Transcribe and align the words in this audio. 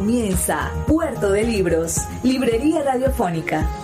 Comienza 0.00 0.72
Puerto 0.86 1.30
de 1.30 1.44
Libros, 1.44 1.98
Librería 2.22 2.82
Radiofónica. 2.82 3.79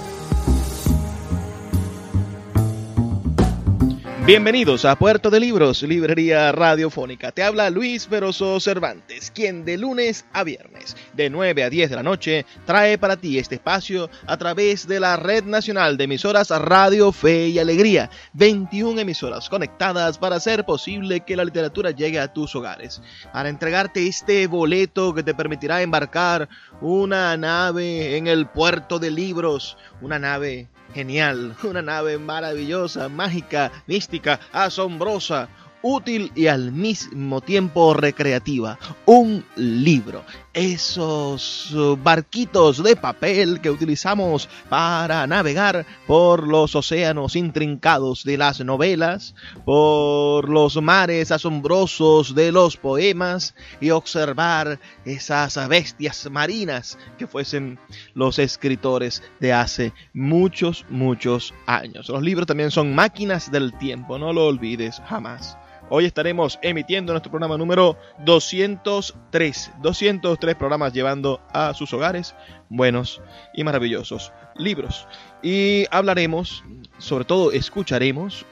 Bienvenidos 4.26 4.84
a 4.84 4.96
Puerto 4.96 5.30
de 5.30 5.38
Libros, 5.38 5.84
Librería 5.84 6.50
Radiofónica. 6.50 7.30
Te 7.30 7.44
habla 7.44 7.70
Luis 7.70 8.08
Veroso 8.08 8.58
Cervantes, 8.58 9.30
quien 9.30 9.64
de 9.64 9.78
lunes 9.78 10.24
a 10.32 10.42
viernes, 10.42 10.96
de 11.12 11.30
9 11.30 11.62
a 11.62 11.70
10 11.70 11.90
de 11.90 11.94
la 11.94 12.02
noche, 12.02 12.44
trae 12.64 12.98
para 12.98 13.16
ti 13.16 13.38
este 13.38 13.54
espacio 13.54 14.10
a 14.26 14.36
través 14.36 14.88
de 14.88 14.98
la 14.98 15.14
Red 15.14 15.44
Nacional 15.44 15.96
de 15.96 16.04
Emisoras 16.04 16.50
Radio 16.50 17.12
Fe 17.12 17.50
y 17.50 17.60
Alegría. 17.60 18.10
21 18.32 19.00
emisoras 19.00 19.48
conectadas 19.48 20.18
para 20.18 20.34
hacer 20.34 20.64
posible 20.64 21.20
que 21.20 21.36
la 21.36 21.44
literatura 21.44 21.92
llegue 21.92 22.18
a 22.18 22.32
tus 22.32 22.56
hogares. 22.56 23.00
Para 23.32 23.48
entregarte 23.48 24.08
este 24.08 24.48
boleto 24.48 25.14
que 25.14 25.22
te 25.22 25.34
permitirá 25.34 25.82
embarcar 25.82 26.48
una 26.80 27.36
nave 27.36 28.16
en 28.16 28.26
el 28.26 28.48
Puerto 28.48 28.98
de 28.98 29.12
Libros, 29.12 29.78
una 30.00 30.18
nave 30.18 30.66
genial, 30.96 31.54
una 31.62 31.82
nave 31.82 32.16
maravillosa, 32.16 33.10
mágica, 33.10 33.70
mística, 33.86 34.40
asombrosa, 34.52 35.48
útil 35.82 36.32
y 36.34 36.46
al 36.46 36.72
mismo 36.72 37.42
tiempo 37.42 37.92
recreativa. 37.92 38.78
Un 39.04 39.44
libro. 39.56 40.24
Esos 40.56 41.70
uh, 41.74 41.98
barquitos 42.02 42.82
de 42.82 42.96
papel 42.96 43.60
que 43.60 43.68
utilizamos 43.68 44.48
para 44.70 45.26
navegar 45.26 45.84
por 46.06 46.48
los 46.48 46.74
océanos 46.74 47.36
intrincados 47.36 48.24
de 48.24 48.38
las 48.38 48.64
novelas, 48.64 49.34
por 49.66 50.48
los 50.48 50.80
mares 50.80 51.30
asombrosos 51.30 52.34
de 52.34 52.52
los 52.52 52.78
poemas 52.78 53.54
y 53.82 53.90
observar 53.90 54.80
esas 55.04 55.68
bestias 55.68 56.26
marinas 56.30 56.96
que 57.18 57.26
fuesen 57.26 57.78
los 58.14 58.38
escritores 58.38 59.22
de 59.40 59.52
hace 59.52 59.92
muchos, 60.14 60.86
muchos 60.88 61.52
años. 61.66 62.08
Los 62.08 62.22
libros 62.22 62.46
también 62.46 62.70
son 62.70 62.94
máquinas 62.94 63.52
del 63.52 63.76
tiempo, 63.76 64.16
no 64.16 64.32
lo 64.32 64.46
olvides 64.46 65.02
jamás. 65.06 65.58
Hoy 65.88 66.04
estaremos 66.04 66.58
emitiendo 66.62 67.12
nuestro 67.12 67.30
programa 67.30 67.56
número 67.56 67.96
203. 68.24 69.70
203 69.80 70.54
programas 70.56 70.92
llevando 70.92 71.40
a 71.52 71.74
sus 71.74 71.92
hogares 71.92 72.34
buenos 72.68 73.22
y 73.54 73.62
maravillosos 73.62 74.32
libros. 74.56 75.06
Y 75.44 75.86
hablaremos, 75.92 76.64
sobre 76.98 77.24
todo 77.24 77.52
escucharemos, 77.52 78.44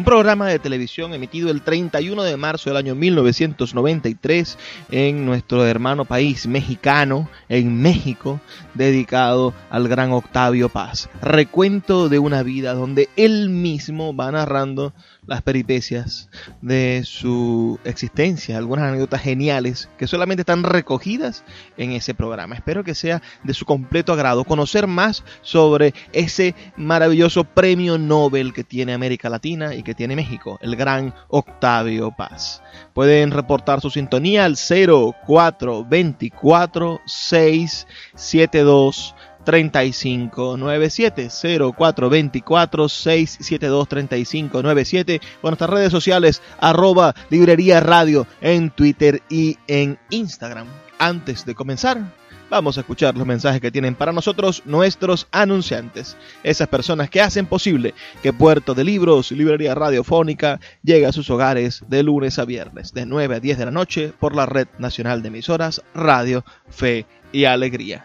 un 0.00 0.04
programa 0.04 0.48
de 0.48 0.58
televisión 0.58 1.12
emitido 1.14 1.50
el 1.50 1.62
31 1.62 2.22
de 2.22 2.36
marzo 2.36 2.70
del 2.70 2.76
año 2.76 2.94
1993 2.94 4.56
en 4.90 5.26
nuestro 5.26 5.66
hermano 5.66 6.04
país 6.04 6.46
mexicano, 6.46 7.28
en 7.48 7.82
México, 7.82 8.40
dedicado 8.74 9.52
al 9.68 9.88
gran 9.88 10.12
Octavio 10.12 10.68
Paz. 10.68 11.10
Recuento 11.20 12.08
de 12.08 12.18
una 12.18 12.42
vida 12.42 12.72
donde 12.72 13.08
él 13.16 13.50
mismo 13.50 14.14
va 14.14 14.30
narrando 14.30 14.94
las 15.26 15.42
peripecias 15.42 16.28
de 16.60 17.02
su 17.04 17.78
existencia, 17.84 18.58
algunas 18.58 18.86
anécdotas 18.86 19.22
geniales 19.22 19.88
que 19.98 20.06
solamente 20.06 20.42
están 20.42 20.62
recogidas 20.62 21.44
en 21.76 21.90
ese 21.92 22.14
programa. 22.14 22.54
Espero 22.54 22.84
que 22.84 22.94
sea 22.94 23.22
de 23.44 23.54
su 23.54 23.64
completo 23.64 24.12
agrado 24.12 24.44
conocer 24.44 24.86
más 24.86 25.24
sobre 25.42 25.94
ese 26.12 26.54
maravilloso 26.76 27.44
premio 27.44 27.98
Nobel 27.98 28.52
que 28.52 28.64
tiene 28.64 28.92
América 28.92 29.28
Latina 29.28 29.74
y 29.74 29.82
que 29.82 29.94
tiene 29.94 30.16
México, 30.16 30.58
el 30.62 30.76
gran 30.76 31.14
Octavio 31.28 32.12
Paz. 32.16 32.62
Pueden 32.94 33.30
reportar 33.30 33.80
su 33.80 33.90
sintonía 33.90 34.44
al 34.44 34.56
0424 34.56 37.00
672 37.06 39.14
3597 39.44 41.28
0424 41.76 42.88
672 42.88 43.88
3597 43.88 45.20
o 45.42 45.48
nuestras 45.48 45.70
redes 45.70 45.92
sociales 45.92 46.42
arroba 46.58 47.14
librería 47.30 47.80
radio 47.80 48.26
en 48.40 48.70
Twitter 48.70 49.22
y 49.28 49.56
en 49.66 49.98
Instagram. 50.10 50.66
Antes 50.98 51.46
de 51.46 51.54
comenzar, 51.54 52.12
vamos 52.50 52.76
a 52.76 52.80
escuchar 52.80 53.16
los 53.16 53.26
mensajes 53.26 53.60
que 53.60 53.70
tienen 53.70 53.94
para 53.94 54.12
nosotros 54.12 54.62
nuestros 54.66 55.28
anunciantes, 55.30 56.16
esas 56.42 56.68
personas 56.68 57.08
que 57.08 57.20
hacen 57.20 57.46
posible 57.46 57.94
que 58.22 58.32
Puerto 58.32 58.74
de 58.74 58.84
Libros, 58.84 59.30
Librería 59.30 59.74
Radiofónica, 59.74 60.60
llegue 60.82 61.06
a 61.06 61.12
sus 61.12 61.30
hogares 61.30 61.84
de 61.88 62.02
lunes 62.02 62.38
a 62.38 62.44
viernes, 62.44 62.92
de 62.92 63.06
9 63.06 63.36
a 63.36 63.40
10 63.40 63.58
de 63.58 63.64
la 63.64 63.70
noche, 63.70 64.12
por 64.18 64.34
la 64.34 64.46
Red 64.46 64.68
Nacional 64.78 65.22
de 65.22 65.28
Emisoras 65.28 65.82
Radio, 65.94 66.44
Fe 66.68 67.06
y 67.32 67.44
Alegría. 67.44 68.04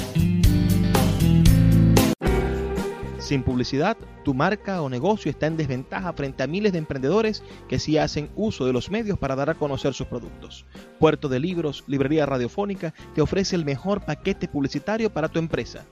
Sin 3.27 3.43
publicidad, 3.43 3.97
tu 4.25 4.35
marca 4.35 4.81
o 4.83 4.89
negocio 4.89 5.33
está 5.33 5.49
en 5.49 5.57
desventaja 5.57 6.13
frente 6.13 6.45
a 6.45 6.47
miles 6.47 6.71
de 6.71 6.79
emprendedores 6.79 7.43
que 7.69 7.81
sí 7.81 7.99
hacen 7.99 8.31
uso 8.37 8.67
de 8.67 8.73
los 8.73 8.89
medios 8.89 9.19
para 9.19 9.35
dar 9.35 9.51
a 9.51 9.55
conocer 9.55 9.95
sus 9.95 10.07
productos. 10.07 10.65
Puerto 11.01 11.29
de 11.29 11.41
Libros, 11.41 11.83
Librería 11.89 12.25
Radiofónica, 12.25 12.95
te 13.17 13.23
ofrece 13.23 13.57
el 13.57 13.65
mejor 13.65 14.05
paquete 14.05 14.47
publicitario 14.47 15.13
para 15.13 15.29
tu 15.29 15.41
empresa. 15.41 15.85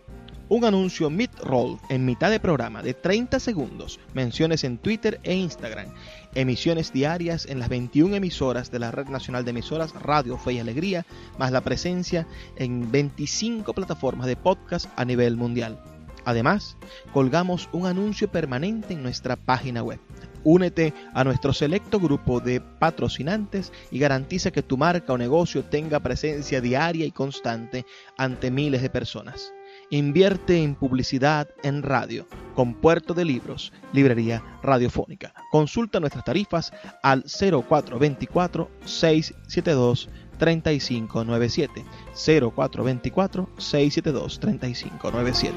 Un 0.49 0.65
anuncio 0.65 1.11
mid-roll 1.11 1.81
en 1.89 2.05
mitad 2.05 2.31
de 2.31 2.39
programa 2.39 2.85
de 2.85 2.95
30 2.95 3.41
segundos, 3.41 3.99
menciones 4.13 4.63
en 4.63 4.79
Twitter 4.79 5.19
e 5.25 5.35
Instagram, 5.35 5.89
emisiones 6.37 6.93
diarias 6.93 7.47
en 7.47 7.59
las 7.59 7.69
21 7.69 8.15
emisoras 8.15 8.71
de 8.71 8.79
la 8.79 8.93
Red 8.93 9.09
Nacional 9.09 9.45
de 9.45 9.51
Emisoras 9.51 9.93
Radio 9.95 10.39
Fe 10.39 10.53
y 10.53 10.59
Alegría, 10.61 11.05
más 11.37 11.51
la 11.51 11.63
presencia 11.63 12.29
en 12.55 12.93
25 12.93 13.73
plataformas 13.73 14.29
de 14.29 14.37
podcast 14.37 14.89
a 14.95 15.05
nivel 15.05 15.37
mundial. 15.37 15.94
Además, 16.25 16.77
colgamos 17.13 17.69
un 17.73 17.87
anuncio 17.87 18.29
permanente 18.29 18.95
en 18.95 19.03
nuestra 19.03 19.37
página 19.37 19.83
web. 19.83 20.01
Únete 20.45 20.93
a 21.15 21.25
nuestro 21.25 21.55
selecto 21.55 21.99
grupo 21.99 22.39
de 22.39 22.61
patrocinantes 22.61 23.73
y 23.91 23.99
garantiza 23.99 24.51
que 24.51 24.63
tu 24.63 24.77
marca 24.77 25.15
o 25.15 25.19
negocio 25.19 25.65
tenga 25.65 26.01
presencia 26.01 26.61
diaria 26.61 27.07
y 27.07 27.13
constante 27.13 27.87
ante 28.19 28.51
miles 28.51 28.83
de 28.83 28.91
personas. 28.91 29.55
Invierte 29.91 30.63
en 30.63 30.75
publicidad 30.75 31.49
en 31.63 31.83
radio 31.83 32.27
con 32.55 32.75
Puerto 32.75 33.15
de 33.15 33.25
Libros, 33.25 33.73
Librería 33.93 34.43
Radiofónica. 34.63 35.35
Consulta 35.51 35.99
nuestras 35.99 36.25
tarifas 36.25 36.73
al 37.03 37.25
0424 37.25 38.71
672 38.85 40.09
3597 40.39 41.85
0424 42.15 43.49
672 43.59 44.41
3597. 44.41 45.55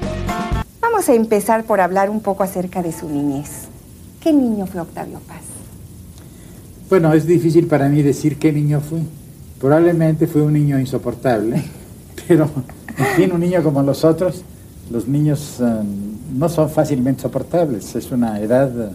Vamos 0.80 1.08
a 1.08 1.14
empezar 1.14 1.64
por 1.64 1.80
hablar 1.80 2.10
un 2.10 2.20
poco 2.20 2.42
acerca 2.42 2.82
de 2.82 2.92
su 2.92 3.08
niñez. 3.08 3.68
¿Qué 4.20 4.32
niño 4.32 4.66
fue 4.66 4.80
Octavio 4.80 5.20
Paz? 5.20 5.42
Bueno, 6.88 7.12
es 7.12 7.26
difícil 7.26 7.66
para 7.66 7.88
mí 7.88 8.02
decir 8.02 8.38
qué 8.38 8.52
niño 8.52 8.80
fui. 8.80 9.00
Probablemente 9.60 10.26
fue 10.26 10.42
un 10.42 10.54
niño 10.54 10.78
insoportable, 10.78 11.62
pero 12.28 12.48
en 12.96 13.06
fin, 13.16 13.32
un 13.32 13.40
niño 13.40 13.62
como 13.62 13.82
los 13.82 14.04
otros, 14.04 14.42
los 14.90 15.06
niños 15.06 15.58
eh, 15.60 15.64
no 16.34 16.48
son 16.48 16.70
fácilmente 16.70 17.22
soportables, 17.22 17.94
es 17.94 18.10
una 18.10 18.40
edad 18.40 18.70
eh, 18.86 18.90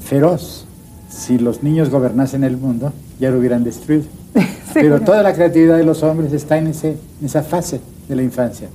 feroz. 0.00 0.66
Si 1.08 1.38
los 1.38 1.62
niños 1.62 1.90
gobernasen 1.90 2.44
el 2.44 2.56
mundo, 2.56 2.92
ya 3.18 3.30
lo 3.30 3.38
hubieran 3.38 3.64
destruido. 3.64 4.04
Pero 4.74 5.00
toda 5.00 5.22
la 5.22 5.32
creatividad 5.34 5.76
de 5.76 5.84
los 5.84 6.02
hombres 6.02 6.32
está 6.32 6.58
en, 6.58 6.68
ese, 6.68 6.96
en 7.20 7.26
esa 7.26 7.42
fase 7.42 7.80
de 8.08 8.16
la 8.16 8.22
infancia. 8.22 8.68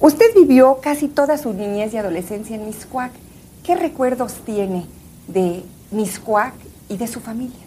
Usted 0.00 0.26
vivió 0.34 0.78
casi 0.82 1.08
toda 1.08 1.36
su 1.36 1.52
niñez 1.52 1.92
y 1.92 1.98
adolescencia 1.98 2.56
en 2.56 2.66
Miscuac. 2.66 3.12
¿Qué 3.62 3.74
recuerdos 3.74 4.34
tiene 4.46 4.86
de 5.28 5.62
Miscuac 5.90 6.54
y 6.88 6.96
de 6.96 7.06
su 7.06 7.20
familia? 7.20 7.58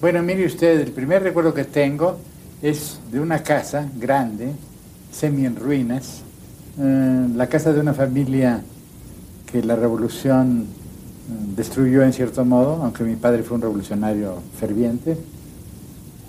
Bueno, 0.00 0.22
mire 0.22 0.44
usted, 0.46 0.80
el 0.80 0.92
primer 0.92 1.22
recuerdo 1.22 1.54
que 1.54 1.64
tengo 1.64 2.18
es 2.60 2.98
de 3.10 3.20
una 3.20 3.42
casa 3.42 3.88
grande, 3.96 4.52
semi 5.12 5.46
en 5.46 5.56
ruinas, 5.56 6.22
eh, 6.78 7.28
la 7.34 7.46
casa 7.46 7.72
de 7.72 7.80
una 7.80 7.94
familia 7.94 8.62
que 9.50 9.62
la 9.62 9.76
revolución 9.76 10.66
eh, 10.66 11.32
destruyó 11.56 12.02
en 12.02 12.12
cierto 12.12 12.44
modo, 12.44 12.82
aunque 12.82 13.04
mi 13.04 13.16
padre 13.16 13.42
fue 13.42 13.56
un 13.56 13.62
revolucionario 13.62 14.42
ferviente, 14.58 15.16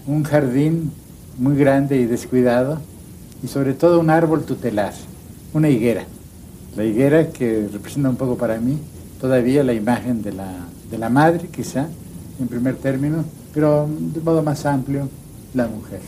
un 0.07 0.24
jardín 0.24 0.92
muy 1.38 1.56
grande 1.56 1.98
y 1.98 2.06
descuidado, 2.06 2.80
y 3.44 3.48
sobre 3.48 3.74
todo 3.74 4.00
un 4.00 4.09
árbol 4.09 4.45
tutelar, 4.45 4.94
una 5.54 5.69
higuera. 5.69 6.06
La 6.75 6.83
higuera 6.83 7.30
que 7.30 7.68
representa 7.71 8.09
un 8.09 8.15
poco 8.15 8.38
para 8.38 8.57
mí 8.59 8.80
todavía 9.19 9.63
la 9.63 9.74
imagen 9.74 10.21
de 10.21 10.31
la, 10.31 10.51
de 10.89 10.98
la 10.98 11.09
madre, 11.09 11.48
quizá, 11.50 11.88
en 12.39 12.48
primer 12.48 12.75
término, 12.77 13.24
pero 13.54 13.88
de 13.89 14.21
modo 14.21 14.42
más 14.44 14.65
amplio, 14.65 15.09
la 15.54 15.68
mujer. 15.68 16.01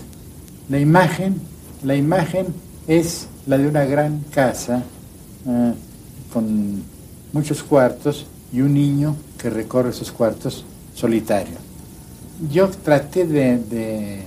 La 0.69 0.79
imagen, 0.79 1.41
la 1.83 1.95
imagen 1.95 2.47
es 2.87 3.27
la 3.47 3.57
de 3.57 3.67
una 3.67 3.85
gran 3.85 4.21
casa 4.31 4.83
eh, 5.47 5.73
con 6.31 6.83
muchos 7.33 7.63
cuartos 7.63 8.27
y 8.51 8.61
un 8.61 8.73
niño 8.73 9.15
que 9.37 9.49
recorre 9.49 9.89
esos 9.89 10.11
cuartos 10.11 10.65
solitario. 10.93 11.68
Yo 12.51 12.69
traté 12.69 13.25
de, 13.25 14.21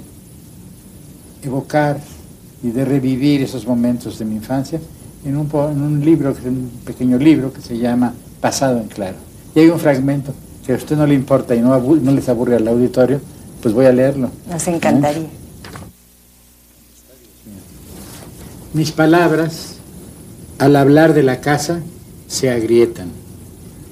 evocar 1.43 1.99
y 2.63 2.71
de 2.71 2.85
revivir 2.85 3.43
esos 3.43 3.67
momentos 3.67 4.19
de 4.19 4.25
mi 4.25 4.37
infancia 4.37 4.81
en 5.25 5.37
un, 5.37 5.49
en 5.51 5.83
un 5.83 6.05
libro, 6.05 6.35
un 6.45 6.71
pequeño 6.85 7.17
libro 7.19 7.53
que 7.53 7.61
se 7.61 7.79
llama 7.79 8.13
Pasado 8.41 8.79
en 8.81 8.89
Claro. 8.89 9.17
Y 9.55 9.61
hay 9.61 9.69
un 9.69 9.79
fragmento 9.79 10.35
que 10.67 10.75
a 10.75 10.77
usted 10.77 10.97
no 10.97 11.07
le 11.07 11.15
importa 11.15 11.55
y 11.55 11.61
no, 11.61 11.79
no 11.79 12.11
les 12.13 12.29
aburre 12.29 12.57
al 12.57 12.69
auditorio, 12.69 13.21
pues 13.63 13.75
voy 13.75 13.87
a 13.87 13.93
leerlo. 13.93 14.31
Nos 14.51 14.69
encantaría. 14.69 15.29
Mis 18.75 18.93
palabras, 18.93 19.75
al 20.59 20.77
hablar 20.77 21.15
de 21.15 21.23
la 21.23 21.41
casa, 21.41 21.81
se 22.27 22.51
agrietan. 22.51 23.09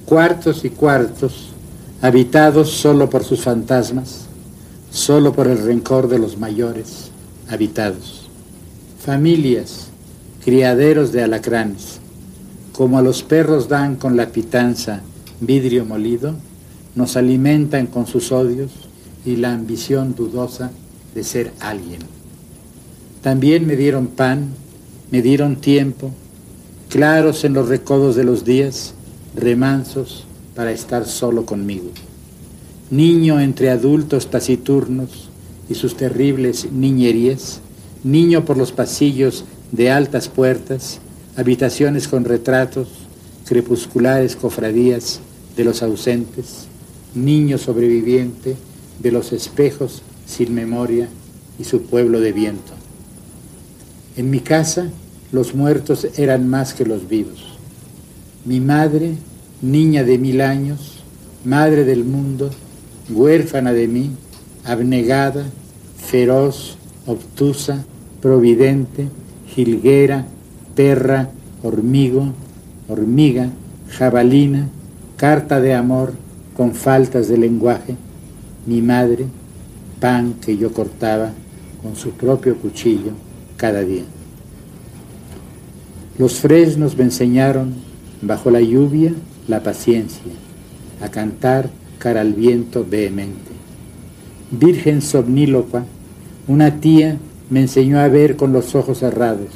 Cuartos 0.06 0.64
y 0.64 0.70
cuartos, 0.70 1.49
habitados 2.00 2.70
solo 2.70 3.10
por 3.10 3.24
sus 3.24 3.42
fantasmas, 3.42 4.26
solo 4.90 5.32
por 5.32 5.48
el 5.48 5.58
rencor 5.58 6.08
de 6.08 6.18
los 6.18 6.38
mayores, 6.38 7.10
habitados. 7.48 8.28
Familias, 9.04 9.88
criaderos 10.44 11.12
de 11.12 11.22
alacranes, 11.22 12.00
como 12.72 12.98
a 12.98 13.02
los 13.02 13.22
perros 13.22 13.68
dan 13.68 13.96
con 13.96 14.16
la 14.16 14.28
pitanza 14.28 15.02
vidrio 15.40 15.84
molido, 15.84 16.34
nos 16.94 17.16
alimentan 17.16 17.86
con 17.86 18.06
sus 18.06 18.32
odios 18.32 18.70
y 19.24 19.36
la 19.36 19.52
ambición 19.52 20.14
dudosa 20.14 20.70
de 21.14 21.24
ser 21.24 21.52
alguien. 21.60 22.00
También 23.22 23.66
me 23.66 23.76
dieron 23.76 24.06
pan 24.06 24.48
me 25.10 25.22
dieron 25.22 25.56
tiempo, 25.56 26.12
claros 26.88 27.42
en 27.44 27.52
los 27.52 27.68
recodos 27.68 28.14
de 28.14 28.22
los 28.24 28.44
días, 28.44 28.94
remansos 29.34 30.24
para 30.54 30.72
estar 30.72 31.06
solo 31.06 31.46
conmigo. 31.46 31.90
Niño 32.90 33.40
entre 33.40 33.70
adultos 33.70 34.30
taciturnos 34.30 35.30
y 35.68 35.74
sus 35.74 35.96
terribles 35.96 36.72
niñerías, 36.72 37.60
niño 38.02 38.44
por 38.44 38.56
los 38.56 38.72
pasillos 38.72 39.44
de 39.72 39.90
altas 39.90 40.28
puertas, 40.28 41.00
habitaciones 41.36 42.08
con 42.08 42.24
retratos, 42.24 42.88
crepusculares 43.46 44.36
cofradías 44.36 45.20
de 45.56 45.64
los 45.64 45.82
ausentes, 45.82 46.66
niño 47.14 47.58
sobreviviente 47.58 48.56
de 49.00 49.12
los 49.12 49.32
espejos 49.32 50.02
sin 50.26 50.54
memoria 50.54 51.08
y 51.58 51.64
su 51.64 51.82
pueblo 51.82 52.20
de 52.20 52.32
viento. 52.32 52.72
En 54.16 54.30
mi 54.30 54.40
casa 54.40 54.90
los 55.32 55.54
muertos 55.54 56.06
eran 56.16 56.48
más 56.48 56.74
que 56.74 56.84
los 56.84 57.08
vivos. 57.08 57.44
Mi 58.44 58.60
madre, 58.60 59.14
niña 59.62 60.04
de 60.04 60.18
mil 60.18 60.40
años, 60.40 61.02
madre 61.44 61.84
del 61.84 62.04
mundo, 62.04 62.50
huérfana 63.10 63.72
de 63.72 63.88
mí, 63.88 64.10
abnegada, 64.64 65.44
feroz, 65.96 66.78
obtusa, 67.06 67.84
providente, 68.20 69.08
jilguera, 69.46 70.26
perra, 70.74 71.30
hormigo, 71.62 72.32
hormiga, 72.88 73.50
jabalina, 73.88 74.68
carta 75.16 75.60
de 75.60 75.74
amor 75.74 76.14
con 76.56 76.74
faltas 76.74 77.28
de 77.28 77.38
lenguaje, 77.38 77.96
mi 78.66 78.82
madre, 78.82 79.26
pan 80.00 80.34
que 80.40 80.56
yo 80.56 80.72
cortaba 80.72 81.32
con 81.82 81.96
su 81.96 82.10
propio 82.12 82.56
cuchillo 82.56 83.12
cada 83.56 83.80
día. 83.82 84.04
Los 86.18 86.40
fresnos 86.40 86.96
me 86.96 87.04
enseñaron, 87.04 87.74
bajo 88.22 88.50
la 88.50 88.60
lluvia, 88.60 89.14
la 89.50 89.62
paciencia, 89.62 90.32
a 91.02 91.10
cantar 91.10 91.70
cara 91.98 92.22
al 92.22 92.32
viento 92.32 92.86
vehemente. 92.88 93.50
Virgen 94.50 95.02
somníloqua, 95.02 95.84
una 96.48 96.80
tía 96.80 97.18
me 97.50 97.60
enseñó 97.60 97.98
a 97.98 98.08
ver 98.08 98.36
con 98.36 98.52
los 98.52 98.74
ojos 98.74 98.98
cerrados, 98.98 99.48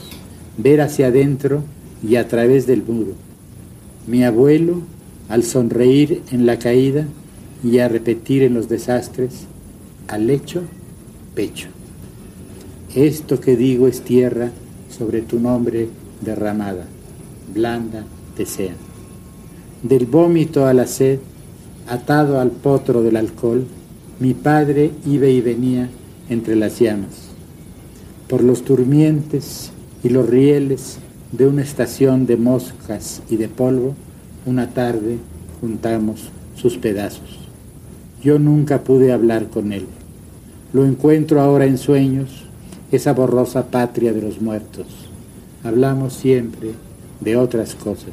ver 0.59 0.81
hacia 0.81 1.07
adentro 1.07 1.63
y 2.07 2.17
a 2.17 2.29
través 2.29 2.67
del 2.67 2.83
muro. 2.83 3.13
Mi 4.07 4.25
abuelo, 4.25 4.83
al 5.29 5.43
sonreír 5.43 6.23
en 6.31 6.45
la 6.45 6.59
caída 6.59 7.07
y 7.63 7.79
a 7.79 7.89
repetir 7.89 8.43
en 8.43 8.55
los 8.55 8.69
desastres, 8.69 9.47
al 10.09 10.27
lecho, 10.27 10.63
pecho. 11.35 11.69
Esto 12.95 13.41
que 13.41 13.57
digo 13.57 13.89
es 13.89 14.03
tierra 14.03 14.51
sobre 14.91 15.23
tu 15.23 15.41
nombre 15.41 15.89
derramada, 16.21 16.85
blanda 17.53 18.05
te 18.37 18.45
sea. 18.45 18.75
Del 19.85 20.07
vómito 20.07 20.67
a 20.67 20.75
la 20.75 20.89
sed, 20.89 21.21
atado 21.89 22.41
al 22.41 22.51
potro 22.51 23.05
del 23.05 23.17
alcohol, 23.17 23.65
mi 24.19 24.35
padre 24.35 24.91
iba 25.07 25.29
y 25.29 25.41
venía 25.41 25.89
entre 26.29 26.57
las 26.57 26.81
llamas. 26.81 27.29
Por 28.27 28.43
los 28.43 28.65
turmientes 28.65 29.71
y 30.03 30.09
los 30.09 30.29
rieles 30.29 30.99
de 31.31 31.47
una 31.47 31.63
estación 31.63 32.27
de 32.27 32.37
moscas 32.37 33.23
y 33.31 33.37
de 33.37 33.47
polvo, 33.47 33.95
una 34.45 34.71
tarde 34.71 35.19
juntamos 35.61 36.31
sus 36.57 36.77
pedazos. 36.77 37.39
Yo 38.21 38.41
nunca 38.41 38.83
pude 38.83 39.13
hablar 39.13 39.51
con 39.51 39.73
él. 39.73 39.87
Lo 40.73 40.85
encuentro 40.85 41.41
ahora 41.41 41.67
en 41.67 41.79
sueños, 41.79 42.47
esa 42.91 43.13
borrosa 43.13 43.67
patria 43.67 44.13
de 44.13 44.23
los 44.23 44.41
muertos 44.41 45.05
hablamos 45.65 46.13
siempre 46.13 46.73
de 47.21 47.37
otras 47.37 47.75
cosas. 47.75 48.13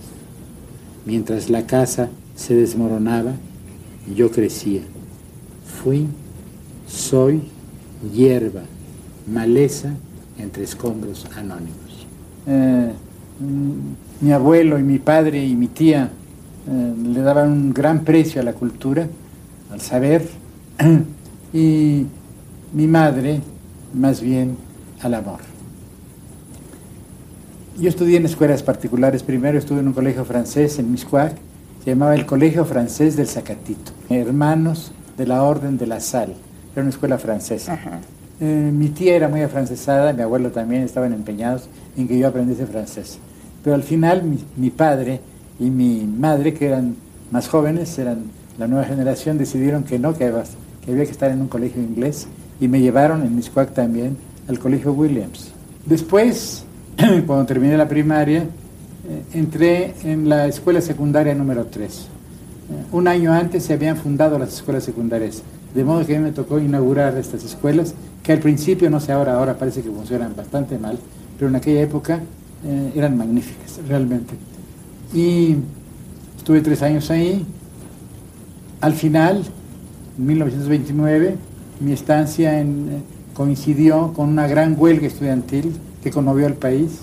Mientras 1.06 1.50
la 1.50 1.66
casa 1.66 2.10
se 2.36 2.56
desmoronaba, 2.56 3.34
yo 4.16 4.32
crecía. 4.32 4.82
Fui, 5.66 6.08
soy 6.88 7.42
hierba, 8.14 8.62
maleza 9.32 9.94
entre 10.38 10.64
escombros 10.64 11.26
anónimos. 11.36 12.08
Eh, 12.48 12.92
mm, 13.40 14.26
mi 14.26 14.32
abuelo 14.32 14.80
y 14.80 14.84
mi 14.84 15.00
padre 15.00 15.44
y 15.46 15.56
mi 15.56 15.68
tía 15.68 16.12
eh, 16.68 16.94
le 17.04 17.22
daban 17.22 17.52
un 17.52 17.74
gran 17.74 18.04
precio 18.04 18.42
a 18.42 18.44
la 18.44 18.54
cultura, 18.54 19.08
al 19.72 19.82
saber, 19.82 20.28
y 21.54 22.06
mi 22.74 22.88
madre 22.88 23.42
más 23.94 24.22
bien 24.22 24.58
al 25.02 25.14
amor. 25.16 25.51
Yo 27.78 27.88
estudié 27.88 28.18
en 28.18 28.26
escuelas 28.26 28.64
particulares. 28.64 29.24
Primero 29.24 29.58
estuve 29.58 29.80
en 29.80 29.88
un 29.88 29.94
colegio 29.94 30.26
francés 30.26 30.78
en 30.78 30.92
Miscuac, 30.92 31.34
se 31.84 31.92
llamaba 31.92 32.14
el 32.16 32.26
Colegio 32.26 32.66
Francés 32.66 33.16
del 33.16 33.28
Zacatito. 33.28 33.92
Hermanos 34.10 34.92
de 35.18 35.26
la 35.26 35.42
Orden 35.44 35.78
de 35.78 35.88
la 35.88 36.00
Sal. 36.02 36.36
Era 36.74 36.82
una 36.82 36.90
escuela 36.90 37.18
francesa. 37.18 37.80
Eh, 38.42 38.72
mi 38.74 38.90
tía 38.90 39.16
era 39.16 39.30
muy 39.30 39.42
afrancesada, 39.42 40.12
mi 40.14 40.22
abuelo 40.22 40.52
también 40.52 40.84
estaban 40.84 41.14
empeñados 41.14 41.70
en 41.98 42.08
que 42.08 42.20
yo 42.20 42.28
aprendiese 42.28 42.66
francés. 42.66 43.20
Pero 43.64 43.76
al 43.76 43.84
final 43.84 44.24
mi, 44.58 44.70
padre 44.70 45.22
y 45.60 45.70
mi 45.70 46.04
madre, 46.04 46.54
que 46.54 46.68
eran 46.68 46.96
más 47.32 47.48
jóvenes, 47.48 47.98
eran 47.98 48.26
la 48.60 48.68
nueva 48.68 48.84
generación, 48.84 49.38
decidieron 49.38 49.84
que 49.84 49.98
no, 49.98 50.14
que, 50.14 50.32
que 50.86 50.92
había 50.92 51.06
que 51.06 51.12
estar 51.12 51.32
en 51.32 51.42
un 51.42 51.48
colegio 51.48 51.82
inglés 51.82 52.28
y 52.60 52.68
me 52.68 52.82
llevaron 52.82 53.24
en 53.24 53.36
Miscuac 53.36 53.74
también 53.74 54.18
al 54.48 54.60
colegio 54.60 54.92
Williams. 54.92 55.52
Después 55.86 56.66
cuando 57.26 57.46
terminé 57.46 57.78
la 57.78 57.88
primaria, 57.88 58.42
eh, 58.42 59.24
entré 59.34 59.94
en 60.04 60.30
la 60.30 60.48
escuela 60.48 60.82
secundaria 60.82 61.34
número 61.34 61.66
3. 61.66 61.92
Eh, 61.92 62.06
un 62.92 63.08
año 63.08 63.34
antes 63.34 63.64
se 63.64 63.74
habían 63.74 63.98
fundado 63.98 64.38
las 64.38 64.54
escuelas 64.54 64.84
secundarias, 64.84 65.42
de 65.74 65.84
modo 65.84 66.06
que 66.06 66.16
a 66.16 66.20
mí 66.20 66.26
me 66.26 66.32
tocó 66.32 66.60
inaugurar 66.60 67.18
estas 67.18 67.44
escuelas, 67.44 67.96
que 68.24 68.34
al 68.34 68.40
principio, 68.40 68.90
no 68.90 69.00
sé 69.00 69.12
ahora, 69.12 69.36
ahora 69.36 69.58
parece 69.58 69.82
que 69.82 69.90
funcionan 69.90 70.36
bastante 70.36 70.78
mal, 70.78 71.00
pero 71.38 71.50
en 71.50 71.56
aquella 71.56 71.82
época 71.82 72.22
eh, 72.66 72.92
eran 72.96 73.18
magníficas, 73.18 73.80
realmente. 73.88 74.36
Y 75.14 75.56
estuve 76.38 76.62
tres 76.62 76.82
años 76.84 77.10
ahí. 77.10 77.46
Al 78.80 78.94
final, 78.94 79.44
en 80.18 80.26
1929, 80.26 81.36
mi 81.80 81.94
estancia 81.94 82.64
coincidió 83.34 84.14
con 84.14 84.30
una 84.30 84.48
gran 84.48 84.76
huelga 84.78 85.08
estudiantil 85.08 85.74
que 86.04 86.12
conmovió 86.12 86.48
al 86.48 86.56
país. 86.56 87.02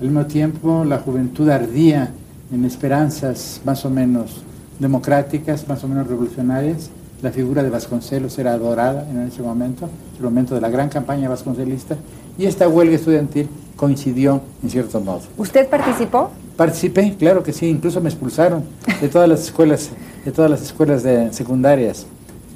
Al 0.00 0.06
mismo 0.06 0.26
tiempo, 0.26 0.84
la 0.84 0.98
juventud 0.98 1.48
ardía 1.48 2.10
en 2.52 2.64
esperanzas 2.64 3.60
más 3.64 3.84
o 3.84 3.90
menos 3.90 4.42
democráticas, 4.78 5.68
más 5.68 5.84
o 5.84 5.88
menos 5.88 6.06
revolucionarias. 6.06 6.90
La 7.22 7.30
figura 7.30 7.62
de 7.62 7.68
Vasconcelos 7.68 8.38
era 8.38 8.52
adorada 8.52 9.06
en 9.10 9.20
ese 9.20 9.42
momento, 9.42 9.90
el 10.16 10.24
momento 10.24 10.54
de 10.54 10.62
la 10.62 10.70
gran 10.70 10.88
campaña 10.88 11.28
vasconcelista, 11.28 11.96
y 12.38 12.46
esta 12.46 12.66
huelga 12.66 12.96
estudiantil 12.96 13.46
coincidió 13.76 14.40
en 14.62 14.70
cierto 14.70 15.00
modo. 15.00 15.20
¿Usted 15.36 15.68
participó? 15.68 16.30
Participé, 16.56 17.14
claro 17.18 17.42
que 17.42 17.52
sí, 17.52 17.66
incluso 17.66 18.00
me 18.00 18.08
expulsaron 18.08 18.64
de 19.00 19.08
todas 19.08 19.28
las 19.28 19.40
escuelas, 19.42 19.90
de 20.24 20.32
todas 20.32 20.50
las 20.50 20.62
escuelas 20.62 21.02
de 21.02 21.30
secundarias. 21.34 22.06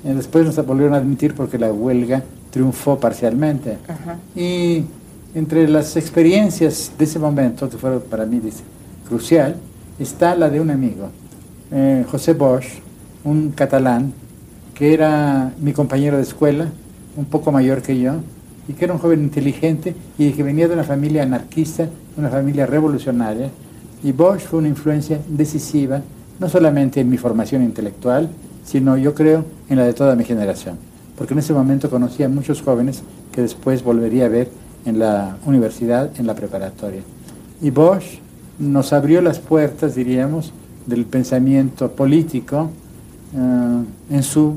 Eh, 0.05 0.15
después 0.15 0.47
nos 0.47 0.67
volvieron 0.67 0.95
a 0.95 0.99
admitir 0.99 1.35
porque 1.35 1.59
la 1.59 1.71
huelga 1.71 2.23
triunfó 2.51 2.99
parcialmente. 2.99 3.79
Y 4.35 4.85
entre 5.35 5.69
las 5.69 5.97
experiencias 5.97 6.93
de 6.97 7.05
ese 7.05 7.19
momento, 7.19 7.69
que 7.69 7.77
fueron 7.77 8.03
para 8.03 8.25
mí 8.25 8.39
dice, 8.41 8.63
crucial, 9.09 9.57
está 9.99 10.35
la 10.37 10.49
de 10.49 10.61
un 10.61 10.71
amigo, 10.71 11.09
eh, 11.73 12.05
José 12.09 12.35
Bosch, 12.35 12.67
un 13.25 13.51
catalán, 13.51 14.13
que 14.75 14.95
era 14.95 15.53
mi 15.59 15.73
compañero 15.73 16.17
de 16.17 16.23
escuela, 16.23 16.69
un 17.17 17.25
poco 17.25 17.51
mayor 17.53 17.83
que 17.83 17.99
yo, 17.99 18.15
y 18.69 18.73
que 18.73 18.85
era 18.85 18.95
un 18.95 19.01
joven 19.01 19.23
inteligente 19.23 19.95
y 20.19 20.31
que 20.33 20.43
venía 20.43 20.69
de 20.69 20.75
una 20.75 20.85
familia 20.85 21.23
anarquista, 21.23 21.89
una 22.17 22.31
familia 22.31 22.67
revolucionaria. 22.67 23.51
Y 24.03 24.13
Bosch 24.13 24.41
fue 24.41 24.61
una 24.61 24.69
influencia 24.69 25.19
decisiva, 25.29 26.01
no 26.39 26.49
solamente 26.49 27.01
en 27.01 27.09
mi 27.09 27.19
formación 27.19 27.63
intelectual, 27.63 28.29
sino 28.65 28.97
yo 28.97 29.15
creo 29.15 29.45
en 29.69 29.79
la 29.79 29.85
de 29.85 29.93
toda 29.93 30.17
mi 30.17 30.25
generación. 30.25 30.79
Porque 31.17 31.35
en 31.35 31.41
ese 31.41 31.53
momento 31.53 31.91
conocí 31.91 32.23
a 32.23 32.29
muchos 32.29 32.63
jóvenes 32.63 33.03
que 33.33 33.43
después 33.43 33.85
volvería 33.85 34.27
a 34.27 34.29
ver 34.29 34.49
en 34.85 34.99
la 34.99 35.37
universidad, 35.47 36.11
en 36.19 36.27
la 36.27 36.35
preparatoria. 36.35 37.03
Y 37.61 37.71
Bosch 37.71 38.19
nos 38.59 38.93
abrió 38.93 39.21
las 39.21 39.39
puertas, 39.39 39.95
diríamos, 39.95 40.53
del 40.87 41.05
pensamiento 41.07 41.91
político 41.93 42.71
eh, 43.35 43.85
en 44.11 44.23
su 44.23 44.55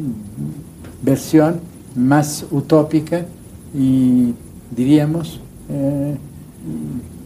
versión 1.01 1.61
más 1.95 2.45
utópica 2.51 3.25
y, 3.73 4.33
diríamos, 4.71 5.39
eh, 5.69 6.17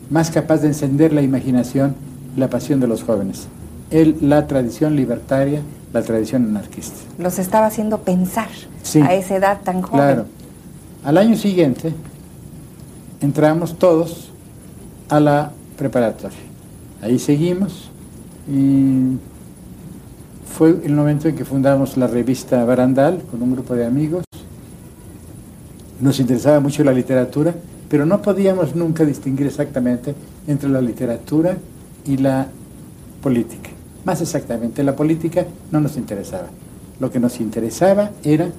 más 0.09 0.29
capaz 0.29 0.57
de 0.57 0.67
encender 0.67 1.13
la 1.13 1.21
imaginación 1.21 1.95
y 2.35 2.39
la 2.39 2.49
pasión 2.49 2.79
de 2.79 2.87
los 2.87 3.03
jóvenes. 3.03 3.47
Él, 3.89 4.17
la 4.21 4.47
tradición 4.47 4.95
libertaria, 4.95 5.61
la 5.93 6.01
tradición 6.01 6.45
anarquista. 6.45 6.95
Los 7.17 7.39
estaba 7.39 7.65
haciendo 7.65 7.99
pensar 7.99 8.47
a 9.03 9.13
esa 9.13 9.35
edad 9.35 9.61
tan 9.63 9.81
joven. 9.81 10.05
Claro. 10.05 10.25
Al 11.03 11.17
año 11.17 11.35
siguiente, 11.35 11.93
entramos 13.21 13.77
todos 13.77 14.31
a 15.09 15.19
la 15.19 15.51
preparatoria. 15.77 16.37
Ahí 17.01 17.19
seguimos 17.19 17.89
y 18.51 19.17
fue 20.45 20.79
el 20.83 20.93
momento 20.93 21.27
en 21.27 21.35
que 21.35 21.45
fundamos 21.45 21.97
la 21.97 22.07
revista 22.07 22.63
Barandal 22.65 23.21
con 23.29 23.41
un 23.41 23.53
grupo 23.53 23.75
de 23.75 23.85
amigos. 23.85 24.23
Nos 25.99 26.19
interesaba 26.19 26.59
mucho 26.59 26.83
la 26.83 26.91
literatura, 26.91 27.53
pero 27.87 28.05
no 28.05 28.21
podíamos 28.21 28.75
nunca 28.75 29.05
distinguir 29.05 29.47
exactamente 29.47 30.15
entre 30.47 30.69
la 30.69 30.81
literatura 30.81 31.57
y 32.05 32.17
la 32.17 32.47
política. 33.21 33.69
Más 34.03 34.19
exactamente, 34.21 34.83
la 34.83 34.95
política 34.95 35.45
no 35.71 35.79
nos 35.79 35.95
interesaba. 35.97 36.47
Lo 36.99 37.11
que 37.11 37.19
nos 37.19 37.39
interesaba 37.39 38.11
era 38.23 38.49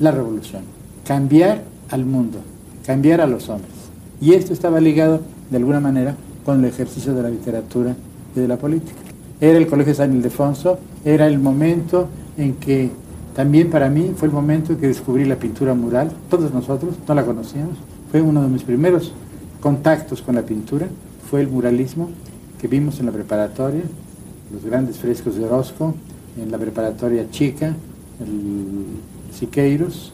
la 0.00 0.10
revolución, 0.10 0.62
cambiar 1.06 1.62
al 1.90 2.04
mundo, 2.04 2.38
cambiar 2.84 3.20
a 3.20 3.26
los 3.26 3.48
hombres. 3.48 3.81
Y 4.22 4.34
esto 4.34 4.52
estaba 4.52 4.80
ligado, 4.80 5.20
de 5.50 5.56
alguna 5.56 5.80
manera, 5.80 6.14
con 6.44 6.60
el 6.60 6.66
ejercicio 6.66 7.12
de 7.12 7.24
la 7.24 7.28
literatura 7.28 7.96
y 8.36 8.38
de 8.38 8.46
la 8.46 8.56
política. 8.56 9.00
Era 9.40 9.58
el 9.58 9.66
Colegio 9.66 9.96
San 9.96 10.14
Ildefonso, 10.14 10.78
era 11.04 11.26
el 11.26 11.40
momento 11.40 12.06
en 12.36 12.54
que 12.54 12.90
también 13.34 13.68
para 13.68 13.90
mí 13.90 14.12
fue 14.14 14.28
el 14.28 14.34
momento 14.34 14.74
en 14.74 14.78
que 14.78 14.86
descubrí 14.86 15.24
la 15.24 15.34
pintura 15.34 15.74
mural. 15.74 16.12
Todos 16.30 16.54
nosotros 16.54 16.94
no 17.08 17.14
la 17.16 17.24
conocíamos. 17.24 17.74
Fue 18.12 18.22
uno 18.22 18.42
de 18.42 18.48
mis 18.48 18.62
primeros 18.62 19.12
contactos 19.60 20.22
con 20.22 20.36
la 20.36 20.42
pintura. 20.42 20.86
Fue 21.28 21.40
el 21.40 21.48
muralismo 21.48 22.08
que 22.60 22.68
vimos 22.68 23.00
en 23.00 23.06
la 23.06 23.12
preparatoria, 23.12 23.82
los 24.52 24.64
grandes 24.64 24.98
frescos 24.98 25.34
de 25.34 25.46
Orozco, 25.46 25.96
en 26.40 26.48
la 26.52 26.58
preparatoria 26.58 27.28
chica, 27.28 27.74
el 28.20 28.86
Siqueiros, 29.36 30.12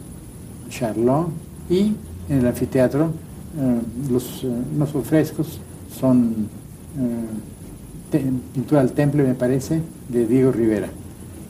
Charlot 0.71 1.29
y 1.69 1.93
en 2.31 2.39
el 2.39 2.47
anfiteatro 2.47 3.28
eh, 3.57 3.81
los, 4.11 4.45
eh, 4.45 5.03
frescos 5.05 5.59
son 5.99 6.49
eh, 8.13 8.31
pintura 8.53 8.81
al 8.81 8.93
temple, 8.93 9.23
me 9.23 9.35
parece, 9.35 9.81
de 10.09 10.27
Diego 10.27 10.53
Rivera. 10.53 10.89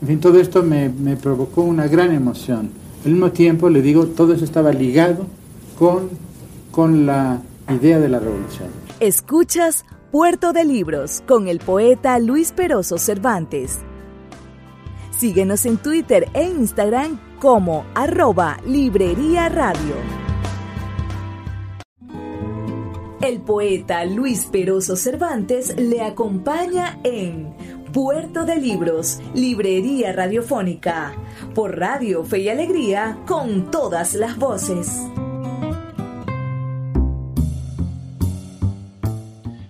En 0.01 0.09
fin, 0.09 0.21
todo 0.21 0.39
esto 0.39 0.63
me, 0.63 0.89
me, 0.89 1.17
provocó 1.17 1.63
una 1.63 1.89
gran 1.89 2.13
emoción. 2.13 2.71
Al 3.05 3.13
mismo 3.13 3.33
tiempo, 3.33 3.69
le 3.69 3.83
digo, 3.83 4.07
todo 4.07 4.33
eso 4.33 4.45
estaba 4.45 4.73
ligado 4.73 5.27
con, 5.79 6.09
con 6.71 7.07
la 7.07 7.41
idea 7.69 7.99
de 7.99 8.09
la 8.09 8.19
revolución. 8.19 8.69
Escuchas 9.01 9.85
Puerto 10.11 10.53
de 10.53 10.65
Libros 10.65 11.23
con 11.27 11.49
el 11.49 11.59
poeta 11.59 12.19
Luis 12.19 12.53
Peroso 12.53 12.99
Cervantes. 12.99 13.81
Síguenos 15.11 15.67
en 15.67 15.77
Twitter 15.79 16.29
e 16.33 16.45
Instagram 16.45 17.19
como 17.41 17.85
arroba 17.95 18.59
Librería 18.65 19.49
Radio. 19.49 20.28
El 23.21 23.41
poeta 23.41 24.05
Luis 24.05 24.47
Peroso 24.47 24.95
Cervantes 24.95 25.75
le 25.77 26.03
acompaña 26.03 27.01
en 27.03 27.53
Puerto 27.93 28.45
de 28.45 28.57
Libros, 28.57 29.19
Librería 29.35 30.13
Radiofónica, 30.13 31.15
por 31.53 31.79
Radio 31.79 32.23
Fe 32.23 32.39
y 32.39 32.49
Alegría, 32.49 33.19
con 33.27 33.73
todas 33.73 34.15
las 34.15 34.39
voces. 34.39 35.03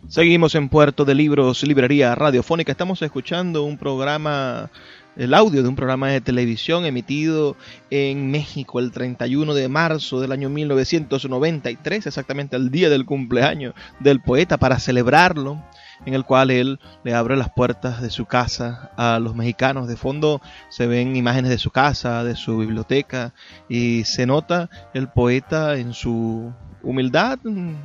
Seguimos 0.08 0.54
en 0.54 0.68
Puerto 0.68 1.06
de 1.06 1.14
Libros, 1.14 1.62
Librería 1.62 2.14
Radiofónica. 2.14 2.72
Estamos 2.72 3.00
escuchando 3.00 3.62
un 3.62 3.78
programa, 3.78 4.70
el 5.18 5.34
audio 5.34 5.62
de 5.62 5.68
un 5.68 5.76
programa 5.76 6.08
de 6.08 6.20
televisión 6.20 6.86
emitido 6.86 7.56
en 7.90 8.30
México 8.30 8.78
el 8.78 8.92
31 8.92 9.52
de 9.52 9.68
marzo 9.68 10.20
del 10.20 10.32
año 10.32 10.48
1993, 10.48 12.06
exactamente 12.06 12.56
el 12.56 12.70
día 12.70 12.88
del 12.88 13.04
cumpleaños 13.04 13.74
del 13.98 14.22
poeta, 14.22 14.56
para 14.56 14.78
celebrarlo 14.78 15.62
en 16.06 16.14
el 16.14 16.24
cual 16.24 16.52
él 16.52 16.78
le 17.02 17.14
abre 17.14 17.36
las 17.36 17.50
puertas 17.50 18.00
de 18.00 18.10
su 18.10 18.26
casa 18.26 18.92
a 18.96 19.18
los 19.18 19.34
mexicanos. 19.34 19.88
De 19.88 19.96
fondo 19.96 20.40
se 20.70 20.86
ven 20.86 21.16
imágenes 21.16 21.50
de 21.50 21.58
su 21.58 21.70
casa, 21.70 22.22
de 22.22 22.36
su 22.36 22.58
biblioteca 22.58 23.34
y 23.68 24.04
se 24.04 24.24
nota 24.24 24.70
el 24.94 25.08
poeta 25.08 25.76
en 25.76 25.92
su 25.94 26.52
humildad 26.82 27.38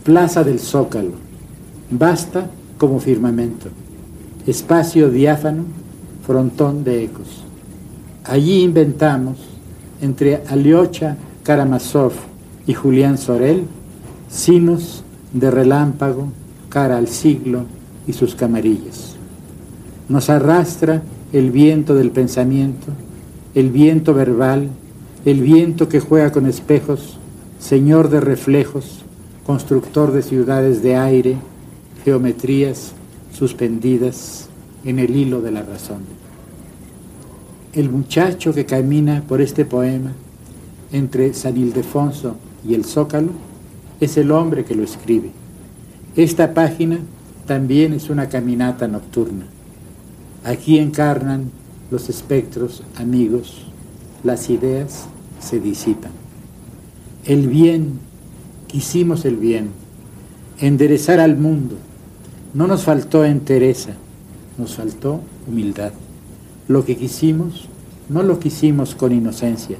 Plaza 0.05 0.45
del 0.45 0.61
Zócalo. 0.61 1.13
Basta 1.91 2.51
como 2.77 3.01
firmamento. 3.01 3.69
Espacio 4.47 5.09
diáfano, 5.09 5.65
frontón 6.27 6.85
de 6.85 7.05
ecos. 7.05 7.43
Allí 8.25 8.63
inventamos, 8.63 9.39
entre 10.03 10.43
Aliocha 10.49 11.17
Karamazov 11.43 12.13
y 12.67 12.75
Julián 12.75 13.17
Sorel, 13.17 13.65
sinos 14.29 15.05
de 15.33 15.51
relámpago, 15.51 16.29
cara 16.69 16.99
al 16.99 17.09
siglo, 17.09 17.65
y 18.07 18.13
sus 18.13 18.35
camarillas. 18.35 19.17
Nos 20.09 20.31
arrastra 20.31 21.03
el 21.33 21.51
viento 21.51 21.95
del 21.95 22.11
pensamiento, 22.11 22.87
el 23.55 23.71
viento 23.71 24.15
verbal, 24.15 24.69
el 25.25 25.41
viento 25.41 25.89
que 25.89 26.01
juega 26.01 26.31
con 26.31 26.47
espejos, 26.47 27.19
señor 27.59 28.11
de 28.11 28.21
reflejos, 28.21 29.05
constructor 29.45 30.13
de 30.13 30.23
ciudades 30.23 30.83
de 30.83 30.97
aire, 30.97 31.37
geometrías 32.05 32.93
suspendidas 33.33 34.49
en 34.85 34.99
el 34.99 35.17
hilo 35.17 35.41
de 35.41 35.51
la 35.51 35.63
razón. 35.63 36.03
El 37.73 37.91
muchacho 37.91 38.55
que 38.55 38.65
camina 38.65 39.23
por 39.27 39.41
este 39.41 39.65
poema 39.65 40.13
entre 40.93 41.35
San 41.35 41.57
Ildefonso 41.57 42.37
y 42.67 42.75
el 42.75 42.85
Zócalo 42.85 43.33
es 44.01 44.17
el 44.17 44.31
hombre 44.31 44.65
que 44.65 44.75
lo 44.75 44.85
escribe. 44.85 45.31
Esta 46.15 46.55
página 46.55 46.99
también 47.47 47.93
es 47.93 48.09
una 48.09 48.29
caminata 48.29 48.89
nocturna. 48.89 49.47
Aquí 50.47 50.79
encarnan 50.79 51.51
los 51.91 52.09
espectros 52.09 52.85
amigos, 52.95 53.65
las 54.23 54.49
ideas 54.49 55.07
se 55.41 55.59
disipan. 55.59 56.13
El 57.25 57.49
bien, 57.49 57.99
quisimos 58.69 59.25
el 59.25 59.39
bien, 59.39 59.71
enderezar 60.61 61.19
al 61.19 61.37
mundo. 61.37 61.75
No 62.55 62.69
nos 62.69 62.85
faltó 62.85 63.25
entereza, 63.25 63.95
nos 64.57 64.77
faltó 64.77 65.21
humildad. 65.49 65.91
Lo 66.69 66.85
que 66.85 66.97
quisimos, 66.97 67.67
no 68.09 68.23
lo 68.23 68.39
quisimos 68.39 68.95
con 68.95 69.11
inocencia, 69.11 69.79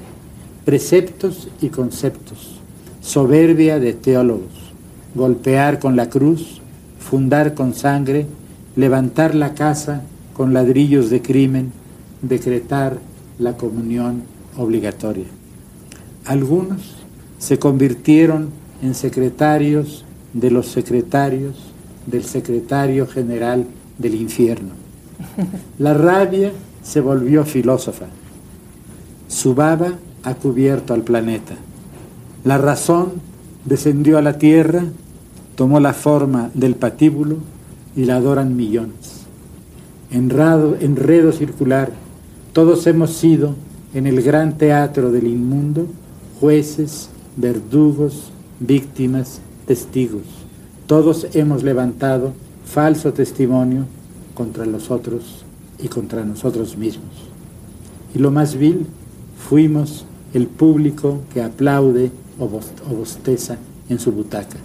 preceptos 0.65 1.47
y 1.61 1.69
conceptos, 1.69 2.59
soberbia 2.99 3.79
de 3.79 3.93
teólogos, 3.93 4.73
golpear 5.15 5.79
con 5.79 5.95
la 5.95 6.09
cruz, 6.09 6.59
fundar 6.99 7.53
con 7.53 7.73
sangre, 7.73 8.25
levantar 8.75 9.33
la 9.33 9.53
casa 9.53 10.03
con 10.37 10.53
ladrillos 10.53 11.09
de 11.09 11.23
crimen, 11.23 11.71
decretar 12.21 12.99
la 13.39 13.57
comunión 13.57 14.21
obligatoria. 14.55 15.25
Algunos 16.25 16.95
se 17.39 17.57
convirtieron 17.57 18.49
en 18.83 18.93
secretarios 18.93 20.05
de 20.33 20.51
los 20.51 20.67
secretarios 20.67 21.55
del 22.05 22.23
secretario 22.23 23.07
general 23.07 23.65
del 23.97 24.13
infierno. 24.13 24.73
La 25.79 25.95
rabia 25.95 26.51
se 26.83 27.01
volvió 27.01 27.43
filósofa. 27.43 28.05
Su 29.27 29.55
baba 29.55 29.93
ha 30.21 30.35
cubierto 30.35 30.93
al 30.93 31.01
planeta. 31.01 31.55
La 32.43 32.59
razón 32.59 33.13
descendió 33.65 34.19
a 34.19 34.21
la 34.21 34.37
tierra, 34.37 34.83
tomó 35.55 35.79
la 35.79 35.93
forma 35.93 36.51
del 36.53 36.75
patíbulo 36.75 37.37
y 37.95 38.05
la 38.05 38.17
adoran 38.17 38.55
millones. 38.55 39.16
Enrado, 40.11 40.77
enredo 40.79 41.31
circular, 41.31 41.91
todos 42.53 42.87
hemos 42.87 43.11
sido 43.11 43.55
en 43.93 44.07
el 44.07 44.21
gran 44.21 44.57
teatro 44.57 45.11
del 45.11 45.27
inmundo 45.27 45.87
jueces, 46.39 47.09
verdugos, 47.35 48.31
víctimas, 48.59 49.41
testigos. 49.65 50.23
Todos 50.85 51.27
hemos 51.33 51.63
levantado 51.63 52.33
falso 52.65 53.13
testimonio 53.13 53.85
contra 54.33 54.65
los 54.65 54.91
otros 54.91 55.45
y 55.79 55.87
contra 55.87 56.23
nosotros 56.23 56.77
mismos. 56.77 57.11
Y 58.15 58.19
lo 58.19 58.31
más 58.31 58.55
vil, 58.55 58.85
fuimos 59.37 60.05
el 60.33 60.47
público 60.47 61.21
que 61.33 61.41
aplaude 61.41 62.11
o 62.39 62.47
bosteza 62.47 63.57
en 63.89 63.99
su 63.99 64.11
butaca. 64.11 64.57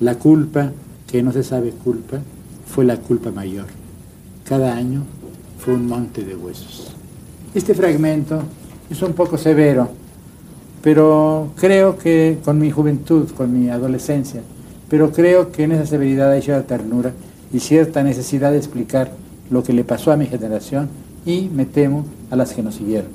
La 0.00 0.18
culpa, 0.18 0.72
que 1.06 1.22
no 1.22 1.32
se 1.32 1.42
sabe 1.42 1.70
culpa, 1.70 2.20
fue 2.66 2.84
la 2.84 2.96
culpa 2.98 3.30
mayor. 3.30 3.66
Cada 4.44 4.74
año 4.74 5.02
fue 5.58 5.74
un 5.74 5.86
monte 5.86 6.24
de 6.24 6.34
huesos. 6.34 6.92
Este 7.54 7.74
fragmento 7.74 8.42
es 8.90 9.02
un 9.02 9.12
poco 9.12 9.38
severo, 9.38 9.88
pero 10.82 11.50
creo 11.56 11.96
que 11.96 12.38
con 12.44 12.58
mi 12.58 12.70
juventud, 12.70 13.30
con 13.30 13.52
mi 13.52 13.70
adolescencia, 13.70 14.42
pero 14.88 15.12
creo 15.12 15.52
que 15.52 15.64
en 15.64 15.72
esa 15.72 15.86
severidad 15.86 16.30
hay 16.30 16.42
cierta 16.42 16.76
ternura 16.76 17.12
y 17.52 17.60
cierta 17.60 18.02
necesidad 18.02 18.50
de 18.52 18.58
explicar 18.58 19.12
lo 19.50 19.62
que 19.62 19.72
le 19.72 19.84
pasó 19.84 20.12
a 20.12 20.16
mi 20.16 20.26
generación 20.26 20.88
y 21.24 21.48
me 21.52 21.66
temo 21.66 22.04
a 22.30 22.36
las 22.36 22.52
que 22.52 22.62
nos 22.62 22.74
siguieron. 22.74 23.10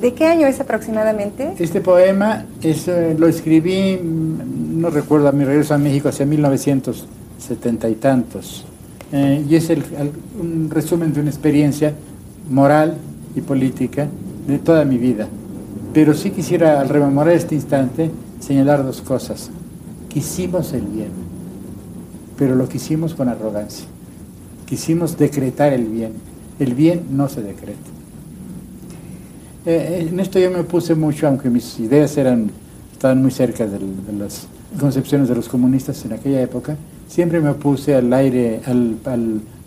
¿De 0.00 0.14
qué 0.14 0.26
año 0.26 0.46
es 0.46 0.58
aproximadamente? 0.58 1.54
Este 1.58 1.80
poema 1.80 2.46
es, 2.62 2.88
eh, 2.88 3.14
lo 3.16 3.28
escribí, 3.28 3.96
mm, 3.96 4.80
no 4.80 4.90
recuerdo, 4.90 5.28
a 5.28 5.32
mi 5.32 5.44
regreso 5.44 5.74
a 5.74 5.78
México 5.78 6.08
hacia 6.08 6.26
1970 6.26 7.88
y 7.88 7.94
tantos. 7.94 8.64
Eh, 9.12 9.44
y 9.48 9.54
es 9.56 9.68
el, 9.70 9.82
un 10.40 10.70
resumen 10.70 11.12
de 11.12 11.20
una 11.20 11.30
experiencia 11.30 11.92
moral 12.50 12.96
y 13.36 13.40
política 13.42 14.08
de 14.46 14.58
toda 14.58 14.84
mi 14.84 14.98
vida. 14.98 15.28
Pero 15.92 16.14
sí 16.14 16.30
quisiera, 16.30 16.80
al 16.80 16.88
rememorar 16.88 17.34
este 17.34 17.54
instante, 17.54 18.10
señalar 18.40 18.84
dos 18.84 19.02
cosas. 19.02 19.50
Quisimos 20.08 20.72
el 20.72 20.82
bien, 20.82 21.10
pero 22.38 22.54
lo 22.54 22.68
quisimos 22.68 23.14
con 23.14 23.28
arrogancia. 23.28 23.86
Quisimos 24.66 25.18
decretar 25.18 25.72
el 25.72 25.84
bien. 25.84 26.12
El 26.58 26.74
bien 26.74 27.02
no 27.10 27.28
se 27.28 27.42
decreta. 27.42 27.78
Eh, 29.64 30.08
en 30.10 30.18
esto 30.18 30.38
yo 30.38 30.50
me 30.50 30.60
opuse 30.60 30.94
mucho, 30.94 31.28
aunque 31.28 31.48
mis 31.48 31.78
ideas 31.78 32.16
eran, 32.16 32.50
estaban 32.92 33.22
muy 33.22 33.30
cerca 33.30 33.66
de, 33.66 33.78
las 34.18 34.46
concepciones 34.80 35.28
de 35.28 35.34
los 35.34 35.48
comunistas 35.48 36.04
en 36.04 36.14
aquella 36.14 36.40
época, 36.40 36.76
siempre 37.12 37.42
me 37.42 37.50
opuse 37.50 37.94
al 37.94 38.10
aire, 38.14 38.62
al, 38.64 38.96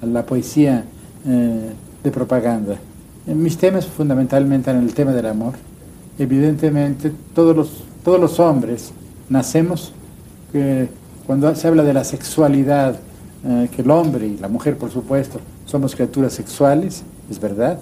a 0.02 0.06
la 0.08 0.26
poesía 0.26 0.84
eh, 1.28 1.70
de 2.04 2.12
propaganda. 2.12 2.76
Mis 3.28 3.56
temas 3.56 3.86
fundamentalmente 3.86 4.72
eran 4.72 4.82
el 4.82 4.96
tema 4.96 5.12
del 5.12 5.28
amor, 5.28 5.54
evidentemente 6.18 7.12
todos 7.36 7.56
los, 7.56 7.84
todos 8.04 8.20
los 8.20 8.40
hombres 8.40 8.92
nacemos, 9.30 9.94
que 10.52 10.88
cuando 11.28 11.54
se 11.54 11.68
habla 11.68 11.84
de 11.84 11.94
la 11.94 12.04
sexualidad, 12.04 12.96
eh, 13.46 13.70
que 13.76 13.84
el 13.84 13.92
hombre 13.92 14.26
y 14.26 14.38
la 14.38 14.48
mujer, 14.48 14.76
por 14.76 14.90
supuesto, 14.90 15.40
somos 15.68 15.94
criaturas 15.94 16.34
sexuales, 16.34 17.04
es 17.30 17.40
verdad, 17.40 17.78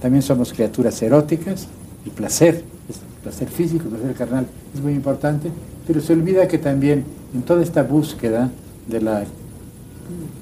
también 0.00 0.22
somos 0.22 0.54
criaturas 0.54 1.02
eróticas, 1.02 1.68
el 2.06 2.12
placer, 2.12 2.64
el 2.88 3.22
placer 3.22 3.48
físico, 3.48 3.84
el 3.84 3.96
placer 3.96 4.14
carnal 4.14 4.46
es 4.74 4.80
muy 4.80 4.94
importante, 4.94 5.50
pero 5.86 6.00
se 6.00 6.14
olvida 6.14 6.48
que 6.48 6.56
también 6.56 7.04
en 7.34 7.42
toda 7.42 7.62
esta 7.62 7.82
búsqueda 7.82 8.50
de 8.88 9.00
la 9.00 9.24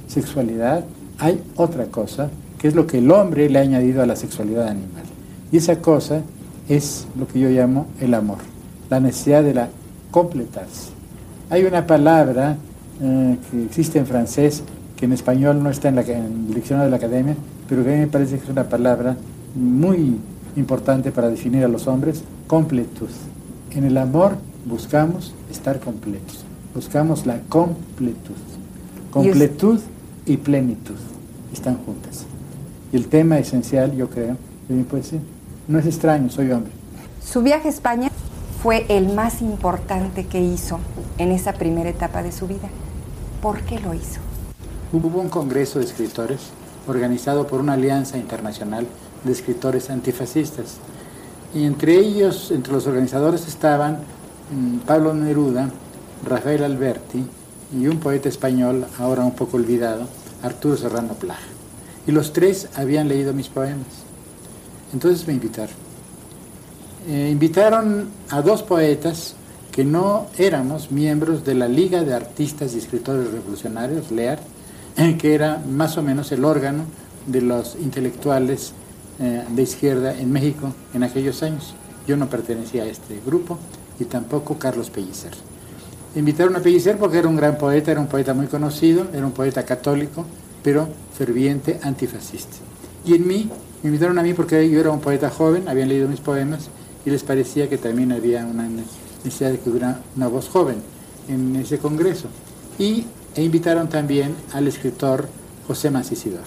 sexualidad 0.09 0.85
hay 1.19 1.43
otra 1.57 1.87
cosa, 1.87 2.31
que 2.59 2.69
es 2.69 2.75
lo 2.75 2.87
que 2.87 2.99
el 2.99 3.11
hombre 3.11 3.49
le 3.49 3.59
ha 3.59 3.63
añadido 3.63 4.03
a 4.03 4.07
la 4.07 4.17
sexualidad 4.17 4.69
animal. 4.69 5.05
Y 5.53 5.59
esa 5.59 5.81
cosa 5.81 6.23
es 6.69 7.07
lo 7.19 7.27
que 7.27 7.41
yo 7.41 7.49
llamo 7.51 7.87
el 8.01 8.15
amor, 8.15 8.39
la 8.89 9.01
necesidad 9.01 9.43
de 9.43 9.55
la 9.55 9.69
completarse. 10.11 10.91
Hay 11.51 11.65
una 11.65 11.87
palabra 11.87 12.57
eh, 13.03 13.37
que 13.51 13.65
existe 13.65 13.99
en 13.99 14.07
francés, 14.07 14.63
que 14.97 15.07
en 15.07 15.13
español 15.13 15.63
no 15.63 15.71
está 15.71 15.89
en, 15.89 15.97
la, 15.97 16.03
en 16.03 16.47
el 16.49 16.55
diccionario 16.55 16.87
de 16.87 16.91
la 16.91 16.97
academia, 16.97 17.35
pero 17.69 17.85
que 17.85 17.91
a 17.91 17.95
mí 17.95 18.01
me 18.01 18.07
parece 18.07 18.37
que 18.37 18.45
es 18.45 18.51
una 18.51 18.69
palabra 18.69 19.17
muy 19.55 20.17
importante 20.57 21.13
para 21.13 21.29
definir 21.29 21.65
a 21.65 21.69
los 21.69 21.87
hombres, 21.87 22.23
completud. 22.47 23.11
En 23.73 23.85
el 23.85 23.97
amor 23.97 24.37
buscamos 24.67 25.35
estar 25.51 25.81
completos, 25.81 26.45
buscamos 26.75 27.27
la 27.27 27.41
completud. 27.49 28.37
Completud 29.11 29.81
y 30.27 30.37
plenitud 30.37 30.97
están 31.53 31.79
juntas. 31.85 32.25
Y 32.93 32.97
el 32.97 33.09
tema 33.09 33.39
esencial, 33.39 33.95
yo 33.97 34.09
creo, 34.09 34.37
de 34.69 34.75
mi 34.75 34.85
poesía, 34.85 35.21
no 35.69 35.79
es 35.79 35.87
extraño, 35.87 36.31
soy 36.31 36.51
hombre. 36.53 36.73
Su 37.25 37.43
viaje 37.43 37.69
a 37.69 37.71
España 37.71 38.11
fue 38.63 38.87
el 38.89 39.13
más 39.13 39.43
importante 39.43 40.27
que 40.27 40.41
hizo 40.41 40.79
en 41.19 41.33
esa 41.33 41.53
primera 41.55 41.89
etapa 41.89 42.23
de 42.23 42.33
su 42.33 42.47
vida. 42.47 42.69
¿Por 43.43 43.63
qué 43.63 43.79
lo 43.81 43.95
hizo? 43.95 44.21
Hubo 44.93 45.21
un 45.21 45.29
congreso 45.29 45.79
de 45.79 45.85
escritores 45.85 46.51
organizado 46.87 47.47
por 47.47 47.61
una 47.61 47.75
alianza 47.75 48.19
internacional 48.19 48.87
de 49.25 49.33
escritores 49.33 49.91
antifascistas. 49.91 50.77
Y 51.55 51.65
entre 51.65 51.97
ellos, 51.97 52.51
entre 52.51 52.73
los 52.73 52.87
organizadores 52.87 53.47
estaban 53.49 53.99
mm, 54.53 54.79
Pablo 54.81 55.15
Neruda, 55.15 55.71
Rafael 56.25 56.65
Alberti 56.65 57.25
y 57.79 57.87
un 57.87 57.99
poeta 57.99 58.29
español, 58.29 58.87
ahora 58.99 59.25
un 59.25 59.35
poco 59.35 59.57
olvidado, 59.57 60.07
Arturo 60.43 60.77
Serrano 60.77 61.15
Plaja. 61.15 61.47
Y 62.07 62.13
los 62.13 62.33
tres 62.33 62.69
habían 62.75 63.09
leído 63.09 63.33
mis 63.33 63.49
poemas. 63.49 63.87
Entonces 64.93 65.27
me 65.27 65.35
invitaron. 65.35 65.75
Eh, 67.09 67.29
invitaron 67.31 68.09
a 68.31 68.43
dos 68.43 68.63
poetas 68.63 69.35
que 69.73 69.85
no 69.85 70.27
éramos 70.37 70.91
miembros 70.91 71.45
de 71.45 71.55
la 71.55 71.69
Liga 71.69 72.03
de 72.03 72.15
Artistas 72.15 72.75
y 72.75 72.79
Escritores 72.79 73.31
Revolucionarios, 73.31 74.11
LEAR, 74.11 74.41
que 75.19 75.35
era 75.35 75.63
más 75.69 75.97
o 75.97 76.03
menos 76.03 76.33
el 76.33 76.45
órgano 76.45 76.85
de 77.27 77.41
los 77.41 77.77
intelectuales 77.77 78.73
eh, 79.21 79.45
de 79.49 79.63
izquierda 79.63 80.19
en 80.19 80.33
México 80.33 80.75
en 80.93 81.05
aquellos 81.05 81.43
años. 81.43 81.75
Yo 82.07 82.17
no 82.17 82.29
pertenecía 82.29 82.83
a 82.83 82.87
este 82.87 83.21
grupo 83.25 83.59
y 83.99 84.05
tampoco 84.05 84.59
Carlos 84.59 84.91
Pellicer. 84.91 85.50
Invitaron 86.15 86.57
a 86.57 86.61
Pellicer 86.61 86.99
porque 86.99 87.19
era 87.19 87.29
un 87.29 87.37
gran 87.37 87.57
poeta, 87.57 87.93
era 87.93 88.01
un 88.01 88.09
poeta 88.09 88.35
muy 88.35 88.47
conocido, 88.47 89.07
era 89.13 89.25
un 89.25 89.33
poeta 89.33 89.65
católico 89.65 90.27
pero 90.63 90.89
ferviente 91.17 91.79
antifascista. 91.83 92.57
Y 93.05 93.15
en 93.15 93.27
mí, 93.27 93.49
me 93.83 93.89
invitaron 93.89 94.19
a 94.19 94.23
mí 94.23 94.35
porque 94.35 94.69
yo 94.69 94.81
era 94.81 94.91
un 94.91 95.01
poeta 95.01 95.31
joven, 95.31 95.69
habían 95.69 95.89
leído 95.89 96.09
mis 96.09 96.21
poemas 96.21 96.69
y 97.05 97.11
les 97.11 97.23
parecía 97.23 97.69
que 97.69 97.79
también 97.79 98.13
había 98.13 98.45
una 98.45 98.69
necesidad 98.69 99.51
de 99.51 99.59
que 99.59 99.71
hubiera 99.71 100.01
una 100.17 100.29
voz 100.29 100.49
joven 100.49 100.77
en 101.29 101.57
ese 101.57 101.79
congreso. 101.79 102.29
Y 102.79 103.07
e 103.35 103.43
invitaron 103.43 103.89
también 103.89 104.35
al 104.53 104.67
escritor 104.67 105.29
José 105.67 105.91
Mancisidor. 105.91 106.45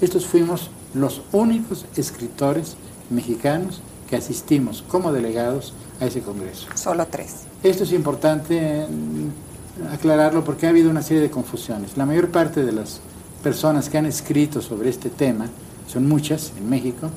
Estos 0.00 0.26
fuimos 0.26 0.70
los 0.94 1.22
únicos 1.32 1.86
escritores 1.96 2.76
mexicanos 3.10 3.80
que 4.08 4.16
asistimos 4.16 4.82
como 4.88 5.12
delegados 5.12 5.72
a 6.00 6.06
ese 6.06 6.20
congreso. 6.20 6.66
Solo 6.74 7.06
tres. 7.06 7.42
Esto 7.62 7.84
es 7.84 7.92
importante 7.92 8.86
mm, 8.86 9.92
aclararlo 9.92 10.44
porque 10.44 10.66
ha 10.66 10.70
habido 10.70 10.90
una 10.90 11.02
serie 11.02 11.22
de 11.22 11.30
confusiones. 11.30 11.96
La 11.96 12.06
mayor 12.06 12.28
parte 12.30 12.64
de 12.64 12.72
las 12.72 13.00
personas 13.42 13.88
que 13.88 13.98
han 13.98 14.06
escrito 14.06 14.60
sobre 14.62 14.90
este 14.90 15.10
tema, 15.10 15.46
son 15.86 16.08
muchas 16.08 16.52
en 16.58 16.68
México, 16.68 17.10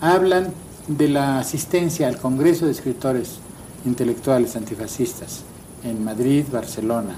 hablan 0.00 0.52
de 0.88 1.08
la 1.08 1.38
asistencia 1.38 2.08
al 2.08 2.18
Congreso 2.18 2.66
de 2.66 2.72
Escritores 2.72 3.38
Intelectuales 3.84 4.56
Antifascistas 4.56 5.42
en 5.84 6.04
Madrid, 6.04 6.44
Barcelona 6.50 7.16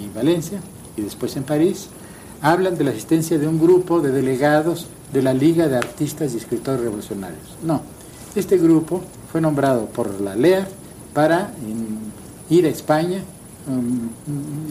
y 0.00 0.14
Valencia, 0.14 0.60
y 0.96 1.02
después 1.02 1.36
en 1.36 1.44
París, 1.44 1.88
hablan 2.40 2.76
de 2.76 2.84
la 2.84 2.90
asistencia 2.90 3.38
de 3.38 3.48
un 3.48 3.58
grupo 3.58 4.00
de 4.00 4.10
delegados 4.10 4.86
de 5.12 5.22
la 5.22 5.34
Liga 5.34 5.68
de 5.68 5.76
Artistas 5.76 6.34
y 6.34 6.36
Escritores 6.36 6.80
Revolucionarios. 6.80 7.56
No, 7.62 7.82
este 8.38 8.58
grupo 8.58 9.02
fue 9.30 9.40
nombrado 9.40 9.86
por 9.86 10.20
la 10.20 10.34
LEA 10.34 10.66
para 11.12 11.50
ir 12.48 12.66
a 12.66 12.68
España 12.68 13.22
um, 13.66 14.08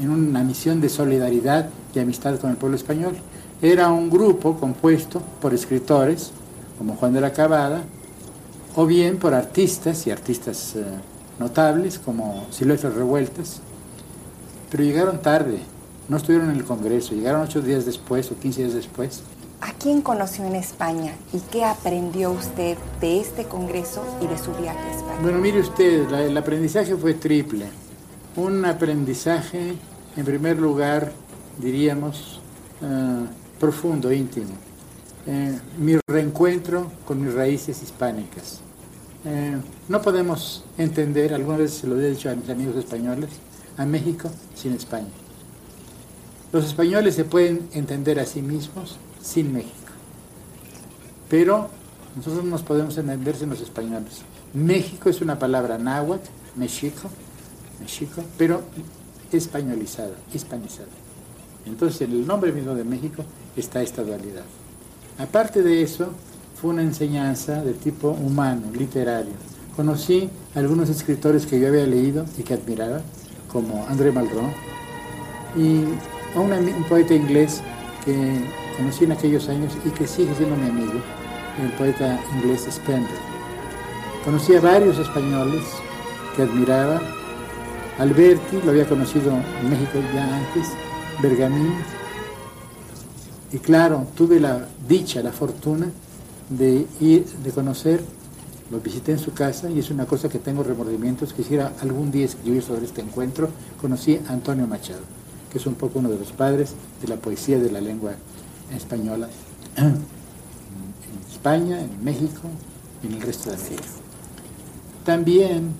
en 0.01 0.10
una 0.10 0.43
misión 0.43 0.82
de 0.82 0.89
solidaridad 0.89 1.69
y 1.93 1.99
amistad 1.99 2.39
con 2.39 2.49
el 2.49 2.58
pueblo 2.58 2.77
español. 2.77 3.15
Era 3.62 3.89
un 3.89 4.10
grupo 4.10 4.58
compuesto 4.60 5.21
por 5.41 5.53
escritores 5.53 6.32
como 6.77 6.95
Juan 6.95 7.13
de 7.13 7.21
la 7.21 7.34
Cabada, 7.34 7.84
o 8.75 8.86
bien 8.86 9.17
por 9.17 9.34
artistas 9.34 10.06
y 10.06 10.12
artistas 10.12 10.75
eh, 10.75 10.84
notables 11.39 11.97
como 11.97 12.45
Silvestre 12.51 12.91
Revueltas, 12.91 13.60
pero 14.69 14.84
llegaron 14.84 15.21
tarde, 15.21 15.60
no 16.08 16.17
estuvieron 16.17 16.51
en 16.51 16.58
el 16.58 16.63
Congreso, 16.63 17.15
llegaron 17.15 17.41
ocho 17.41 17.62
días 17.62 17.86
después 17.86 18.32
o 18.32 18.36
quince 18.38 18.62
días 18.62 18.75
después. 18.75 19.23
¿A 19.60 19.74
quién 19.74 20.02
conoció 20.02 20.46
en 20.46 20.56
España 20.56 21.15
y 21.34 21.39
qué 21.39 21.65
aprendió 21.65 22.32
usted 22.32 22.78
de 23.02 23.20
este 23.20 23.46
Congreso 23.46 24.04
y 24.22 24.28
de 24.28 24.38
su 24.38 24.52
viaje 24.54 24.80
a 24.80 24.91
España? 24.91 25.20
Bueno, 25.22 25.39
mire 25.39 25.62
usted, 25.62 26.12
el 26.12 26.38
aprendizaje 26.38 26.96
fue 26.96 27.15
triple. 27.15 27.65
Un 28.36 28.63
aprendizaje, 28.65 29.74
en 30.15 30.26
primer 30.26 30.60
lugar, 30.60 31.12
diríamos, 31.58 32.39
eh, 32.84 33.26
profundo, 33.60 34.12
íntimo. 34.12 34.54
Eh, 35.26 35.58
mi 35.80 35.98
reencuentro 36.08 36.91
con 37.04 37.24
mis 37.24 37.34
raíces 37.34 37.82
hispánicas. 37.82 38.62
Eh, 39.26 39.58
no 39.89 40.02
podemos 40.04 40.65
entender, 40.78 41.34
alguna 41.34 41.58
vez 41.58 41.74
se 41.74 41.88
lo 41.88 42.00
he 42.00 42.12
dicho 42.12 42.30
a 42.30 42.36
mis 42.36 42.50
amigos 42.50 42.76
españoles, 42.76 43.32
a 43.76 43.88
México 43.88 44.30
sin 44.54 44.74
España. 44.74 45.10
Los 46.52 46.63
españoles 46.65 47.15
se 47.15 47.26
pueden 47.26 47.67
entender 47.74 48.20
a 48.20 48.26
sí 48.26 48.43
mismos 48.43 49.00
sin 49.27 49.51
México. 49.53 49.73
Pero 51.29 51.69
nosotros 52.15 52.45
nos 52.45 52.63
podemos 52.63 52.97
entender 52.97 53.35
sin 53.35 53.49
los 53.49 53.61
españoles. 53.61 54.21
México 54.53 55.09
es 55.09 55.21
una 55.21 55.37
palabra 55.37 55.77
náhuatl, 55.77 56.29
México, 56.55 57.09
México, 57.81 58.23
pero 58.37 58.61
españolizada, 59.31 60.15
hispanizada. 60.33 60.87
Entonces 61.65 62.01
en 62.01 62.11
el 62.11 62.25
nombre 62.25 62.51
mismo 62.53 62.73
de 62.73 62.85
México 62.85 63.23
está 63.57 63.81
esta 63.81 64.03
dualidad. 64.03 64.45
Aparte 65.19 65.61
de 65.61 65.81
eso, 65.81 66.09
fue 66.59 66.71
una 66.71 66.81
enseñanza 66.81 67.61
de 67.63 67.73
tipo 67.73 68.09
humano, 68.09 68.71
literario. 68.73 69.33
Conocí 69.75 70.29
algunos 70.55 70.89
escritores 70.89 71.45
que 71.45 71.59
yo 71.59 71.67
había 71.67 71.85
leído 71.85 72.25
y 72.37 72.43
que 72.43 72.53
admiraba, 72.53 73.01
como 73.51 73.85
André 73.87 74.11
Malraux, 74.11 74.53
y 75.55 75.83
a 76.35 76.39
un 76.39 76.83
poeta 76.87 77.13
inglés 77.13 77.61
que 78.05 78.66
conocí 78.77 79.05
en 79.05 79.11
aquellos 79.11 79.49
años 79.49 79.73
y 79.83 79.89
que 79.89 80.07
sigue 80.07 80.33
siendo 80.35 80.55
mi 80.55 80.69
amigo, 80.69 81.01
el 81.61 81.71
poeta 81.71 82.19
inglés 82.35 82.67
Spender. 82.71 83.09
Conocí 84.23 84.55
a 84.55 84.61
varios 84.61 84.97
españoles 84.99 85.63
que 86.35 86.43
admiraba. 86.43 87.01
Alberti, 87.97 88.61
lo 88.63 88.71
había 88.71 88.87
conocido 88.87 89.31
en 89.31 89.69
México 89.69 89.99
ya 90.13 90.37
antes, 90.37 90.67
Bergamín. 91.21 91.73
Y 93.51 93.57
claro, 93.57 94.05
tuve 94.15 94.39
la 94.39 94.67
dicha, 94.87 95.23
la 95.23 95.31
fortuna 95.31 95.87
de 96.49 96.85
ir, 96.99 97.25
de 97.25 97.51
conocer, 97.51 98.01
lo 98.69 98.79
visité 98.79 99.13
en 99.13 99.19
su 99.19 99.33
casa 99.33 99.69
y 99.69 99.79
es 99.79 99.89
una 99.89 100.05
cosa 100.05 100.29
que 100.29 100.39
tengo 100.39 100.61
remordimientos, 100.61 101.33
quisiera 101.33 101.73
algún 101.81 102.11
día 102.11 102.25
escribir 102.25 102.61
sobre 102.61 102.85
este 102.85 103.01
encuentro. 103.01 103.49
Conocí 103.81 104.19
a 104.27 104.33
Antonio 104.33 104.67
Machado, 104.67 105.01
que 105.51 105.57
es 105.57 105.65
un 105.65 105.75
poco 105.75 105.99
uno 105.99 106.09
de 106.09 106.19
los 106.19 106.33
padres 106.33 106.73
de 107.01 107.07
la 107.07 107.15
poesía 107.15 107.57
de 107.57 107.71
la 107.71 107.81
lengua 107.81 108.11
española 108.75 109.30
en 109.77 111.32
España, 111.32 111.80
en 111.80 112.03
México 112.03 112.41
y 113.03 113.08
en 113.08 113.13
el 113.13 113.21
resto 113.21 113.49
de 113.49 113.56
América. 113.56 113.84
También 115.06 115.73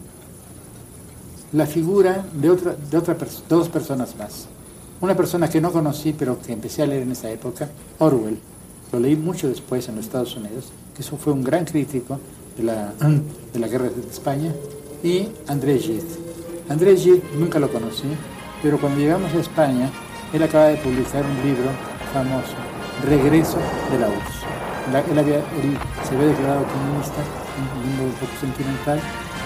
la 1.54 1.65
figura 1.65 2.26
de, 2.34 2.50
otra, 2.50 2.76
de 2.76 2.97
otra, 2.97 3.17
dos 3.47 3.69
personas 3.69 4.15
más. 4.17 4.47
Una 5.00 5.15
persona 5.15 5.50
que 5.50 5.62
no 5.62 5.71
conocí, 5.71 6.13
pero 6.13 6.41
que 6.41 6.54
empecé 6.54 6.84
a 6.84 6.88
leer 6.88 7.04
en 7.04 7.12
esa 7.12 7.30
época, 7.30 7.69
Orwell. 8.00 8.38
Lo 8.91 9.00
leí 9.00 9.15
mucho 9.15 9.47
después 9.47 9.88
en 9.89 9.95
los 9.95 10.06
Estados 10.06 10.36
Unidos, 10.36 10.71
que 10.95 11.02
eso 11.02 11.17
fue 11.17 11.34
un 11.34 11.43
gran 11.43 11.65
crítico 11.65 12.19
de 12.58 12.63
la, 12.63 12.93
de 13.54 13.60
la 13.60 13.67
guerra 13.67 13.89
de 13.89 14.10
España, 14.10 14.54
y 15.04 15.28
André 15.47 15.78
Gide. 15.78 16.04
André 16.69 16.97
Gide 16.97 17.21
nunca 17.38 17.60
lo 17.60 17.71
conocí, 17.71 18.08
pero 18.62 18.80
cuando 18.80 19.00
llegamos 19.00 19.32
a 19.34 19.39
España, 19.39 19.91
él 20.34 20.43
acaba 20.43 20.65
de 20.65 20.78
publicar 20.78 21.23
un 21.26 21.47
libro 21.47 21.69
famoso, 22.12 22.56
Regreso 23.05 23.57
de 23.91 23.99
la 23.99 24.07
URSS. 24.07 25.12
Él, 25.12 25.19
había, 25.19 25.38
él 25.38 25.77
se 26.07 26.15
había 26.15 26.27
declarado 26.27 26.65
comunista, 26.65 27.21
un 27.57 27.89
mundo 27.89 28.03
un 28.03 28.12
poco 28.13 28.31
sentimental, 28.39 28.99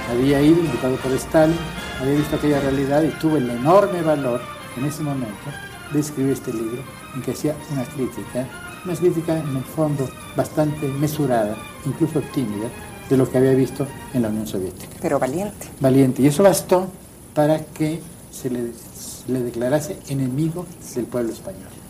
había 0.10 0.42
ido 0.42 0.60
invitado 0.60 0.96
por 0.98 1.12
Stalin, 1.14 1.58
había 2.00 2.16
visto 2.16 2.36
aquella 2.36 2.60
realidad 2.60 3.04
y 3.04 3.10
tuvo 3.20 3.38
el 3.38 3.50
enorme 3.50 4.02
valor 4.02 4.42
en 4.78 4.86
ese 4.86 5.04
momento 5.04 5.50
de 5.92 6.00
escribir 6.00 6.34
este 6.34 6.54
libro 6.54 6.84
en 7.16 7.22
que 7.22 7.32
hacía 7.32 7.56
una 7.72 7.84
crítica, 7.86 8.48
una 8.86 8.96
crítica 8.96 9.38
en 9.38 9.56
el 9.58 9.64
fondo 9.64 10.10
bastante 10.36 10.88
mesurada, 10.88 11.58
incluso 11.86 12.22
tímida, 12.34 12.70
de 13.10 13.18
lo 13.18 13.30
que 13.30 13.38
había 13.38 13.52
visto 13.52 13.86
en 14.14 14.22
la 14.22 14.30
Unión 14.30 14.48
Soviética. 14.48 14.96
Pero 15.02 15.20
valiente. 15.20 15.68
Valiente. 15.80 16.22
Y 16.22 16.28
eso 16.28 16.44
bastó 16.44 16.88
para 17.34 17.60
que 17.60 18.00
se 18.32 18.50
le, 18.50 18.72
se 18.74 19.32
le 19.32 19.42
declarase 19.42 19.98
enemigo 20.08 20.66
del 20.96 21.06
pueblo 21.06 21.34
español. 21.34 21.81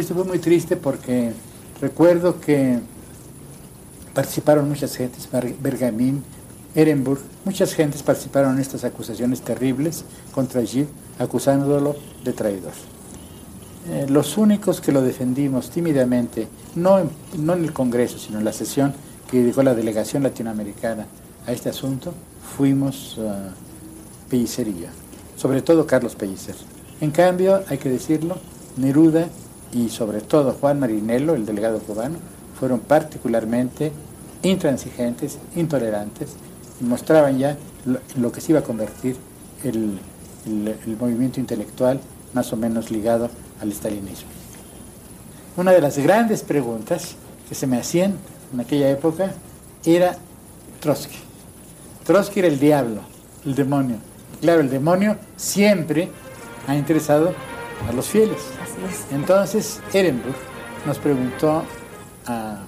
Esto 0.00 0.14
fue 0.14 0.24
muy 0.24 0.38
triste 0.38 0.76
porque 0.78 1.32
recuerdo 1.78 2.40
que 2.40 2.78
participaron 4.14 4.66
muchas 4.66 4.96
gentes, 4.96 5.28
Bergamín, 5.60 6.24
Ehrenburg, 6.74 7.20
muchas 7.44 7.74
gentes 7.74 8.02
participaron 8.02 8.54
en 8.54 8.60
estas 8.60 8.84
acusaciones 8.84 9.42
terribles 9.42 10.06
contra 10.32 10.64
Gide, 10.64 10.88
acusándolo 11.18 11.96
de 12.24 12.32
traidor. 12.32 12.72
Eh, 13.90 14.06
los 14.08 14.38
únicos 14.38 14.80
que 14.80 14.90
lo 14.90 15.02
defendimos 15.02 15.68
tímidamente, 15.68 16.48
no 16.76 16.98
en, 16.98 17.10
no 17.36 17.52
en 17.52 17.64
el 17.64 17.74
Congreso, 17.74 18.18
sino 18.18 18.38
en 18.38 18.46
la 18.46 18.54
sesión 18.54 18.94
que 19.30 19.42
dedicó 19.42 19.62
la 19.62 19.74
delegación 19.74 20.22
latinoamericana 20.22 21.06
a 21.46 21.52
este 21.52 21.68
asunto, 21.68 22.14
fuimos 22.56 23.18
uh, 23.18 23.50
Pellicer 24.30 24.66
y 24.66 24.80
yo, 24.80 24.86
sobre 25.36 25.60
todo 25.60 25.86
Carlos 25.86 26.14
Pellicer. 26.14 26.54
En 27.02 27.10
cambio, 27.10 27.62
hay 27.68 27.76
que 27.76 27.90
decirlo, 27.90 28.38
Neruda 28.78 29.28
y 29.72 29.88
sobre 29.88 30.20
todo 30.20 30.52
Juan 30.52 30.80
Marinello, 30.80 31.34
el 31.34 31.46
delegado 31.46 31.78
cubano, 31.80 32.18
fueron 32.58 32.80
particularmente 32.80 33.92
intransigentes, 34.42 35.38
intolerantes, 35.56 36.30
y 36.80 36.84
mostraban 36.84 37.38
ya 37.38 37.56
lo, 38.16 38.32
que 38.32 38.40
se 38.40 38.52
iba 38.52 38.60
a 38.60 38.64
convertir 38.64 39.16
el, 39.64 39.98
el, 40.46 40.76
el, 40.86 40.96
movimiento 40.96 41.40
intelectual 41.40 42.00
más 42.32 42.52
o 42.52 42.56
menos 42.56 42.90
ligado 42.90 43.28
al 43.60 43.70
estalinismo. 43.70 44.28
Una 45.56 45.72
de 45.72 45.80
las 45.80 45.98
grandes 45.98 46.42
preguntas 46.42 47.16
que 47.48 47.54
se 47.54 47.66
me 47.66 47.76
hacían 47.76 48.14
en 48.52 48.60
aquella 48.60 48.88
época 48.90 49.32
era 49.84 50.16
Trotsky. 50.80 51.16
Trotsky 52.04 52.40
era 52.40 52.48
el 52.48 52.58
diablo, 52.58 53.02
el 53.44 53.54
demonio. 53.54 53.96
Claro, 54.40 54.60
el 54.60 54.70
demonio 54.70 55.16
siempre 55.36 56.08
ha 56.66 56.74
interesado 56.76 57.34
a 57.88 57.92
los 57.92 58.08
fieles. 58.08 58.38
Entonces, 59.10 59.80
Ehrenburg 59.92 60.36
nos 60.86 60.98
preguntó 60.98 61.64
a 62.26 62.58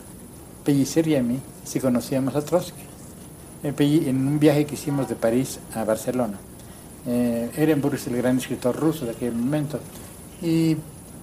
Pellicer 0.65 1.07
y 1.09 1.17
a 1.17 1.23
mí 1.23 1.41
si 1.65 1.81
conocíamos 1.81 2.35
a 2.35 2.45
Trotsky 2.45 2.83
en 3.63 4.27
un 4.27 4.39
viaje 4.39 4.67
que 4.67 4.75
hicimos 4.75 5.09
de 5.09 5.15
París 5.15 5.61
a 5.75 5.85
Barcelona. 5.85 6.39
Eh, 7.07 7.51
Ehrenburg 7.57 7.95
es 7.95 8.07
el 8.07 8.17
gran 8.17 8.39
escritor 8.39 8.77
ruso 8.77 9.05
de 9.05 9.13
aquel 9.13 9.35
momento. 9.35 9.79
Y 10.41 10.77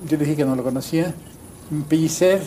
yo 0.07 0.17
dije 0.17 0.35
que 0.35 0.45
no 0.45 0.55
lo 0.55 0.63
conocía 0.63 1.13
Pellicer, 1.87 2.41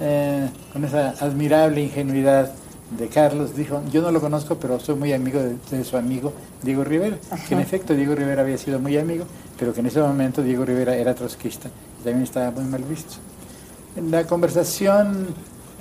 eh, 0.00 0.48
con 0.72 0.84
esa 0.84 1.10
admirable 1.20 1.82
ingenuidad 1.82 2.52
de 2.98 3.08
Carlos, 3.08 3.56
dijo, 3.56 3.82
yo 3.90 4.02
no 4.02 4.10
lo 4.10 4.20
conozco, 4.20 4.56
pero 4.56 4.78
soy 4.78 4.94
muy 4.94 5.12
amigo 5.12 5.40
de, 5.40 5.84
su 5.84 5.96
amigo 5.96 6.32
Diego 6.62 6.84
Rivera, 6.84 7.18
que 7.48 7.54
en 7.54 7.60
efecto 7.60 7.94
Diego 7.94 8.14
Rivera 8.14 8.42
había 8.42 8.58
sido 8.58 8.78
muy 8.78 8.96
amigo, 8.96 9.24
pero 9.58 9.72
que 9.72 9.80
en 9.80 9.86
ese 9.86 10.00
momento 10.00 10.42
Diego 10.42 10.64
Rivera 10.64 10.94
era 10.96 11.14
trotskista 11.14 11.68
y 12.00 12.04
también 12.04 12.24
estaba 12.24 12.50
muy 12.50 12.64
mal 12.64 12.82
visto. 12.84 13.14
La 14.10 14.24
conversación 14.26 15.28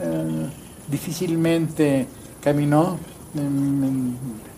eh, 0.01 0.49
difícilmente 0.87 2.07
caminó 2.43 2.97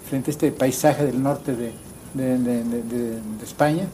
frente 0.10 0.32
a 0.32 0.34
este 0.34 0.52
paisaje 0.52 1.06
del 1.06 1.22
norte 1.22 1.56
de, 1.56 1.72
de, 2.14 3.20
España. 3.44 3.86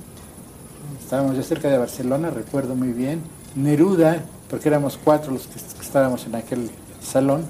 Estábamos 0.99 1.35
ya 1.35 1.43
cerca 1.43 1.69
de 1.69 1.77
Barcelona, 1.77 2.29
recuerdo 2.29 2.75
muy 2.75 2.91
bien. 2.93 3.21
Neruda, 3.55 4.23
porque 4.49 4.69
éramos 4.69 4.97
cuatro 5.03 5.33
los 5.33 5.47
que 5.47 5.59
estábamos 5.81 6.25
en 6.25 6.35
aquel 6.35 6.71
salón, 7.01 7.45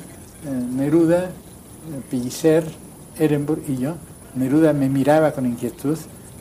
Neruda, 0.49 1.25
eh, 1.25 1.29
Pellicer, 2.09 2.63
Ehrenburg 3.17 3.63
y 3.67 3.77
yo. 3.77 3.95
Neruda 4.35 4.73
me 4.73 4.89
miraba 4.89 5.31
con 5.31 5.45
inquietud 5.45 5.97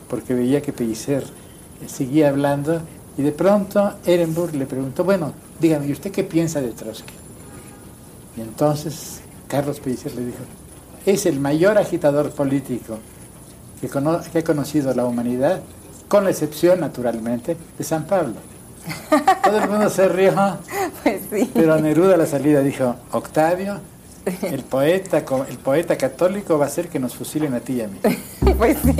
porque 0.09 0.33
veía 0.33 0.61
que 0.61 0.73
Pellicer 0.73 1.23
eh, 1.23 1.87
seguía 1.87 2.29
hablando 2.29 2.81
y 3.17 3.21
de 3.21 3.31
pronto 3.31 3.93
Ehrenburg 4.05 4.55
le 4.55 4.65
preguntó, 4.65 5.03
bueno, 5.03 5.33
dígame, 5.59 5.87
¿y 5.87 5.91
usted 5.91 6.11
qué 6.11 6.23
piensa 6.23 6.61
de 6.61 6.71
Trotsky? 6.71 7.13
Y 8.37 8.41
entonces 8.41 9.21
Carlos 9.47 9.79
Pellicer 9.79 10.15
le 10.15 10.25
dijo, 10.25 10.39
es 11.05 11.25
el 11.25 11.39
mayor 11.39 11.77
agitador 11.77 12.31
político 12.31 12.97
que, 13.79 13.89
que 13.89 14.39
ha 14.39 14.43
conocido 14.43 14.93
la 14.93 15.05
humanidad, 15.05 15.61
con 16.07 16.23
la 16.23 16.29
excepción, 16.29 16.79
naturalmente, 16.79 17.57
de 17.77 17.83
San 17.83 18.05
Pablo. 18.05 18.35
Todo 19.43 19.57
el 19.57 19.69
mundo 19.69 19.89
se 19.89 20.07
rió, 20.09 20.33
pues 21.03 21.21
pero 21.53 21.79
Neruda 21.79 22.15
a 22.15 22.17
la 22.17 22.25
salida 22.25 22.61
dijo, 22.61 22.95
Octavio, 23.11 23.79
el 24.43 24.63
poeta, 24.63 25.23
el 25.49 25.57
poeta 25.57 25.97
católico 25.97 26.57
va 26.57 26.65
a 26.65 26.67
hacer 26.67 26.89
que 26.89 26.99
nos 26.99 27.15
fusilen 27.15 27.53
a 27.53 27.59
ti 27.59 27.73
y 27.73 27.81
a 27.81 27.87
mí. 27.87 27.99
Pues 28.57 28.77
sí. 28.83 28.95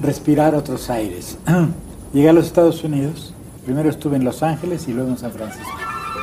respirar 0.00 0.54
otros 0.54 0.90
aires. 0.90 1.38
Llegué 2.12 2.28
a 2.28 2.32
los 2.32 2.46
Estados 2.46 2.82
Unidos, 2.84 3.34
primero 3.64 3.90
estuve 3.90 4.16
en 4.16 4.24
Los 4.24 4.42
Ángeles 4.42 4.88
y 4.88 4.92
luego 4.92 5.10
en 5.10 5.18
San 5.18 5.32
Francisco. 5.32 5.70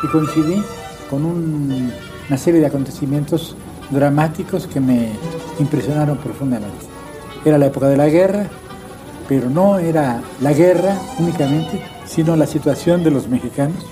Y 0.04 0.08
coincidí 0.08 0.62
con 1.10 1.26
una 1.26 2.38
serie 2.38 2.60
de 2.60 2.68
acontecimientos 2.68 3.56
dramáticos 3.90 4.68
que 4.68 4.80
me 4.80 5.12
impresionaron 5.60 6.18
profundamente. 6.18 6.86
Era 7.46 7.58
la 7.58 7.68
época 7.68 7.88
de 7.88 7.98
la 7.98 8.08
guerra, 8.08 8.48
pero 9.28 9.50
no 9.50 9.78
era 9.78 10.22
la 10.42 10.54
guerra 10.54 10.98
únicamente, 11.20 11.82
sino 12.06 12.36
la 12.36 12.48
situación 12.48 13.04
de 13.04 13.12
los 13.12 13.28
mexicanos 13.28 13.86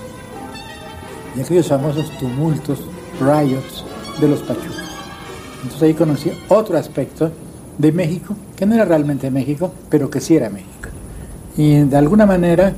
y 1.36 1.40
aquellos 1.40 1.68
famosos 1.68 2.10
tumultos, 2.18 2.80
riots 3.20 3.84
de 4.20 4.28
los 4.28 4.40
pachucos. 4.40 4.82
Entonces 5.62 5.82
ahí 5.82 5.94
conocí 5.94 6.32
otro 6.48 6.76
aspecto 6.76 7.30
de 7.78 7.92
México, 7.92 8.34
que 8.62 8.66
no 8.66 8.76
era 8.76 8.84
realmente 8.84 9.28
México, 9.28 9.72
pero 9.90 10.08
que 10.08 10.20
sí 10.20 10.36
era 10.36 10.48
México. 10.48 10.88
Y 11.56 11.80
de 11.80 11.96
alguna 11.96 12.26
manera, 12.26 12.72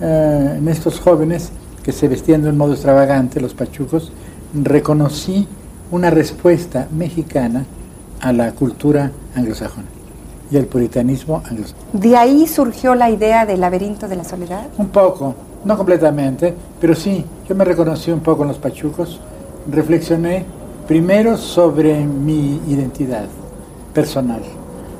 eh, 0.00 0.54
en 0.56 0.66
estos 0.66 0.98
jóvenes 0.98 1.52
que 1.82 1.92
se 1.92 2.08
vestían 2.08 2.40
de 2.40 2.48
un 2.48 2.56
modo 2.56 2.72
extravagante, 2.72 3.38
los 3.38 3.52
pachucos, 3.52 4.12
reconocí 4.54 5.46
una 5.90 6.08
respuesta 6.08 6.88
mexicana 6.90 7.66
a 8.22 8.32
la 8.32 8.52
cultura 8.52 9.12
anglosajona 9.34 9.88
y 10.50 10.56
al 10.56 10.64
puritanismo 10.64 11.42
anglosajón. 11.44 11.84
¿De 11.92 12.16
ahí 12.16 12.46
surgió 12.46 12.94
la 12.94 13.10
idea 13.10 13.44
del 13.44 13.60
laberinto 13.60 14.08
de 14.08 14.16
la 14.16 14.24
soledad? 14.24 14.68
Un 14.78 14.88
poco, 14.88 15.34
no 15.66 15.76
completamente, 15.76 16.54
pero 16.80 16.94
sí, 16.94 17.26
yo 17.46 17.54
me 17.54 17.66
reconocí 17.66 18.10
un 18.10 18.20
poco 18.20 18.40
en 18.40 18.48
los 18.48 18.58
pachucos, 18.58 19.20
reflexioné 19.70 20.46
primero 20.88 21.36
sobre 21.36 22.06
mi 22.06 22.58
identidad, 22.68 23.26
personal. 23.92 24.40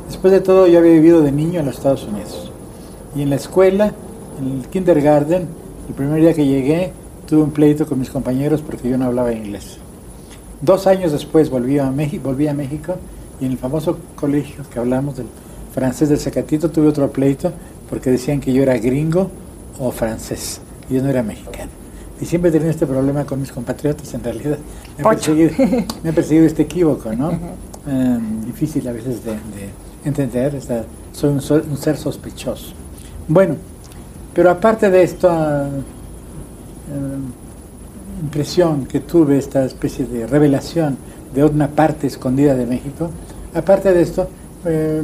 Después 0.07 0.33
de 0.33 0.41
todo, 0.41 0.67
yo 0.67 0.79
había 0.79 0.93
vivido 0.93 1.23
de 1.23 1.33
niño 1.33 1.61
en 1.61 1.67
los 1.67 1.77
Estados 1.77 2.05
Unidos. 2.05 2.51
Y 3.15 3.23
en 3.23 3.31
la 3.31 3.37
escuela, 3.37 3.93
en 4.39 4.59
el 4.59 4.67
kindergarten, 4.69 5.49
el 5.89 5.95
primer 5.95 6.21
día 6.21 6.35
que 6.35 6.47
llegué, 6.47 6.93
tuve 7.27 7.43
un 7.43 7.51
pleito 7.51 7.87
con 7.87 7.99
mis 7.99 8.11
compañeros 8.11 8.63
porque 8.63 8.89
yo 8.89 8.97
no 8.99 9.07
hablaba 9.07 9.33
inglés. 9.33 9.79
Dos 10.61 10.87
años 10.87 11.13
después 11.13 11.51
volví 11.51 11.79
a, 11.79 11.91
México, 11.91 12.29
volví 12.29 12.49
a 12.49 12.55
México 12.55 12.95
y 13.41 13.47
en 13.47 13.53
el 13.53 13.59
famoso 13.59 13.99
colegio 14.15 14.65
que 14.73 14.79
hablamos 14.79 15.17
del 15.17 15.27
francés 15.75 16.09
del 16.09 16.19
Zacatito 16.19 16.71
tuve 16.71 16.89
otro 16.89 17.11
pleito 17.11 17.53
porque 17.91 18.11
decían 18.11 18.41
que 18.41 18.53
yo 18.53 18.63
era 18.63 18.79
gringo 18.79 19.31
o 19.79 19.91
francés 19.91 20.61
y 20.89 20.95
yo 20.95 21.03
no 21.03 21.11
era 21.11 21.23
mexicano. 21.23 21.71
Y 22.21 22.25
siempre 22.25 22.49
he 22.49 22.53
tenido 22.53 22.71
este 22.71 22.87
problema 22.87 23.27
con 23.27 23.41
mis 23.41 23.53
compatriotas, 23.53 24.15
en 24.15 24.25
realidad. 24.25 24.59
Me 24.97 25.05
ha 25.05 25.11
perseguido, 25.11 25.51
me 26.03 26.11
ha 26.11 26.13
perseguido 26.15 26.47
este 26.47 26.63
equívoco, 26.63 27.13
¿no? 27.13 27.31
Em, 27.89 28.45
difícil 28.45 28.89
a 28.89 28.93
veces 28.93 29.25
de, 29.25 29.31
entender, 30.09 30.59
soy 31.13 31.31
un, 31.31 31.77
ser 31.77 31.97
sospechoso. 31.97 32.73
Bueno, 33.29 33.57
pero 34.35 34.51
aparte 34.51 34.91
de 34.91 35.03
esta 35.03 35.69
em, 35.69 37.23
impresión 38.23 38.87
que 38.87 39.01
tuve, 39.01 39.39
esta 39.39 39.65
especie 39.65 40.07
de 40.07 40.27
revelación 40.27 40.97
de 41.35 41.45
una 41.45 41.69
parte 41.69 42.07
escondida 42.07 42.55
de 42.55 42.67
México, 42.67 43.11
aparte 43.55 43.93
de 43.93 44.03
esto, 44.03 44.29
eh, 44.65 45.03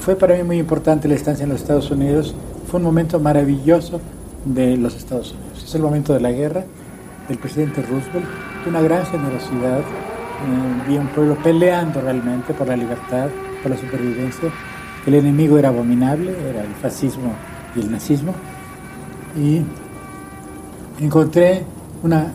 fue 0.00 0.16
para 0.16 0.36
mí 0.36 0.42
muy 0.42 0.58
importante 0.58 1.08
la 1.08 1.14
estancia 1.14 1.44
en 1.44 1.50
los 1.50 1.60
Estados 1.60 1.90
Unidos, 1.90 2.34
fue 2.66 2.78
un 2.78 2.84
momento 2.84 3.20
maravilloso 3.20 4.00
de 4.44 4.76
los 4.76 4.96
Estados 4.96 5.32
Unidos. 5.32 5.64
Es 5.64 5.74
el 5.74 5.82
momento 5.82 6.14
de 6.14 6.20
la 6.20 6.32
guerra, 6.32 6.64
del 7.28 7.38
presidente 7.38 7.82
Roosevelt, 7.82 8.26
de 8.64 8.70
una 8.70 8.80
gran 8.80 9.04
generosidad 9.06 9.80
eh, 10.40 10.88
vi 10.88 10.96
un 10.96 11.08
pueblo 11.08 11.36
peleando 11.42 12.00
realmente 12.00 12.54
por 12.54 12.66
la 12.66 12.76
libertad, 12.76 13.28
por 13.62 13.70
la 13.70 13.76
supervivencia. 13.76 14.50
El 15.06 15.14
enemigo 15.14 15.58
era 15.58 15.68
abominable, 15.68 16.34
era 16.48 16.62
el 16.62 16.74
fascismo 16.74 17.32
y 17.74 17.80
el 17.80 17.90
nazismo. 17.90 18.34
Y 19.36 19.62
encontré 21.02 21.64
una 22.02 22.32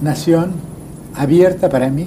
nación 0.00 0.52
abierta 1.14 1.68
para 1.68 1.88
mí, 1.88 2.06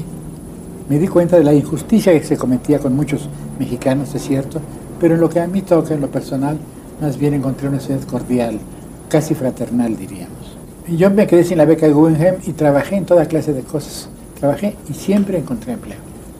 me 0.89 0.99
di 0.99 1.07
cuenta 1.07 1.37
de 1.37 1.43
la 1.43 1.53
injusticia 1.53 2.13
que 2.13 2.25
se 2.25 2.37
cometía 2.37 2.79
con 2.79 2.95
muchos 2.95 3.27
mexicanos, 3.59 4.13
es 4.15 4.21
cierto, 4.21 4.61
pero 4.99 5.15
en 5.15 5.21
lo 5.21 5.29
que 5.29 5.39
a 5.39 5.47
mí 5.47 5.61
toca, 5.61 5.93
en 5.93 6.01
lo 6.01 6.09
personal, 6.09 6.57
más 7.01 7.17
bien 7.17 7.33
encontré 7.33 7.67
una 7.67 7.79
ciudad 7.79 8.01
cordial, 8.03 8.59
casi 9.09 9.35
fraternal, 9.35 9.97
diríamos. 9.97 10.57
Yo 10.87 11.11
me 11.11 11.27
quedé 11.27 11.43
sin 11.43 11.57
la 11.57 11.65
beca 11.65 11.85
de 11.85 11.93
Guggenheim 11.93 12.35
y 12.45 12.53
trabajé 12.53 12.95
en 12.95 13.05
toda 13.05 13.25
clase 13.25 13.51
de 13.51 13.61
cosas. 13.61 14.09
Trabajé 14.39 14.75
y 14.89 14.93
siempre 14.93 15.37
encontré 15.37 15.73
empleo. 15.73 15.97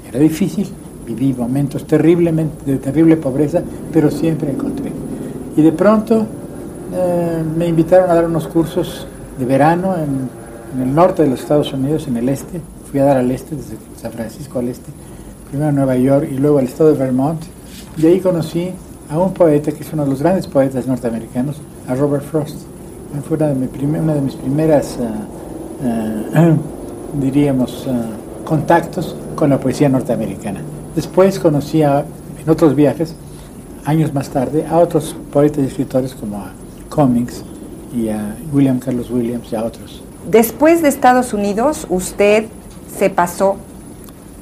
Era 0.07 0.19
difícil, 0.19 0.69
viví 1.07 1.33
momentos 1.33 1.87
terriblemente, 1.87 2.69
de 2.69 2.77
terrible 2.77 3.15
pobreza, 3.15 3.61
pero 3.93 4.11
siempre 4.11 4.51
encontré. 4.51 4.91
Y 5.55 5.61
de 5.61 5.71
pronto 5.71 6.25
eh, 6.93 7.43
me 7.57 7.67
invitaron 7.67 8.11
a 8.11 8.13
dar 8.13 8.25
unos 8.25 8.47
cursos 8.47 9.07
de 9.39 9.45
verano 9.45 9.95
en, 9.95 10.37
el 10.81 10.93
norte 10.93 11.23
de 11.23 11.29
los 11.29 11.39
Estados 11.39 11.73
Unidos, 11.73 12.07
en 12.07 12.17
el 12.17 12.29
este. 12.29 12.61
Fui 12.91 12.99
a 12.99 13.05
dar 13.05 13.17
al 13.17 13.31
este, 13.31 13.55
desde 13.55 13.77
San 13.99 14.11
Francisco 14.11 14.59
al 14.59 14.67
este, 14.67 14.91
primero 15.49 15.69
a 15.69 15.71
Nueva 15.71 15.95
York 15.95 16.27
y 16.29 16.37
luego 16.37 16.59
al 16.59 16.65
estado 16.65 16.91
de 16.91 16.99
Vermont. 16.99 17.41
Y 17.97 18.05
ahí 18.05 18.19
conocí 18.19 18.69
a 19.09 19.17
un 19.17 19.33
poeta 19.33 19.71
que 19.71 19.83
es 19.83 19.93
uno 19.93 20.03
de 20.03 20.09
los 20.09 20.21
grandes 20.21 20.45
poetas 20.45 20.85
norteamericanos, 20.85 21.55
a 21.87 21.95
Robert 21.95 22.25
Frost. 22.25 22.57
Fue 23.27 23.37
una 23.37 23.47
de, 23.47 24.21
mis 24.21 24.35
primeras, 24.35 24.97
uh, 24.99 27.17
diríamos, 27.19 27.87
contactos 28.43 29.15
con 29.35 29.49
la 29.49 29.59
poesía 29.59 29.87
norteamericana. 29.87 30.61
Después 30.97 31.37
conocí 31.37 31.83
a, 31.83 32.05
en 32.43 32.49
otros 32.49 32.75
viajes, 32.75 33.13
años 33.85 34.15
más 34.15 34.29
tarde, 34.29 34.65
a 34.67 34.79
otros 34.79 35.15
poetas 35.31 35.63
y 35.63 35.67
escritores 35.67 36.15
como 36.15 36.37
a 36.37 36.51
Cummings 36.89 37.43
y 37.95 38.09
a 38.09 38.35
William 38.51 38.79
Carlos 38.79 39.11
Williams 39.11 39.47
y 39.51 39.55
a 39.57 39.63
otros. 39.63 40.01
Después 40.27 40.81
de 40.81 40.89
Estados 40.89 41.35
Unidos, 41.35 41.85
usted 41.91 42.45
se 42.97 43.11
pasó 43.11 43.57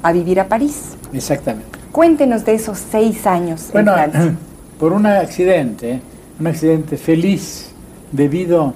a 0.02 0.14
vivir 0.14 0.40
a 0.40 0.48
París. 0.48 0.96
Exactamente. 1.12 1.78
Cuéntenos 1.92 2.46
de 2.46 2.54
esos 2.54 2.78
seis 2.78 3.28
años 3.28 3.68
bueno, 3.74 3.92
en 3.92 4.12
Francia. 4.12 4.36
Por 4.80 4.94
un 4.94 5.08
accidente, 5.08 6.00
un 6.40 6.48
accidente 6.48 6.96
feliz 6.96 7.72
debido 8.14 8.74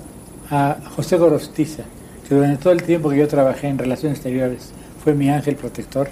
a 0.51 0.75
José 0.97 1.15
Gorostiza, 1.15 1.83
que 2.27 2.35
durante 2.35 2.61
todo 2.61 2.73
el 2.73 2.83
tiempo 2.83 3.09
que 3.09 3.19
yo 3.19 3.27
trabajé 3.29 3.69
en 3.69 3.77
relaciones 3.77 4.17
exteriores 4.17 4.71
fue 5.01 5.13
mi 5.13 5.29
ángel 5.29 5.55
protector. 5.55 6.09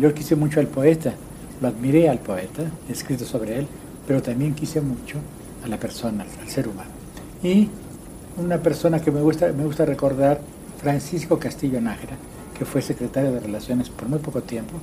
Yo 0.00 0.14
quise 0.14 0.36
mucho 0.36 0.60
al 0.60 0.68
poeta, 0.68 1.14
lo 1.60 1.68
admiré 1.68 2.08
al 2.08 2.18
poeta, 2.18 2.62
he 2.88 2.92
escrito 2.92 3.24
sobre 3.24 3.58
él, 3.58 3.66
pero 4.06 4.22
también 4.22 4.54
quise 4.54 4.80
mucho 4.80 5.18
a 5.64 5.68
la 5.68 5.76
persona, 5.76 6.24
al 6.40 6.48
ser 6.48 6.68
humano. 6.68 6.90
Y 7.42 7.68
una 8.36 8.58
persona 8.58 9.00
que 9.00 9.10
me 9.10 9.20
gusta, 9.20 9.52
me 9.52 9.64
gusta 9.64 9.84
recordar, 9.84 10.40
Francisco 10.80 11.38
Castillo 11.38 11.80
Nájera, 11.80 12.16
que 12.56 12.64
fue 12.64 12.80
secretario 12.80 13.32
de 13.32 13.40
Relaciones 13.40 13.88
por 13.88 14.08
muy 14.08 14.20
poco 14.20 14.42
tiempo. 14.42 14.74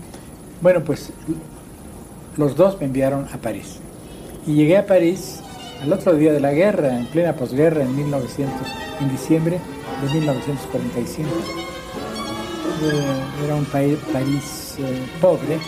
Bueno, 0.62 0.84
pues 0.84 1.12
los 2.38 2.56
dos 2.56 2.78
me 2.80 2.86
enviaron 2.86 3.26
a 3.34 3.38
París. 3.38 3.78
Y 4.46 4.56
llegué 4.56 4.78
a 4.78 4.86
París 4.86 5.40
al 5.82 5.94
otro 5.94 6.14
día 6.16 6.34
de 6.34 6.42
la 6.42 6.52
guerra, 6.52 6.98
en 6.98 7.06
plena 7.08 7.34
posguerra, 7.34 7.84
en 7.84 7.96
1900, 7.96 8.54
en 9.00 9.12
diciembre 9.12 9.60
de 10.02 10.14
1945. 10.20 11.30
Era 13.46 13.56
un 13.56 13.66
país, 13.66 13.98
eh, 14.80 15.06
pobre, 15.22 15.60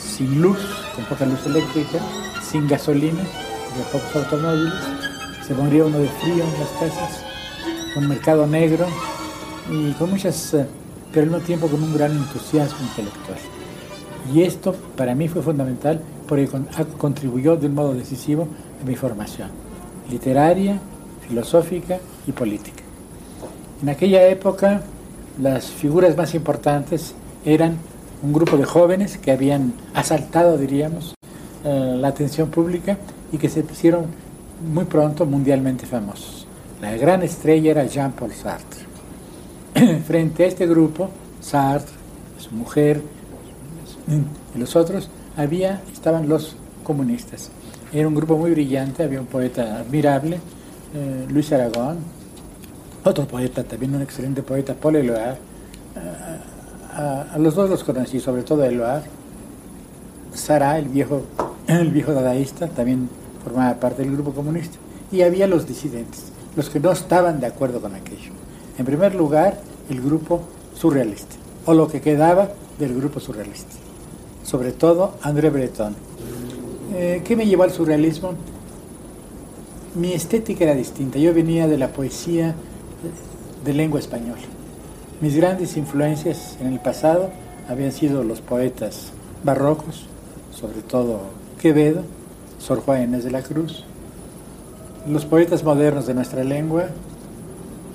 sin 0.00 0.40
luz, 0.40 0.58
con 0.94 1.04
poca 1.04 1.26
luz 1.26 1.44
eléctrica, 1.46 1.98
sin 2.42 2.66
gasolina, 2.66 3.22
de 3.22 3.82
pocos 3.92 4.16
automóviles. 4.16 4.74
Se 5.46 5.54
moría 5.54 5.84
uno 5.84 5.98
de 5.98 6.08
frío 6.08 6.44
en 6.44 6.60
las 6.60 6.70
casas, 6.80 7.24
con 7.94 8.08
mercado 8.08 8.46
negro 8.46 8.86
y 9.70 9.92
con 9.92 10.10
muchas, 10.10 10.54
eh, 10.54 10.66
pero 11.12 11.24
al 11.24 11.30
mismo 11.30 11.46
tiempo 11.46 11.68
con 11.68 11.82
un 11.82 11.94
gran 11.94 12.12
entusiasmo 12.12 12.78
intelectual. 12.88 13.38
Y 14.34 14.42
esto 14.42 14.74
para 14.96 15.14
mí 15.14 15.28
fue 15.28 15.42
fundamental 15.42 16.00
porque 16.26 16.48
contribuyó 16.98 17.56
de 17.56 17.68
un 17.68 17.74
modo 17.74 17.94
decisivo 17.94 18.48
a 18.82 18.84
mi 18.84 18.96
formación 18.96 19.66
literaria, 20.10 20.78
filosófica 21.26 21.98
y 22.26 22.32
política. 22.32 22.82
En 23.82 23.88
aquella 23.88 24.26
época 24.28 24.82
las 25.40 25.66
figuras 25.66 26.16
más 26.16 26.34
importantes 26.34 27.14
eran 27.44 27.76
un 28.22 28.32
grupo 28.32 28.56
de 28.56 28.64
jóvenes 28.64 29.18
que 29.18 29.30
habían 29.30 29.74
asaltado, 29.94 30.56
diríamos, 30.56 31.14
eh, 31.64 31.96
la 31.98 32.08
atención 32.08 32.50
pública 32.50 32.96
y 33.32 33.38
que 33.38 33.48
se 33.48 33.62
pusieron 33.62 34.06
muy 34.72 34.84
pronto 34.84 35.26
mundialmente 35.26 35.86
famosos. 35.86 36.46
La 36.80 36.96
gran 36.96 37.22
estrella 37.22 37.70
era 37.70 37.86
Jean-Paul 37.86 38.32
Sartre. 38.32 38.80
Frente 40.06 40.44
a 40.44 40.46
este 40.46 40.66
grupo, 40.66 41.10
Sartre, 41.40 41.94
su 42.38 42.54
mujer 42.54 43.02
y 44.54 44.58
los 44.58 44.76
otros, 44.76 45.10
había, 45.36 45.82
estaban 45.92 46.28
los 46.28 46.56
comunistas. 46.84 47.50
Era 47.92 48.08
un 48.08 48.14
grupo 48.14 48.36
muy 48.36 48.50
brillante, 48.50 49.02
había 49.02 49.20
un 49.20 49.26
poeta 49.26 49.78
admirable, 49.78 50.36
eh, 50.94 51.26
Luis 51.28 51.52
Aragón, 51.52 51.98
otro 53.04 53.26
poeta, 53.26 53.64
también 53.64 53.94
un 53.94 54.02
excelente 54.02 54.42
poeta, 54.42 54.74
Paul 54.74 54.96
Eluard. 54.96 55.36
A, 56.96 57.36
los 57.38 57.54
dos 57.54 57.68
los 57.68 57.84
conocí, 57.84 58.20
sobre 58.20 58.42
todo 58.42 58.62
a 58.62 58.68
Eluard. 58.68 59.02
Sara, 60.32 60.78
el 60.78 60.88
viejo, 60.88 61.22
el 61.66 61.90
viejo 61.90 62.12
dadaísta, 62.12 62.68
también 62.68 63.10
formaba 63.44 63.74
parte 63.74 64.02
del 64.02 64.12
grupo 64.12 64.32
comunista. 64.32 64.78
Y 65.12 65.20
había 65.20 65.46
los 65.46 65.66
disidentes, 65.66 66.32
los 66.56 66.70
que 66.70 66.80
no 66.80 66.90
estaban 66.90 67.38
de 67.38 67.46
acuerdo 67.46 67.80
con 67.82 67.94
aquello. 67.94 68.32
En 68.78 68.86
primer 68.86 69.14
lugar, 69.14 69.60
el 69.90 70.00
grupo 70.00 70.40
surrealista, 70.74 71.36
o 71.66 71.74
lo 71.74 71.86
que 71.86 72.00
quedaba 72.00 72.48
del 72.78 72.94
grupo 72.96 73.20
surrealista. 73.20 73.74
Sobre 74.42 74.72
todo 74.72 75.14
André 75.20 75.50
Breton. 75.50 75.94
Eh, 76.94 77.22
¿Qué 77.24 77.36
me 77.36 77.46
llevó 77.46 77.64
al 77.64 77.72
surrealismo? 77.72 78.32
Mi 79.94 80.12
estética 80.12 80.64
era 80.64 80.74
distinta. 80.74 81.18
Yo 81.18 81.34
venía 81.34 81.66
de 81.66 81.76
la 81.76 81.88
poesía 81.88 82.54
de 83.64 83.74
lengua 83.74 84.00
española. 84.00 84.55
Mis 85.18 85.34
grandes 85.34 85.78
influencias 85.78 86.58
en 86.60 86.66
el 86.66 86.78
pasado 86.78 87.30
habían 87.70 87.90
sido 87.90 88.22
los 88.22 88.42
poetas 88.42 89.12
barrocos, 89.44 90.06
sobre 90.52 90.82
todo 90.82 91.20
Quevedo, 91.58 92.02
Sor 92.58 92.82
Inés 93.02 93.24
de 93.24 93.30
la 93.30 93.40
Cruz, 93.40 93.84
los 95.08 95.24
poetas 95.24 95.64
modernos 95.64 96.06
de 96.06 96.12
nuestra 96.12 96.44
lengua. 96.44 96.88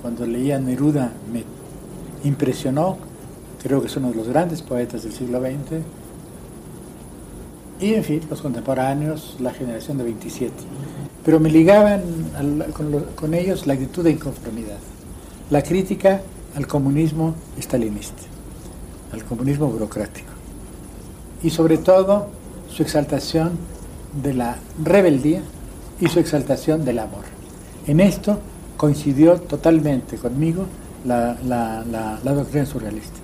Cuando 0.02 0.26
leía 0.26 0.60
Neruda 0.60 1.12
me 1.32 1.44
impresionó, 2.28 2.98
creo 3.62 3.82
que 3.82 3.88
es 3.88 3.96
uno 3.98 4.10
de 4.10 4.16
los 4.16 4.28
grandes 4.28 4.64
poetas 4.64 5.04
del 5.04 5.14
siglo 5.14 5.40
XX. 5.40 5.84
Y 7.82 7.94
en 7.94 8.04
fin, 8.04 8.22
los 8.32 8.42
contemporáneos, 8.42 9.36
la 9.40 9.54
generación 9.54 10.00
de 10.00 10.06
27. 10.06 10.54
Pero 11.24 11.40
me 11.40 11.52
ligaban 11.52 12.02
con 13.16 13.36
ellos 13.36 13.68
la 13.68 13.74
actitud 13.74 14.04
de 14.04 14.12
inconformidad 14.12 14.80
la 15.52 15.62
crítica 15.62 16.22
al 16.56 16.68
comunismo 16.68 17.36
estalinista, 17.58 18.22
al 19.12 19.24
comunismo 19.24 19.68
burocrático 19.68 20.32
y 21.44 21.50
sobre 21.50 21.78
todo 21.78 22.28
su 22.70 22.84
exaltación 22.84 23.52
de 24.22 24.34
la 24.34 24.58
rebeldía 24.84 25.42
y 26.00 26.08
su 26.08 26.20
exaltación 26.20 26.84
del 26.86 27.00
amor. 27.00 27.24
En 27.88 28.00
esto 28.00 28.40
coincidió 28.78 29.40
totalmente 29.40 30.18
conmigo 30.18 30.66
la, 31.06 31.36
doctrina 32.24 32.66
surrealista. 32.66 33.18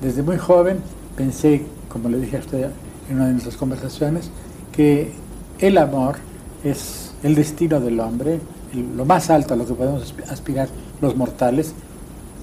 Desde 0.00 0.22
muy 0.22 0.36
joven 0.36 0.78
pensé, 1.16 1.62
como 1.88 2.08
le 2.08 2.18
dije 2.18 2.36
a 2.38 2.40
usted 2.40 2.70
en 3.08 3.16
una 3.16 3.26
de 3.26 3.32
nuestras 3.32 3.56
conversaciones, 3.56 4.30
que 4.72 5.12
el 5.58 5.78
amor 5.78 6.16
es 6.64 7.12
el 7.22 7.34
destino 7.34 7.80
del 7.80 8.00
hombre, 8.00 8.40
lo 8.96 9.04
más 9.04 9.30
alto 9.30 9.54
a 9.54 9.56
lo 9.56 9.66
que 9.66 9.74
podemos 9.74 10.14
aspirar 10.28 10.68
los 11.00 11.16
mortales, 11.16 11.74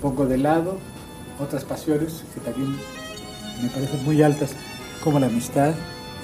pongo 0.02 0.26
de 0.26 0.38
lado 0.38 0.78
otras 1.40 1.64
pasiones 1.64 2.24
que 2.34 2.40
también 2.42 2.76
me 3.62 3.70
parecen 3.70 4.04
muy 4.04 4.22
altas, 4.22 4.52
como 5.04 5.20
la 5.20 5.28
amistad 5.28 5.74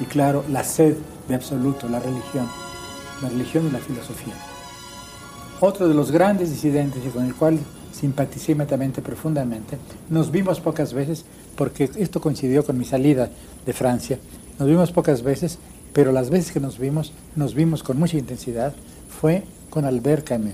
y 0.02 0.06
claro, 0.06 0.44
la 0.50 0.64
sed 0.64 0.96
de 1.28 1.36
absoluto, 1.36 1.88
la 1.88 2.00
religión, 2.00 2.48
la 3.22 3.30
religión 3.30 3.68
y 3.68 3.72
la 3.72 3.80
filosofía. 3.80 4.34
Otro 5.60 5.88
de 5.88 5.94
los 5.94 6.12
grandes 6.12 6.52
disidentes 6.52 7.04
y 7.06 7.10
con 7.10 7.26
el 7.26 7.34
cual 7.34 7.60
simpaticé 7.92 8.52
inmediatamente 8.52 9.02
profundamente, 9.02 9.78
nos 10.10 10.32
vimos 10.32 10.60
pocas 10.60 10.94
veces 10.94 11.26
porque 11.56 11.90
esto 11.98 12.22
coincidió 12.22 12.64
con 12.64 12.78
mi 12.78 12.86
salida 12.86 13.30
de 13.66 13.74
Francia, 13.74 14.20
nos 14.60 14.68
vimos 14.68 14.92
pocas 14.92 15.24
veces, 15.24 15.58
pero 15.94 16.12
las 16.12 16.30
veces 16.30 16.52
que 16.52 16.60
nos 16.60 16.78
vimos, 16.78 17.12
nos 17.36 17.56
vimos 17.56 17.82
con 17.82 17.98
mucha 17.98 18.18
intensidad, 18.18 18.74
fue 19.20 19.44
con 19.70 19.86
Albert 19.86 20.28
Camus. 20.28 20.54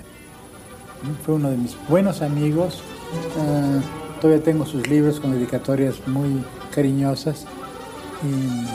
Fue 1.25 1.35
uno 1.35 1.49
de 1.49 1.57
mis 1.57 1.75
buenos 1.89 2.21
amigos. 2.21 2.81
Ah, 3.39 3.79
todavía 4.21 4.43
tengo 4.43 4.65
sus 4.65 4.87
libros 4.87 5.19
con 5.19 5.31
dedicatorias 5.31 6.07
muy 6.07 6.43
cariñosas. 6.73 7.45
Y 8.23 8.67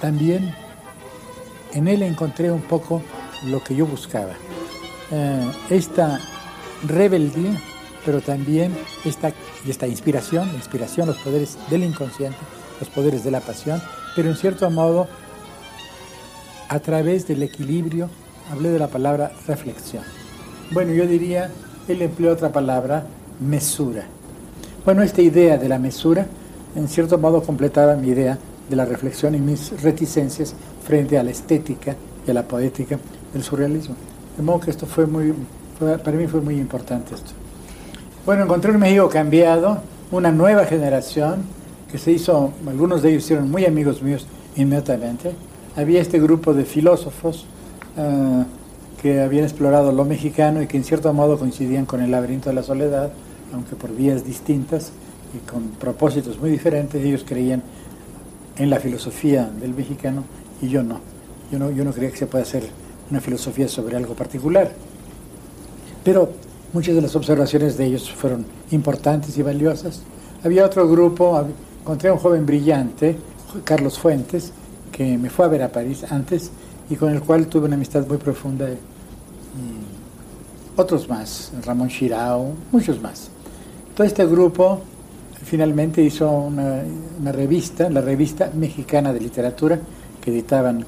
también 0.00 0.54
en 1.74 1.88
él 1.88 2.02
encontré 2.02 2.50
un 2.50 2.62
poco 2.62 3.02
lo 3.46 3.62
que 3.62 3.74
yo 3.74 3.86
buscaba. 3.86 4.34
Ah, 5.12 5.52
esta 5.70 6.20
rebeldía, 6.86 7.60
pero 8.04 8.20
también 8.20 8.76
esta 9.04 9.32
esta 9.66 9.86
inspiración, 9.86 10.48
inspiración, 10.54 11.08
los 11.08 11.18
poderes 11.18 11.58
del 11.70 11.84
inconsciente, 11.84 12.38
los 12.80 12.88
poderes 12.88 13.24
de 13.24 13.30
la 13.30 13.40
pasión, 13.40 13.82
pero 14.14 14.28
en 14.28 14.36
cierto 14.36 14.70
modo 14.70 15.08
a 16.68 16.80
través 16.80 17.26
del 17.26 17.42
equilibrio, 17.42 18.10
hablé 18.50 18.70
de 18.70 18.78
la 18.78 18.88
palabra 18.88 19.32
reflexión. 19.46 20.04
Bueno, 20.70 20.92
yo 20.92 21.06
diría, 21.06 21.50
él 21.88 22.02
empleó 22.02 22.32
otra 22.32 22.52
palabra, 22.52 23.04
mesura. 23.40 24.04
Bueno, 24.84 25.02
esta 25.02 25.22
idea 25.22 25.58
de 25.58 25.68
la 25.68 25.78
mesura, 25.78 26.26
en 26.76 26.88
cierto 26.88 27.18
modo 27.18 27.42
completaba 27.42 27.94
mi 27.96 28.08
idea 28.08 28.38
de 28.68 28.76
la 28.76 28.84
reflexión 28.84 29.34
y 29.34 29.38
mis 29.38 29.82
reticencias 29.82 30.54
frente 30.84 31.18
a 31.18 31.22
la 31.22 31.30
estética 31.30 31.96
y 32.26 32.30
a 32.30 32.34
la 32.34 32.42
poética 32.42 32.98
del 33.32 33.42
surrealismo. 33.42 33.94
De 34.36 34.42
modo 34.42 34.60
que 34.60 34.70
esto 34.70 34.86
fue 34.86 35.06
muy, 35.06 35.34
para 35.78 36.16
mí 36.16 36.26
fue 36.26 36.40
muy 36.40 36.56
importante 36.56 37.14
esto. 37.14 37.32
Bueno, 38.24 38.44
encontré 38.44 38.70
un 38.70 38.78
México 38.78 39.08
cambiado, 39.08 39.78
una 40.10 40.30
nueva 40.30 40.64
generación 40.66 41.42
que 41.90 41.98
se 41.98 42.12
hizo, 42.12 42.52
algunos 42.66 43.02
de 43.02 43.10
ellos 43.10 43.24
hicieron 43.24 43.50
muy 43.50 43.64
amigos 43.64 44.02
míos 44.02 44.26
inmediatamente. 44.56 45.32
Había 45.76 46.00
este 46.00 46.18
grupo 46.20 46.52
de 46.52 46.64
filósofos 46.64 47.46
uh, 47.96 48.44
que 49.00 49.20
habían 49.20 49.44
explorado 49.44 49.92
lo 49.92 50.04
mexicano 50.04 50.62
y 50.62 50.66
que 50.66 50.76
en 50.76 50.84
cierto 50.84 51.12
modo 51.12 51.38
coincidían 51.38 51.86
con 51.86 52.02
el 52.02 52.10
laberinto 52.10 52.50
de 52.50 52.54
la 52.54 52.62
soledad, 52.62 53.10
aunque 53.52 53.76
por 53.76 53.94
vías 53.94 54.24
distintas 54.24 54.92
y 55.34 55.48
con 55.48 55.68
propósitos 55.70 56.38
muy 56.38 56.50
diferentes. 56.50 57.02
Ellos 57.02 57.24
creían 57.26 57.62
en 58.56 58.70
la 58.70 58.80
filosofía 58.80 59.48
del 59.60 59.74
mexicano 59.74 60.24
y 60.60 60.68
yo 60.68 60.82
no. 60.82 61.00
Yo 61.50 61.58
no, 61.58 61.70
yo 61.70 61.84
no 61.84 61.92
creía 61.92 62.10
que 62.10 62.16
se 62.16 62.26
pueda 62.26 62.42
hacer 62.42 62.64
una 63.10 63.20
filosofía 63.20 63.68
sobre 63.68 63.96
algo 63.96 64.14
particular. 64.14 64.72
Pero 66.04 66.30
muchas 66.72 66.94
de 66.94 67.02
las 67.02 67.14
observaciones 67.16 67.78
de 67.78 67.86
ellos 67.86 68.10
fueron 68.10 68.44
importantes 68.70 69.38
y 69.38 69.42
valiosas. 69.42 70.02
Había 70.44 70.64
otro 70.64 70.88
grupo, 70.88 71.46
encontré 71.80 72.10
a 72.10 72.12
un 72.12 72.18
joven 72.18 72.44
brillante, 72.44 73.16
Carlos 73.64 73.98
Fuentes, 73.98 74.52
que 74.92 75.16
me 75.16 75.30
fue 75.30 75.44
a 75.44 75.48
ver 75.48 75.62
a 75.62 75.72
París 75.72 76.04
antes 76.10 76.50
y 76.90 76.96
con 76.96 77.12
el 77.12 77.20
cual 77.22 77.46
tuve 77.46 77.66
una 77.66 77.76
amistad 77.76 78.06
muy 78.06 78.18
profunda. 78.18 78.68
Otros 80.76 81.08
más, 81.08 81.52
Ramón 81.64 81.88
Chirao, 81.88 82.52
muchos 82.70 83.00
más. 83.02 83.30
Todo 83.96 84.06
este 84.06 84.24
grupo 84.26 84.80
finalmente 85.42 86.00
hizo 86.02 86.30
una, 86.30 86.82
una, 87.20 87.32
revista, 87.32 87.90
la 87.90 88.00
revista 88.00 88.50
mexicana 88.54 89.12
de 89.12 89.20
literatura, 89.20 89.80
que 90.20 90.30
editaban 90.30 90.84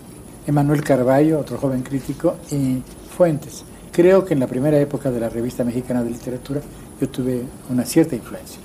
Emanuel 0.46 0.84
Carballo, 0.84 1.40
otro 1.40 1.58
joven 1.58 1.82
crítico, 1.82 2.36
y 2.52 2.82
Fuentes. 3.16 3.64
Creo 3.92 4.24
que 4.24 4.34
en 4.34 4.40
la 4.40 4.46
primera 4.46 4.78
época 4.78 5.10
de 5.10 5.18
la 5.18 5.28
revista 5.28 5.64
mexicana 5.64 6.02
de 6.04 6.10
literatura 6.10 6.60
yo 7.00 7.08
tuve 7.08 7.42
una 7.68 7.84
cierta 7.84 8.14
influencia. 8.14 8.60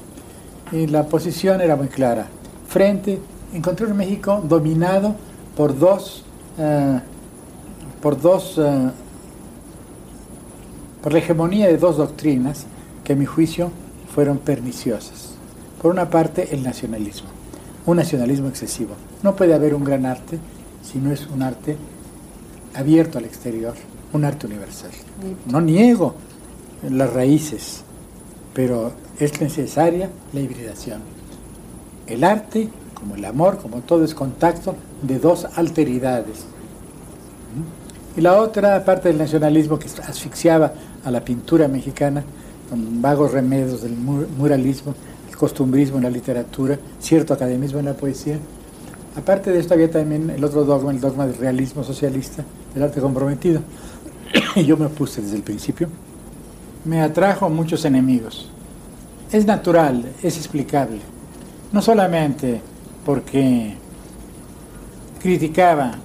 Y 0.71 0.87
la 0.87 1.03
posición 1.03 1.61
era 1.61 1.75
muy 1.75 1.87
clara. 1.87 2.27
Frente, 2.67 3.19
encontré 3.53 3.87
un 3.87 3.97
México 3.97 4.43
dominado 4.47 5.15
por 5.55 5.77
dos, 5.77 6.23
uh, 6.57 6.99
por 8.05 8.21
dos, 8.21 8.59
uh, 8.59 8.91
por 11.01 11.11
la 11.11 11.17
hegemonía 11.17 11.65
de 11.65 11.77
dos 11.79 11.97
doctrinas 11.97 12.67
que 13.03 13.13
a 13.13 13.15
mi 13.15 13.25
juicio 13.25 13.71
fueron 14.13 14.37
perniciosas. 14.37 15.31
Por 15.81 15.91
una 15.91 16.07
parte, 16.07 16.53
el 16.53 16.61
nacionalismo, 16.61 17.29
un 17.87 17.97
nacionalismo 17.97 18.47
excesivo. 18.47 18.91
No 19.23 19.35
puede 19.35 19.55
haber 19.55 19.73
un 19.73 19.83
gran 19.83 20.05
arte 20.05 20.37
si 20.83 20.99
no 20.99 21.11
es 21.11 21.25
un 21.25 21.41
arte 21.41 21.77
abierto 22.75 23.17
al 23.17 23.25
exterior, 23.25 23.73
un 24.13 24.23
arte 24.23 24.45
universal. 24.45 24.91
No 25.47 25.59
niego 25.59 26.13
las 26.87 27.11
raíces, 27.11 27.81
pero 28.53 28.91
es 29.19 29.41
necesaria 29.41 30.11
la 30.31 30.41
hibridación. 30.41 31.01
El 32.05 32.23
arte, 32.23 32.69
como 32.93 33.15
el 33.15 33.25
amor, 33.25 33.57
como 33.57 33.79
todo, 33.79 34.05
es 34.05 34.13
contacto 34.13 34.75
de 35.01 35.17
dos 35.17 35.47
alteridades. 35.55 36.45
Y 38.17 38.21
la 38.21 38.39
otra 38.39 38.83
parte 38.85 39.09
del 39.09 39.17
nacionalismo 39.17 39.77
que 39.77 39.87
asfixiaba 40.07 40.73
a 41.03 41.11
la 41.11 41.23
pintura 41.23 41.67
mexicana 41.67 42.23
con 42.69 43.01
vagos 43.01 43.31
remedios 43.31 43.81
del 43.81 43.95
muralismo, 43.95 44.95
el 45.29 45.35
costumbrismo 45.35 45.97
en 45.97 46.03
la 46.03 46.09
literatura, 46.09 46.79
cierto 46.99 47.33
academismo 47.33 47.79
en 47.79 47.85
la 47.85 47.93
poesía. 47.93 48.39
Aparte 49.17 49.51
de 49.51 49.59
esto 49.59 49.73
había 49.73 49.91
también 49.91 50.29
el 50.29 50.43
otro 50.43 50.63
dogma, 50.63 50.91
el 50.91 50.99
dogma 50.99 51.27
del 51.27 51.37
realismo 51.37 51.83
socialista, 51.83 52.43
del 52.73 52.83
arte 52.83 53.01
comprometido. 53.01 53.61
Y 54.55 54.63
yo 54.65 54.77
me 54.77 54.85
opuse 54.85 55.21
desde 55.21 55.35
el 55.35 55.43
principio. 55.43 55.89
Me 56.85 57.01
atrajo 57.01 57.49
muchos 57.49 57.83
enemigos. 57.85 58.49
Es 59.31 59.45
natural, 59.45 60.05
es 60.23 60.37
explicable. 60.37 60.99
No 61.71 61.81
solamente 61.81 62.61
porque 63.05 63.75
criticaba 65.19 65.95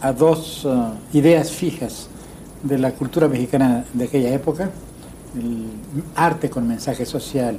a 0.00 0.12
dos 0.12 0.64
uh, 0.64 0.94
ideas 1.12 1.50
fijas 1.50 2.08
de 2.62 2.78
la 2.78 2.92
cultura 2.92 3.28
mexicana 3.28 3.84
de 3.92 4.04
aquella 4.04 4.32
época, 4.32 4.70
el 5.34 5.70
arte 6.14 6.50
con 6.50 6.66
mensaje 6.66 7.06
social 7.06 7.58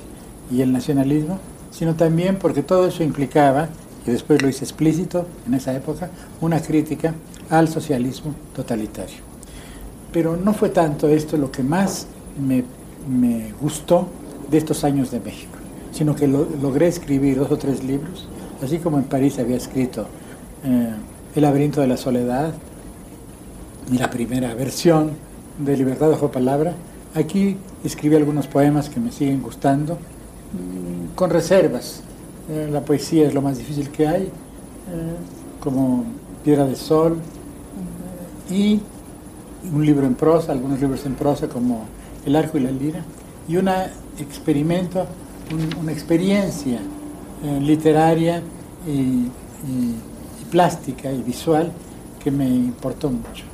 y 0.52 0.62
el 0.62 0.72
nacionalismo, 0.72 1.40
sino 1.72 1.96
también 1.96 2.38
porque 2.38 2.64
todo 2.64 2.88
eso 2.88 3.04
implicaba, 3.04 3.70
y 4.06 4.12
después 4.12 4.42
lo 4.42 4.50
hice 4.50 4.66
explícito 4.66 5.26
en 5.48 5.54
esa 5.54 5.74
época, 5.74 6.10
una 6.42 6.60
crítica 6.60 7.14
al 7.50 7.68
socialismo 7.68 8.34
totalitario. 8.56 9.18
Pero 10.12 10.36
no 10.36 10.54
fue 10.54 10.70
tanto 10.70 11.08
esto 11.08 11.38
lo 11.38 11.52
que 11.52 11.64
más 11.64 12.08
me, 12.40 12.64
me 13.08 13.54
gustó 13.62 14.08
de 14.50 14.58
estos 14.58 14.84
años 14.84 15.12
de 15.12 15.20
México, 15.20 15.54
sino 15.92 16.16
que 16.16 16.28
lo, 16.28 16.48
logré 16.62 16.88
escribir 16.88 17.38
dos 17.38 17.52
o 17.52 17.58
tres 17.58 17.84
libros, 17.84 18.28
así 18.64 18.80
como 18.80 18.98
en 18.98 19.06
París 19.06 19.40
había 19.40 19.56
escrito 19.56 20.08
eh, 20.64 20.94
El 21.36 21.44
laberinto 21.44 21.82
de 21.82 21.88
la 21.88 21.98
soledad, 21.98 22.54
y 23.92 23.98
la 23.98 24.10
primera 24.10 24.54
versión 24.54 25.12
de 25.58 25.76
Libertad 25.78 26.10
bajo 26.10 26.32
palabra, 26.32 26.74
aquí 27.14 27.58
escribí 27.84 28.16
algunos 28.16 28.48
poemas 28.48 28.90
que 28.90 29.00
me 29.00 29.12
siguen 29.12 29.42
gustando, 29.42 29.96
mm, 29.96 31.16
con 31.16 31.30
reservas. 31.30 32.04
Eh, 32.50 32.70
la 32.72 32.82
poesía 32.82 33.28
es 33.28 33.34
lo 33.34 33.42
más 33.42 33.58
difícil 33.58 33.90
que 33.90 34.08
hay, 34.08 34.24
eh, 34.24 34.30
como 35.60 36.06
Piedra 36.44 36.66
de 36.66 36.76
Sol, 36.76 37.18
y 38.50 38.82
un 39.74 39.86
libro 39.86 40.06
en 40.06 40.16
prosa, 40.16 40.52
algunos 40.52 40.82
libros 40.82 41.06
en 41.06 41.16
prosa 41.16 41.48
como 41.48 41.86
El 42.26 42.36
arco 42.36 42.58
y 42.58 42.62
la 42.62 42.72
lira, 42.72 43.04
y 43.48 43.56
un 43.58 43.70
experimento, 44.20 45.06
una 45.82 45.92
experiencia 45.92 46.80
eh, 47.44 47.60
literaria 47.62 48.42
y, 48.88 49.28
plástica 50.52 51.12
y 51.12 51.24
visual 51.24 51.72
que 52.24 52.30
me 52.30 52.48
importó 52.48 53.10
mucho. 53.10 53.46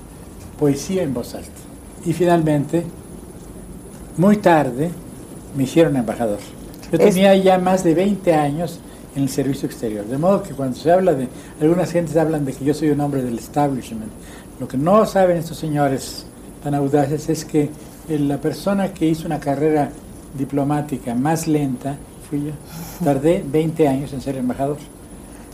Poesía 0.59 1.03
en 1.03 1.13
voz 1.13 1.35
alta. 1.35 1.61
Y 2.05 2.11
finalmente, 2.11 2.83
muy 4.17 4.37
tarde, 4.37 4.89
me 5.55 5.63
hicieron 5.63 5.95
embajador. 5.95 6.39
Yo 6.91 6.97
tenía 6.97 7.35
ya 7.35 7.57
más 7.57 7.83
de 7.83 7.93
20 7.93 8.33
años 8.33 8.79
en 9.15 9.23
el 9.23 9.29
servicio 9.29 9.67
exterior. 9.67 10.05
De 10.05 10.17
modo 10.17 10.43
que 10.43 10.53
cuando 10.53 10.77
se 10.77 10.91
habla 10.91 11.13
de, 11.13 11.27
algunas 11.61 11.91
gentes 11.91 12.17
hablan 12.17 12.45
de 12.45 12.53
que 12.53 12.65
yo 12.65 12.73
soy 12.73 12.89
un 12.89 12.99
hombre 13.01 13.23
del 13.23 13.37
establishment. 13.37 14.11
Lo 14.59 14.67
que 14.67 14.77
no 14.77 15.05
saben 15.05 15.37
estos 15.37 15.57
señores 15.57 16.25
tan 16.63 16.73
audaces 16.73 17.29
es 17.29 17.45
que 17.45 17.69
la 18.09 18.39
persona 18.39 18.93
que 18.93 19.05
hizo 19.05 19.25
una 19.25 19.39
carrera 19.39 19.91
diplomática 20.37 21.13
más 21.13 21.47
lenta 21.47 21.95
fui 22.29 22.45
yo. 22.45 22.51
Tardé 23.03 23.43
20 23.45 23.87
años 23.87 24.13
en 24.13 24.21
ser 24.21 24.37
embajador. 24.37 24.77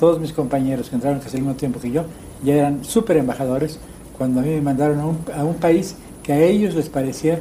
Todos 0.03 0.19
mis 0.19 0.33
compañeros 0.33 0.89
que 0.89 0.95
entraron 0.95 1.21
casi 1.21 1.37
al 1.37 1.43
mismo 1.43 1.55
tiempo 1.55 1.79
que 1.79 1.89
yo 1.89 2.03
ya 2.43 2.55
eran 2.55 2.83
súper 2.83 3.15
embajadores 3.15 3.79
cuando 4.17 4.41
a 4.41 4.43
mí 4.43 4.49
me 4.49 4.59
mandaron 4.59 4.99
a 4.99 5.05
un, 5.05 5.17
a 5.33 5.45
un 5.45 5.55
país 5.55 5.95
que 6.21 6.33
a 6.33 6.41
ellos 6.41 6.75
les 6.75 6.89
parecía 6.89 7.39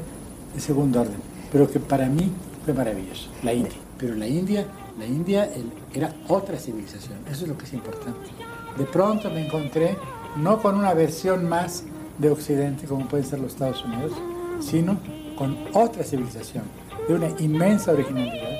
de 0.54 0.60
segundo 0.60 1.00
orden, 1.00 1.16
pero 1.50 1.68
que 1.68 1.80
para 1.80 2.06
mí 2.06 2.30
fue 2.64 2.72
maravilloso, 2.72 3.30
la 3.42 3.52
India. 3.52 3.74
Pero 3.98 4.14
la 4.14 4.28
India, 4.28 4.64
la 4.96 5.06
India 5.06 5.50
era 5.92 6.14
otra 6.28 6.56
civilización, 6.56 7.18
eso 7.28 7.42
es 7.42 7.48
lo 7.48 7.58
que 7.58 7.64
es 7.64 7.72
importante. 7.72 8.30
De 8.78 8.84
pronto 8.84 9.28
me 9.28 9.44
encontré 9.44 9.96
no 10.36 10.62
con 10.62 10.76
una 10.76 10.94
versión 10.94 11.48
más 11.48 11.82
de 12.18 12.30
Occidente, 12.30 12.86
como 12.86 13.08
pueden 13.08 13.26
ser 13.26 13.40
los 13.40 13.54
Estados 13.54 13.84
Unidos, 13.84 14.12
sino 14.60 15.00
con 15.36 15.58
otra 15.72 16.04
civilización, 16.04 16.62
de 17.08 17.14
una 17.14 17.28
inmensa 17.40 17.90
originalidad, 17.90 18.56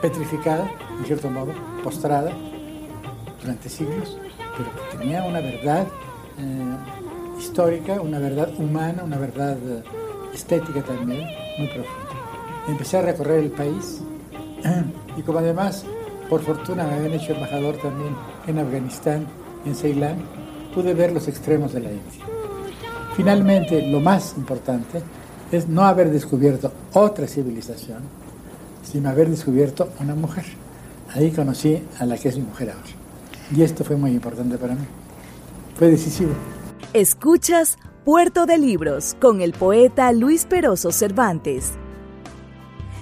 petrificada, 0.00 0.70
en 0.98 1.04
cierto 1.04 1.28
modo, 1.28 1.52
postrada 1.84 2.32
durante 3.42 3.68
siglos, 3.68 4.16
pero 4.56 4.70
que 4.90 4.98
tenía 4.98 5.24
una 5.24 5.40
verdad 5.40 5.86
eh, 6.38 7.38
histórica, 7.38 8.00
una 8.00 8.18
verdad 8.18 8.50
humana, 8.58 9.02
una 9.04 9.18
verdad 9.18 9.56
eh, 9.58 9.82
estética 10.32 10.82
también 10.82 11.26
muy 11.58 11.68
profunda. 11.68 12.10
Empecé 12.68 12.98
a 12.98 13.02
recorrer 13.02 13.40
el 13.40 13.50
país 13.50 14.00
y 15.16 15.22
como 15.22 15.40
además, 15.40 15.84
por 16.28 16.42
fortuna, 16.42 16.84
me 16.84 16.94
habían 16.94 17.12
hecho 17.12 17.32
embajador 17.32 17.76
también 17.76 18.14
en 18.46 18.58
Afganistán, 18.58 19.26
en 19.66 19.74
Ceilán, 19.74 20.16
pude 20.74 20.94
ver 20.94 21.12
los 21.12 21.28
extremos 21.28 21.72
de 21.72 21.80
la 21.80 21.90
India. 21.90 22.24
Finalmente, 23.16 23.86
lo 23.88 24.00
más 24.00 24.34
importante 24.36 25.02
es 25.50 25.68
no 25.68 25.82
haber 25.84 26.10
descubierto 26.10 26.72
otra 26.94 27.26
civilización, 27.26 28.02
sin 28.82 29.06
haber 29.06 29.28
descubierto 29.28 29.90
una 30.00 30.14
mujer. 30.14 30.44
Ahí 31.14 31.30
conocí 31.30 31.82
a 31.98 32.06
la 32.06 32.16
que 32.16 32.30
es 32.30 32.36
mi 32.36 32.44
mujer 32.44 32.70
ahora. 32.70 33.01
Y 33.54 33.62
esto 33.62 33.84
fue 33.84 33.96
muy 33.96 34.12
importante 34.12 34.56
para 34.56 34.74
mí. 34.74 34.84
Fue 35.76 35.88
decisivo. 35.88 36.32
Escuchas 36.92 37.78
Puerto 38.04 38.46
de 38.46 38.58
Libros 38.58 39.16
con 39.20 39.40
el 39.40 39.52
poeta 39.52 40.12
Luis 40.12 40.44
Peroso 40.44 40.90
Cervantes. 40.90 41.72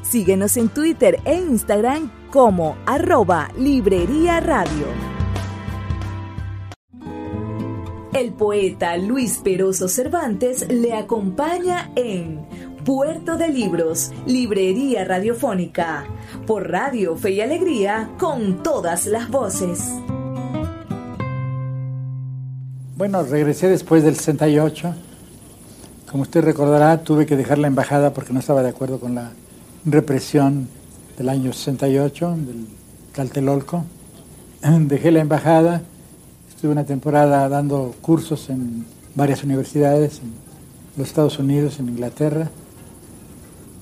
Síguenos 0.03 0.57
en 0.57 0.69
Twitter 0.69 1.21
e 1.25 1.37
Instagram 1.37 2.11
como 2.31 2.77
arroba 2.87 3.49
Librería 3.57 4.41
Radio. 4.41 4.87
El 8.13 8.33
poeta 8.33 8.97
Luis 8.97 9.39
Peroso 9.39 9.89
Cervantes 9.89 10.67
le 10.69 10.95
acompaña 10.95 11.91
en 11.95 12.45
Puerto 12.85 13.37
de 13.37 13.49
Libros, 13.49 14.11
Librería 14.27 15.05
Radiofónica, 15.05 16.05
por 16.47 16.71
Radio 16.71 17.17
Fe 17.17 17.31
y 17.33 17.41
Alegría, 17.41 18.11
con 18.19 18.63
todas 18.63 19.07
las 19.07 19.31
voces. 19.31 19.81
Bueno, 23.01 23.23
regresé 23.23 23.67
después 23.71 24.05
del 24.05 24.15
68. 24.15 24.95
Como 26.11 26.23
usted 26.23 26.45
recordará, 26.45 27.03
tuve 27.03 27.25
que 27.25 27.35
dejar 27.35 27.57
la 27.57 27.67
embajada 27.67 28.13
porque 28.13 28.35
no 28.35 28.41
estaba 28.41 28.63
de 28.63 28.69
acuerdo 28.69 29.01
con 29.01 29.15
la 29.15 29.31
represión 29.87 30.69
del 31.17 31.31
año 31.31 31.55
68, 31.55 32.37
del 32.47 32.67
Caltelolco. 33.15 33.87
Dejé 34.81 35.13
la 35.13 35.21
embajada, 35.21 35.81
estuve 36.51 36.73
una 36.73 36.85
temporada 36.85 37.49
dando 37.49 37.95
cursos 38.03 38.51
en 38.51 38.85
varias 39.15 39.45
universidades 39.45 40.19
en 40.19 40.35
los 40.99 41.09
Estados 41.09 41.39
Unidos, 41.39 41.81
en 41.81 41.89
Inglaterra. 41.89 42.51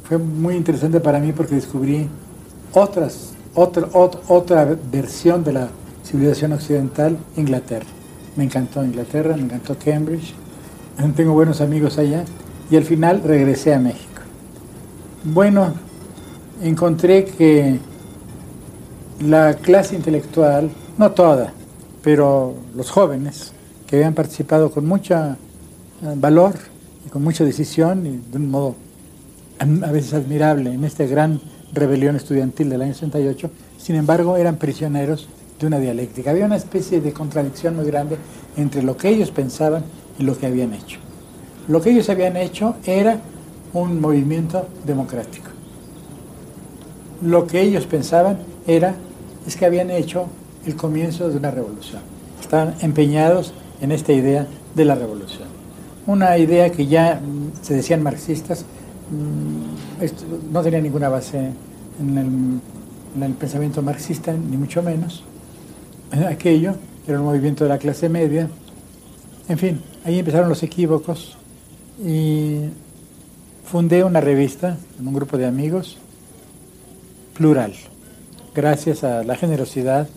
Fue 0.04 0.18
muy 0.18 0.54
interesante 0.54 1.00
para 1.00 1.18
mí 1.18 1.32
porque 1.32 1.56
descubrí 1.56 2.06
otras, 2.72 3.32
otra, 3.56 3.88
otra 4.28 4.76
versión 4.92 5.42
de 5.42 5.54
la 5.54 5.70
civilización 6.04 6.52
occidental, 6.52 7.18
Inglaterra. 7.36 7.97
Me 8.38 8.44
encantó 8.44 8.84
Inglaterra, 8.84 9.36
me 9.36 9.42
encantó 9.42 9.76
Cambridge, 9.76 10.32
tengo 11.16 11.32
buenos 11.32 11.60
amigos 11.60 11.98
allá 11.98 12.24
y 12.70 12.76
al 12.76 12.84
final 12.84 13.20
regresé 13.24 13.74
a 13.74 13.80
México. 13.80 14.22
Bueno, 15.24 15.74
encontré 16.62 17.24
que 17.24 17.80
la 19.18 19.54
clase 19.54 19.96
intelectual, 19.96 20.70
no 20.98 21.10
toda, 21.10 21.52
pero 22.04 22.54
los 22.76 22.92
jóvenes 22.92 23.52
que 23.88 23.96
habían 23.96 24.14
participado 24.14 24.70
con 24.70 24.86
mucho 24.86 25.16
eh, 25.16 25.36
valor 26.14 26.54
y 27.04 27.08
con 27.08 27.24
mucha 27.24 27.42
decisión 27.42 28.06
y 28.06 28.20
de 28.30 28.38
un 28.38 28.52
modo 28.52 28.76
a 29.58 29.90
veces 29.90 30.14
admirable 30.14 30.72
en 30.72 30.84
esta 30.84 31.04
gran 31.06 31.40
rebelión 31.72 32.14
estudiantil 32.14 32.70
del 32.70 32.82
año 32.82 32.94
68, 32.94 33.50
sin 33.78 33.96
embargo 33.96 34.36
eran 34.36 34.58
prisioneros 34.58 35.28
de 35.58 35.66
una 35.66 35.78
dialéctica. 35.78 36.30
Había 36.30 36.46
una 36.46 36.56
especie 36.56 37.00
de 37.00 37.12
contradicción 37.12 37.76
muy 37.76 37.86
grande 37.86 38.16
entre 38.56 38.82
lo 38.82 38.96
que 38.96 39.08
ellos 39.08 39.30
pensaban 39.30 39.84
y 40.18 40.22
lo 40.22 40.38
que 40.38 40.46
habían 40.46 40.72
hecho. 40.72 40.98
Lo 41.68 41.80
que 41.80 41.90
ellos 41.90 42.08
habían 42.08 42.36
hecho 42.36 42.76
era 42.84 43.20
un 43.74 44.00
movimiento 44.00 44.66
democrático. 44.86 45.48
Lo 47.22 47.46
que 47.46 47.60
ellos 47.60 47.86
pensaban 47.86 48.38
era 48.66 48.94
es 49.46 49.56
que 49.56 49.66
habían 49.66 49.90
hecho 49.90 50.26
el 50.66 50.76
comienzo 50.76 51.28
de 51.28 51.36
una 51.36 51.50
revolución. 51.50 52.02
Estaban 52.40 52.74
empeñados 52.80 53.52
en 53.80 53.92
esta 53.92 54.12
idea 54.12 54.46
de 54.74 54.84
la 54.84 54.94
revolución. 54.94 55.48
Una 56.06 56.38
idea 56.38 56.70
que 56.70 56.86
ya 56.86 57.20
mm, 57.20 57.62
se 57.62 57.74
decían 57.74 58.02
marxistas, 58.02 58.64
mm, 59.10 60.52
no 60.52 60.62
tenía 60.62 60.80
ninguna 60.80 61.08
base 61.08 61.50
en 62.00 62.18
el, 62.18 62.26
en 63.16 63.22
el 63.22 63.32
pensamiento 63.34 63.82
marxista, 63.82 64.32
ni 64.32 64.56
mucho 64.56 64.82
menos. 64.82 65.24
Aquello 66.10 66.74
era 67.06 67.20
un 67.20 67.26
movimiento 67.26 67.64
de 67.64 67.70
la 67.70 67.78
clase 67.78 68.08
media. 68.08 68.48
En 69.48 69.58
fin, 69.58 69.80
ahí 70.04 70.18
empezaron 70.18 70.48
los 70.48 70.62
equívocos 70.62 71.36
y 72.04 72.60
fundé 73.64 74.04
una 74.04 74.20
revista 74.20 74.76
con 74.96 75.08
un 75.08 75.14
grupo 75.14 75.36
de 75.36 75.46
amigos, 75.46 75.98
Plural, 77.34 77.72
gracias 78.54 79.04
a 79.04 79.22
la 79.22 79.36
generosidad 79.36 80.08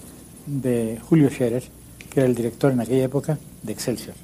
de 0.47 0.99
Julio 1.07 1.29
Scherer, 1.29 1.63
que 2.09 2.19
era 2.19 2.27
el 2.27 2.33
director 2.33 2.71
en 2.71 2.81
aquella 2.81 3.03
época 3.03 3.37
de 3.61 3.71
Excelsior. 3.71 4.15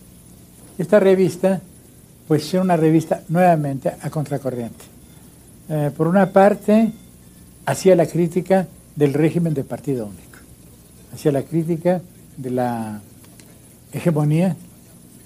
Esta 0.78 1.00
revista, 1.00 1.62
pues 2.28 2.52
era 2.54 2.64
una 2.64 2.76
revista 2.76 3.22
nuevamente 3.30 3.90
a 4.02 4.10
contracorriente. 4.10 4.86
Eh, 5.70 5.92
por 5.96 6.08
una 6.08 6.32
parte, 6.32 6.92
hacía 7.66 7.96
la 7.96 8.08
crítica 8.08 8.68
del 8.96 9.14
régimen 9.14 9.54
de 9.54 9.64
partido 9.64 10.08
único, 10.08 10.27
hacía 11.18 11.32
la 11.32 11.42
crítica 11.42 12.00
de 12.38 12.52
la 12.52 13.02
hegemonía 13.92 14.56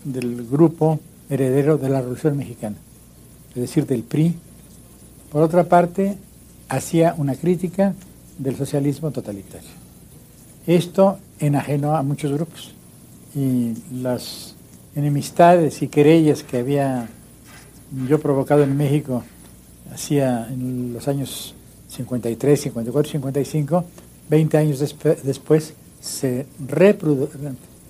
del 0.05 0.47
grupo 0.47 1.01
heredero 1.29 1.77
de 1.77 1.89
la 1.89 1.99
Revolución 1.99 2.37
Mexicana, 2.37 2.77
es 3.49 3.61
decir, 3.61 3.85
del 3.85 4.03
PRI. 4.03 4.33
Por 5.33 5.43
otra 5.43 5.65
parte, 5.65 6.17
hacía 6.69 7.13
una 7.17 7.35
crítica 7.35 7.93
del 8.37 8.55
socialismo 8.55 9.11
totalitario. 9.11 9.67
Esto 10.65 11.19
enajenó 11.41 11.93
a 11.97 12.03
muchos 12.03 12.31
grupos 12.31 12.71
y 13.35 13.73
las 13.93 14.55
enemistades 14.95 15.81
y 15.81 15.89
querellas 15.89 16.41
que 16.41 16.59
había 16.59 17.09
yo 18.07 18.17
provocado 18.21 18.63
en 18.63 18.77
México 18.77 19.23
hacía 19.93 20.47
en 20.49 20.93
los 20.93 21.09
años 21.09 21.53
53, 21.89 22.61
54, 22.61 23.11
55, 23.11 23.85
20 24.29 24.57
años 24.57 24.79
después 24.79 25.73
se 26.01 26.47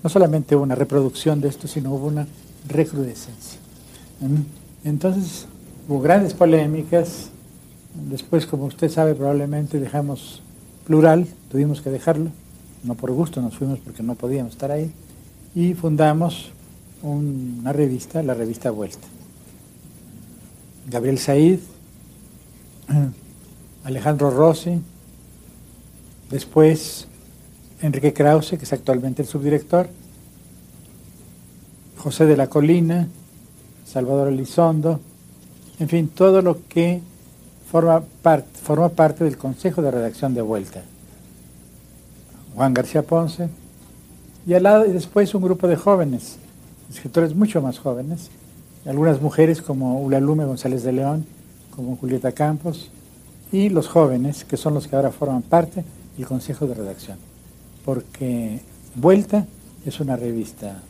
no 0.02 0.10
solamente 0.10 0.54
hubo 0.54 0.62
una 0.62 0.74
reproducción 0.74 1.40
de 1.40 1.48
esto, 1.48 1.66
sino 1.66 1.92
hubo 1.92 2.06
una 2.06 2.26
recrudescencia. 2.68 3.58
Entonces 4.84 5.46
hubo 5.88 6.00
grandes 6.00 6.34
polémicas, 6.34 7.30
después 8.08 8.46
como 8.46 8.66
usted 8.66 8.90
sabe 8.90 9.14
probablemente 9.14 9.80
dejamos 9.80 10.42
plural, 10.86 11.26
tuvimos 11.50 11.80
que 11.80 11.90
dejarlo, 11.90 12.30
no 12.84 12.94
por 12.94 13.10
gusto, 13.12 13.40
nos 13.40 13.56
fuimos 13.56 13.78
porque 13.78 14.02
no 14.02 14.14
podíamos 14.14 14.52
estar 14.52 14.70
ahí, 14.70 14.92
y 15.54 15.74
fundamos 15.74 16.50
una 17.02 17.72
revista, 17.72 18.22
la 18.22 18.34
revista 18.34 18.70
Vuelta. 18.70 19.06
Gabriel 20.90 21.18
Said, 21.18 21.60
Alejandro 23.84 24.30
Rossi, 24.30 24.80
después 26.30 27.06
Enrique 27.82 28.12
Krause, 28.12 28.50
que 28.50 28.64
es 28.64 28.72
actualmente 28.72 29.22
el 29.22 29.28
subdirector, 29.28 29.88
José 31.98 32.26
de 32.26 32.36
la 32.36 32.46
Colina, 32.46 33.08
Salvador 33.84 34.28
Elizondo, 34.28 35.00
en 35.80 35.88
fin, 35.88 36.08
todo 36.08 36.42
lo 36.42 36.58
que 36.68 37.00
forma, 37.70 38.02
parte 38.90 39.24
del 39.24 39.36
Consejo 39.36 39.82
de 39.82 39.90
Redacción 39.90 40.32
de 40.32 40.42
Vuelta. 40.42 40.82
Juan 42.54 42.72
García 42.72 43.02
Ponce, 43.02 43.48
y 44.46 44.54
al 44.54 44.62
lado 44.62 44.86
y 44.86 44.92
después 44.92 45.34
un 45.34 45.42
grupo 45.42 45.66
de 45.66 45.76
jóvenes, 45.76 46.36
escritores 46.88 47.34
mucho 47.34 47.60
más 47.60 47.80
jóvenes, 47.80 48.30
algunas 48.86 49.20
mujeres 49.20 49.60
como 49.60 50.00
Ulalume 50.02 50.44
González 50.44 50.84
de 50.84 50.92
León, 50.92 51.26
como 51.74 51.96
Julieta 51.96 52.30
Campos, 52.30 52.90
y 53.50 53.70
los 53.70 53.88
jóvenes, 53.88 54.44
que 54.44 54.56
son 54.56 54.74
los 54.74 54.86
que 54.86 54.94
ahora 54.94 55.10
forman 55.10 55.42
parte 55.42 55.84
del 56.16 56.26
Consejo 56.26 56.66
de 56.66 56.74
Redacción 56.74 57.31
porque 57.84 58.60
Vuelta 58.94 59.46
es 59.84 60.00
una 60.00 60.16
revista 60.16 60.82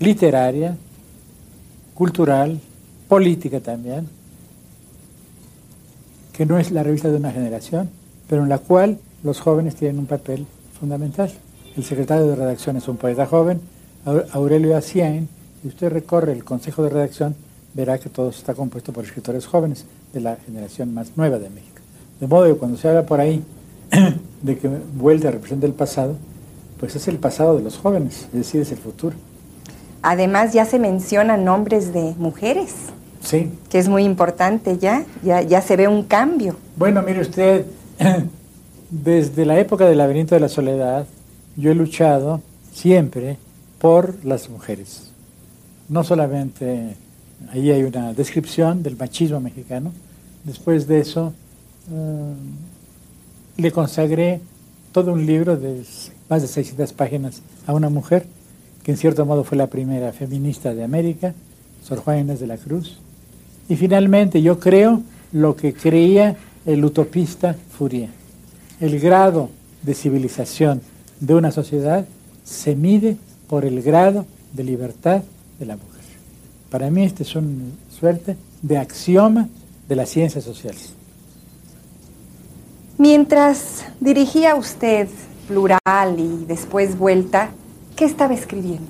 literaria, 0.00 0.76
cultural, 1.94 2.60
política 3.08 3.60
también, 3.60 4.08
que 6.32 6.46
no 6.46 6.58
es 6.58 6.70
la 6.70 6.82
revista 6.82 7.10
de 7.10 7.16
una 7.16 7.32
generación, 7.32 7.90
pero 8.28 8.42
en 8.42 8.48
la 8.48 8.58
cual 8.58 8.98
los 9.22 9.40
jóvenes 9.40 9.76
tienen 9.76 9.98
un 9.98 10.06
papel 10.06 10.46
fundamental. 10.78 11.32
El 11.76 11.84
secretario 11.84 12.26
de 12.26 12.36
redacción 12.36 12.76
es 12.76 12.88
un 12.88 12.96
poeta 12.96 13.26
joven, 13.26 13.60
Aurelio 14.32 14.76
Acien, 14.76 15.28
y 15.62 15.68
usted 15.68 15.90
recorre 15.90 16.32
el 16.32 16.44
consejo 16.44 16.82
de 16.82 16.90
redacción, 16.90 17.34
verá 17.72 17.98
que 17.98 18.10
todo 18.10 18.30
está 18.30 18.54
compuesto 18.54 18.92
por 18.92 19.04
escritores 19.04 19.46
jóvenes 19.46 19.86
de 20.12 20.20
la 20.20 20.36
generación 20.36 20.92
más 20.92 21.16
nueva 21.16 21.38
de 21.38 21.50
México. 21.50 21.80
De 22.20 22.26
modo 22.26 22.46
que 22.46 22.58
cuando 22.58 22.76
se 22.76 22.88
habla 22.88 23.06
por 23.06 23.20
ahí 23.20 23.42
de 24.44 24.58
que 24.58 24.68
vuelta 24.68 25.30
representa 25.30 25.66
el 25.66 25.72
pasado, 25.72 26.16
pues 26.78 26.94
es 26.94 27.08
el 27.08 27.16
pasado 27.16 27.56
de 27.56 27.62
los 27.62 27.78
jóvenes, 27.78 28.26
es 28.26 28.32
decir, 28.32 28.60
es 28.60 28.70
el 28.70 28.78
futuro. 28.78 29.16
Además 30.02 30.52
ya 30.52 30.66
se 30.66 30.78
mencionan 30.78 31.44
nombres 31.44 31.94
de 31.94 32.14
mujeres. 32.18 32.74
Sí. 33.22 33.50
Que 33.70 33.78
es 33.78 33.88
muy 33.88 34.04
importante 34.04 34.76
ya, 34.76 35.06
ya, 35.22 35.40
ya 35.40 35.62
se 35.62 35.76
ve 35.76 35.88
un 35.88 36.02
cambio. 36.02 36.56
Bueno, 36.76 37.00
mire 37.02 37.22
usted, 37.22 37.64
desde 38.90 39.46
la 39.46 39.58
época 39.58 39.86
del 39.86 39.96
laberinto 39.96 40.34
de 40.34 40.42
la 40.42 40.50
soledad, 40.50 41.06
yo 41.56 41.70
he 41.70 41.74
luchado 41.74 42.42
siempre 42.70 43.38
por 43.78 44.22
las 44.26 44.50
mujeres. 44.50 45.10
No 45.88 46.04
solamente 46.04 46.96
ahí 47.50 47.70
hay 47.70 47.82
una 47.84 48.12
descripción 48.12 48.82
del 48.82 48.98
machismo 48.98 49.40
mexicano, 49.40 49.90
después 50.44 50.86
de 50.86 51.00
eso, 51.00 51.32
eh, 51.90 52.34
le 53.56 53.70
consagré 53.72 54.40
todo 54.92 55.12
un 55.12 55.26
libro 55.26 55.56
de 55.56 55.82
más 56.28 56.42
de 56.42 56.48
600 56.48 56.92
páginas 56.92 57.42
a 57.66 57.72
una 57.72 57.88
mujer 57.88 58.26
que 58.82 58.92
en 58.92 58.98
cierto 58.98 59.24
modo 59.24 59.44
fue 59.44 59.56
la 59.56 59.68
primera 59.68 60.12
feminista 60.12 60.74
de 60.74 60.84
América, 60.84 61.34
Sor 61.82 61.98
Juana 61.98 62.20
Inés 62.20 62.40
de 62.40 62.46
la 62.46 62.58
Cruz. 62.58 62.98
Y 63.68 63.76
finalmente 63.76 64.42
yo 64.42 64.58
creo 64.58 65.02
lo 65.32 65.56
que 65.56 65.72
creía 65.72 66.36
el 66.66 66.84
utopista 66.84 67.56
Fourier. 67.76 68.10
El 68.80 69.00
grado 69.00 69.50
de 69.82 69.94
civilización 69.94 70.82
de 71.18 71.34
una 71.34 71.50
sociedad 71.50 72.06
se 72.44 72.76
mide 72.76 73.16
por 73.48 73.64
el 73.64 73.82
grado 73.82 74.26
de 74.52 74.64
libertad 74.64 75.22
de 75.58 75.66
la 75.66 75.76
mujer. 75.76 76.04
Para 76.70 76.90
mí 76.90 77.04
esta 77.04 77.22
es 77.22 77.34
una 77.36 77.64
suerte 77.88 78.36
de 78.60 78.78
axioma 78.78 79.48
de 79.88 79.96
las 79.96 80.10
ciencias 80.10 80.44
sociales. 80.44 80.92
Mientras 82.98 83.84
dirigía 83.98 84.54
usted 84.54 85.08
Plural 85.48 85.80
y 86.16 86.44
después 86.46 86.96
Vuelta, 86.96 87.50
¿qué 87.96 88.04
estaba 88.04 88.34
escribiendo? 88.34 88.86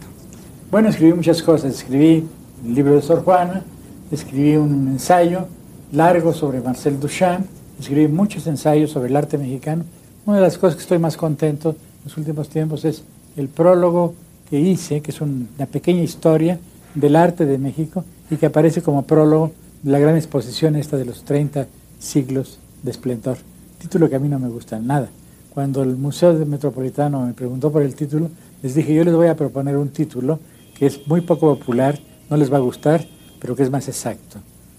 Bueno, 0.70 0.90
escribí 0.90 1.14
muchas 1.14 1.42
cosas. 1.42 1.74
Escribí 1.74 2.22
el 2.66 2.74
libro 2.74 2.96
de 2.96 3.00
Sor 3.00 3.24
Juana, 3.24 3.64
escribí 4.12 4.56
un 4.56 4.88
ensayo 4.88 5.46
largo 5.90 6.34
sobre 6.34 6.60
Marcel 6.60 7.00
Duchamp, 7.00 7.46
escribí 7.80 8.06
muchos 8.06 8.46
ensayos 8.46 8.90
sobre 8.90 9.08
el 9.08 9.16
arte 9.16 9.38
mexicano. 9.38 9.84
Una 10.26 10.36
de 10.36 10.42
las 10.42 10.58
cosas 10.58 10.76
que 10.76 10.82
estoy 10.82 10.98
más 10.98 11.16
contento 11.16 11.70
en 11.70 12.04
los 12.04 12.16
últimos 12.18 12.50
tiempos 12.50 12.84
es 12.84 13.04
el 13.38 13.48
prólogo 13.48 14.14
que 14.50 14.60
hice, 14.60 15.00
que 15.00 15.12
es 15.12 15.20
una 15.22 15.64
pequeña 15.72 16.02
historia 16.02 16.60
del 16.94 17.16
arte 17.16 17.46
de 17.46 17.56
México 17.56 18.04
y 18.30 18.36
que 18.36 18.46
aparece 18.46 18.82
como 18.82 19.06
prólogo 19.06 19.52
de 19.82 19.92
la 19.92 19.98
gran 19.98 20.14
exposición 20.14 20.76
esta 20.76 20.98
de 20.98 21.06
los 21.06 21.24
30 21.24 21.66
siglos 21.98 22.58
de 22.82 22.90
esplendor. 22.90 23.38
Título 23.84 24.08
que 24.08 24.16
a 24.16 24.18
mí 24.18 24.30
no 24.30 24.38
me 24.38 24.48
gusta 24.48 24.78
nada. 24.78 25.10
Cuando 25.52 25.82
el 25.82 25.94
Museo 25.98 26.32
Metropolitano 26.46 27.26
me 27.26 27.34
preguntó 27.34 27.70
por 27.70 27.82
el 27.82 27.94
título, 27.94 28.30
les 28.62 28.74
dije, 28.74 28.94
yo 28.94 29.04
les 29.04 29.12
voy 29.12 29.26
a 29.26 29.36
proponer 29.36 29.76
un 29.76 29.90
título 29.90 30.40
que 30.74 30.86
es 30.86 31.06
muy 31.06 31.20
poco 31.20 31.54
popular, 31.54 31.98
no 32.30 32.38
les 32.38 32.50
va 32.50 32.56
a 32.56 32.60
gustar, 32.60 33.06
pero 33.38 33.54
que 33.54 33.62
es 33.62 33.70
más 33.70 33.86
exacto. 33.86 34.38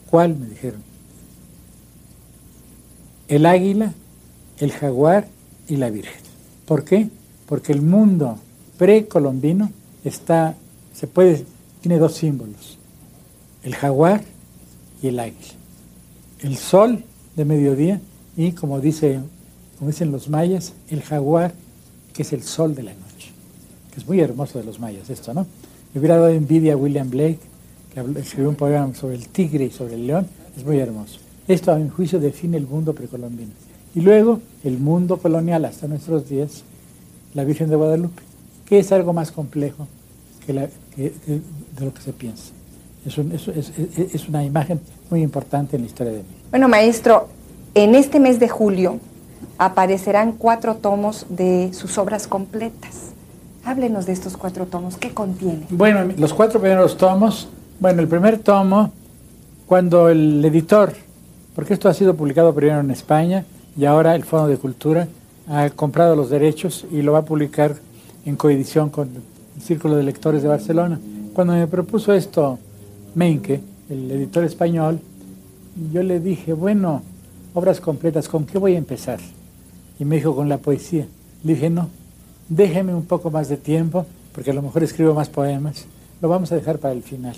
¿Cuál? 0.09 0.35
Me 0.35 0.47
dijeron. 0.47 0.81
El 3.27 3.45
águila, 3.45 3.93
el 4.57 4.71
jaguar 4.71 5.27
y 5.67 5.75
la 5.75 5.91
virgen. 5.91 6.23
¿Por 6.65 6.83
qué? 6.83 7.07
Porque 7.45 7.73
el 7.73 7.83
mundo 7.83 8.39
precolombino 8.79 9.69
está, 10.03 10.55
se 10.95 11.05
puede, 11.05 11.45
tiene 11.79 11.99
dos 11.99 12.15
símbolos, 12.15 12.79
el 13.61 13.75
jaguar 13.75 14.23
y 15.03 15.09
el 15.09 15.19
águila. 15.19 15.53
El 16.39 16.57
sol 16.57 17.03
de 17.35 17.45
mediodía 17.45 18.01
y 18.37 18.51
como, 18.51 18.79
dice, 18.79 19.19
como 19.77 19.91
dicen 19.91 20.11
los 20.11 20.29
mayas, 20.29 20.73
el 20.89 21.01
jaguar, 21.01 21.53
que 22.13 22.23
es 22.23 22.33
el 22.33 22.43
sol 22.43 22.75
de 22.75 22.83
la 22.83 22.93
noche. 22.93 23.31
Que 23.91 23.99
es 23.99 24.07
muy 24.07 24.19
hermoso 24.19 24.59
de 24.59 24.65
los 24.65 24.79
mayas 24.79 25.09
esto, 25.09 25.33
¿no? 25.33 25.45
Me 25.93 25.99
hubiera 25.99 26.17
dado 26.17 26.29
envidia 26.29 26.73
a 26.73 26.77
William 26.77 27.09
Blake, 27.09 27.39
que 27.93 28.19
escribió 28.19 28.49
un 28.49 28.55
poema 28.55 28.93
sobre 28.93 29.15
el 29.15 29.27
tigre 29.29 29.65
y 29.65 29.71
sobre 29.71 29.95
el 29.95 30.07
león, 30.07 30.27
es 30.57 30.65
muy 30.65 30.79
hermoso. 30.79 31.19
Esto, 31.47 31.71
a 31.71 31.77
mi 31.77 31.89
juicio, 31.89 32.19
define 32.19 32.57
el 32.57 32.67
mundo 32.67 32.93
precolombino. 32.93 33.51
Y 33.93 34.01
luego, 34.01 34.41
el 34.63 34.77
mundo 34.77 35.17
colonial 35.17 35.63
hasta 35.63 35.87
nuestros 35.87 36.27
días, 36.27 36.63
la 37.33 37.43
Virgen 37.45 37.69
de 37.69 37.75
Guadalupe, 37.75 38.21
que 38.65 38.79
es 38.79 38.91
algo 38.91 39.13
más 39.13 39.31
complejo 39.31 39.87
que, 40.45 40.53
de 40.53 41.85
lo 41.85 41.93
que 41.93 42.01
se 42.01 42.11
piensa. 42.11 42.51
Es, 43.05 43.17
es, 43.17 43.71
es, 44.13 44.27
una 44.27 44.43
imagen 44.43 44.81
muy 45.11 45.21
importante 45.21 45.75
en 45.75 45.83
la 45.83 45.87
historia 45.87 46.13
de 46.13 46.19
mí. 46.19 46.25
Bueno, 46.49 46.67
maestro, 46.67 47.29
en 47.75 47.93
este 47.93 48.19
mes 48.19 48.39
de 48.39 48.47
julio 48.47 48.99
aparecerán 49.57 50.31
cuatro 50.31 50.75
tomos 50.75 51.25
de 51.29 51.71
sus 51.73 51.97
obras 51.97 52.25
completas. 52.27 53.11
Háblenos 53.65 54.05
de 54.05 54.13
estos 54.13 54.37
cuatro 54.37 54.65
tomos. 54.65 54.97
¿Qué 54.97 55.13
contiene? 55.13 55.67
Bueno, 55.69 56.11
los 56.17 56.33
cuatro 56.33 56.59
primeros 56.59 56.97
tomos. 56.97 57.49
Bueno, 57.79 58.01
el 58.01 58.07
primer 58.07 58.39
tomo, 58.39 58.91
cuando 59.67 60.07
el 60.07 60.43
editor, 60.45 60.93
porque 61.53 61.73
esto 61.73 61.89
ha 61.89 61.93
sido 61.93 62.15
publicado 62.15 62.55
primero 62.55 62.79
en 62.79 62.91
España 62.91 63.43
y 63.77 63.83
ahora 63.83 64.15
el 64.15 64.23
Fondo 64.23 64.47
de 64.47 64.57
Cultura 64.57 65.09
ha 65.49 65.69
comprado 65.69 66.15
los 66.15 66.29
derechos 66.29 66.85
y 66.89 67.01
lo 67.01 67.11
va 67.11 67.19
a 67.19 67.25
publicar 67.25 67.75
en 68.25 68.37
coedición 68.37 68.89
con 68.89 69.09
el 69.57 69.61
Círculo 69.61 69.97
de 69.97 70.03
Lectores 70.03 70.41
de 70.41 70.47
Barcelona. 70.47 70.99
Cuando 71.33 71.53
me 71.53 71.67
propuso 71.67 72.13
esto 72.13 72.57
Menke, 73.15 73.59
el 73.89 74.09
editor 74.11 74.45
español, 74.45 75.01
yo 75.91 76.01
le 76.01 76.21
dije, 76.21 76.53
bueno, 76.53 77.01
obras 77.55 77.79
completas, 77.79 78.27
¿con 78.27 78.45
qué 78.45 78.59
voy 78.59 78.75
a 78.75 78.77
empezar? 78.77 79.19
Y 79.97 80.05
me 80.05 80.17
dijo, 80.17 80.35
con 80.35 80.49
la 80.49 80.59
poesía. 80.59 81.07
Le 81.43 81.53
dije, 81.53 81.69
no, 81.69 81.89
déjeme 82.49 82.93
un 82.93 83.05
poco 83.05 83.31
más 83.31 83.49
de 83.49 83.57
tiempo, 83.57 84.05
porque 84.33 84.51
a 84.51 84.53
lo 84.53 84.61
mejor 84.61 84.83
escribo 84.83 85.13
más 85.13 85.29
poemas. 85.29 85.85
Lo 86.21 86.27
vamos 86.29 86.51
a 86.51 86.55
dejar 86.55 86.79
para 86.79 86.93
el 86.93 87.01
final. 87.01 87.35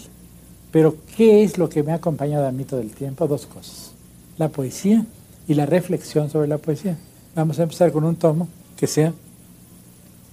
Pero, 0.72 0.95
¿qué 1.15 1.43
es 1.43 1.57
lo 1.57 1.70
que 1.70 1.84
me 1.84 1.91
ha 1.91 1.95
acompañado 1.95 2.47
a 2.47 2.51
mí 2.51 2.63
todo 2.65 2.82
el 2.82 2.91
tiempo? 2.91 3.28
Dos 3.28 3.45
cosas. 3.45 3.91
La 4.38 4.49
poesía 4.49 5.05
y 5.47 5.53
la 5.53 5.68
reflexión 5.68 6.30
sobre 6.30 6.47
la 6.47 6.57
poesía. 6.57 6.97
Vamos 7.36 7.59
a 7.59 7.63
empezar 7.63 7.91
con 7.91 8.03
un 8.03 8.15
tomo 8.15 8.47
que 8.76 8.88
sea 8.88 9.13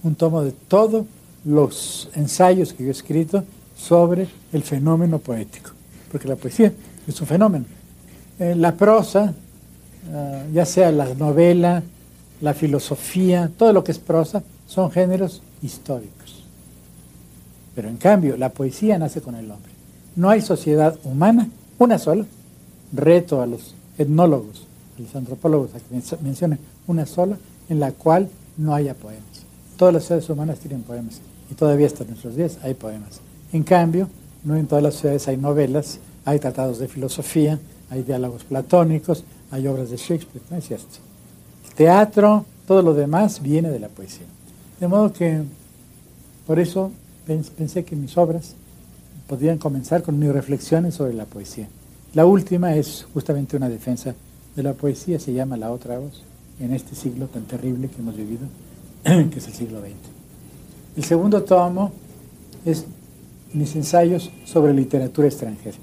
un 0.03 0.15
tomo 0.15 0.41
de 0.41 0.51
todos 0.51 1.05
los 1.45 2.09
ensayos 2.15 2.73
que 2.73 2.83
yo 2.83 2.89
he 2.89 2.91
escrito 2.91 3.43
sobre 3.77 4.27
el 4.51 4.63
fenómeno 4.63 5.19
poético. 5.19 5.71
Porque 6.11 6.27
la 6.27 6.35
poesía 6.35 6.73
es 7.07 7.21
un 7.21 7.27
fenómeno. 7.27 7.65
Eh, 8.39 8.55
la 8.55 8.75
prosa 8.75 9.33
Ah, 10.13 10.43
ya 10.53 10.65
sea 10.65 10.91
la 10.91 11.13
novela, 11.15 11.83
la 12.41 12.53
filosofía, 12.53 13.51
todo 13.57 13.73
lo 13.73 13.83
que 13.83 13.91
es 13.91 13.99
prosa, 13.99 14.43
son 14.67 14.91
géneros 14.91 15.41
históricos. 15.61 16.43
Pero 17.73 17.89
en 17.89 17.97
cambio, 17.97 18.37
la 18.37 18.49
poesía 18.49 18.97
nace 18.97 19.21
con 19.21 19.35
el 19.35 19.49
hombre. 19.49 19.71
No 20.15 20.29
hay 20.29 20.41
sociedad 20.41 20.97
humana, 21.03 21.49
una 21.77 21.97
sola, 21.97 22.25
reto 22.93 23.41
a 23.41 23.47
los 23.47 23.75
etnólogos, 23.97 24.65
a 24.97 25.01
los 25.01 25.15
antropólogos 25.15 25.71
a 25.75 25.79
que 25.79 26.17
mencionen 26.21 26.59
una 26.87 27.05
sola, 27.05 27.37
en 27.69 27.79
la 27.79 27.91
cual 27.91 28.29
no 28.57 28.73
haya 28.73 28.93
poemas. 28.93 29.23
Todas 29.77 29.93
las 29.93 30.03
sociedades 30.03 30.29
humanas 30.29 30.59
tienen 30.59 30.83
poemas 30.83 31.19
y 31.51 31.55
todavía 31.55 31.87
hasta 31.87 32.05
nuestros 32.05 32.35
días 32.35 32.57
hay 32.63 32.75
poemas. 32.75 33.19
En 33.51 33.63
cambio, 33.63 34.07
no 34.43 34.55
en 34.55 34.67
todas 34.67 34.83
las 34.83 34.95
ciudades 34.95 35.27
hay 35.27 35.37
novelas, 35.37 35.99
hay 36.23 36.39
tratados 36.39 36.79
de 36.79 36.87
filosofía, 36.87 37.59
hay 37.89 38.03
diálogos 38.03 38.43
platónicos, 38.43 39.23
hay 39.55 39.67
obras 39.67 39.89
de 39.89 39.97
Shakespeare, 39.97 40.43
¿no 40.49 40.57
es 40.57 40.67
cierto? 40.67 40.97
El 41.65 41.73
teatro, 41.75 42.45
todo 42.67 42.81
lo 42.81 42.93
demás 42.93 43.41
viene 43.41 43.69
de 43.69 43.79
la 43.79 43.87
poesía. 43.87 44.25
De 44.79 44.87
modo 44.87 45.13
que 45.13 45.43
por 46.45 46.59
eso 46.59 46.91
pensé 47.25 47.85
que 47.85 47.95
mis 47.95 48.17
obras 48.17 48.53
podrían 49.27 49.57
comenzar 49.57 50.03
con 50.03 50.19
mis 50.19 50.31
reflexiones 50.31 50.95
sobre 50.95 51.13
la 51.13 51.25
poesía. 51.25 51.67
La 52.13 52.25
última 52.25 52.75
es 52.75 53.07
justamente 53.13 53.55
una 53.55 53.69
defensa 53.69 54.13
de 54.55 54.63
la 54.63 54.73
poesía, 54.73 55.19
se 55.19 55.33
llama 55.33 55.57
La 55.57 55.71
otra 55.71 55.99
voz, 55.99 56.21
en 56.59 56.73
este 56.73 56.95
siglo 56.95 57.27
tan 57.27 57.43
terrible 57.43 57.87
que 57.87 58.01
hemos 58.01 58.15
vivido, 58.15 58.47
que 59.03 59.39
es 59.39 59.47
el 59.47 59.53
siglo 59.53 59.79
XX. 59.79 59.91
El 60.97 61.03
segundo 61.03 61.43
tomo 61.43 61.91
es 62.65 62.85
mis 63.53 63.73
ensayos 63.75 64.31
sobre 64.43 64.73
literatura 64.73 65.27
extranjera. 65.27 65.77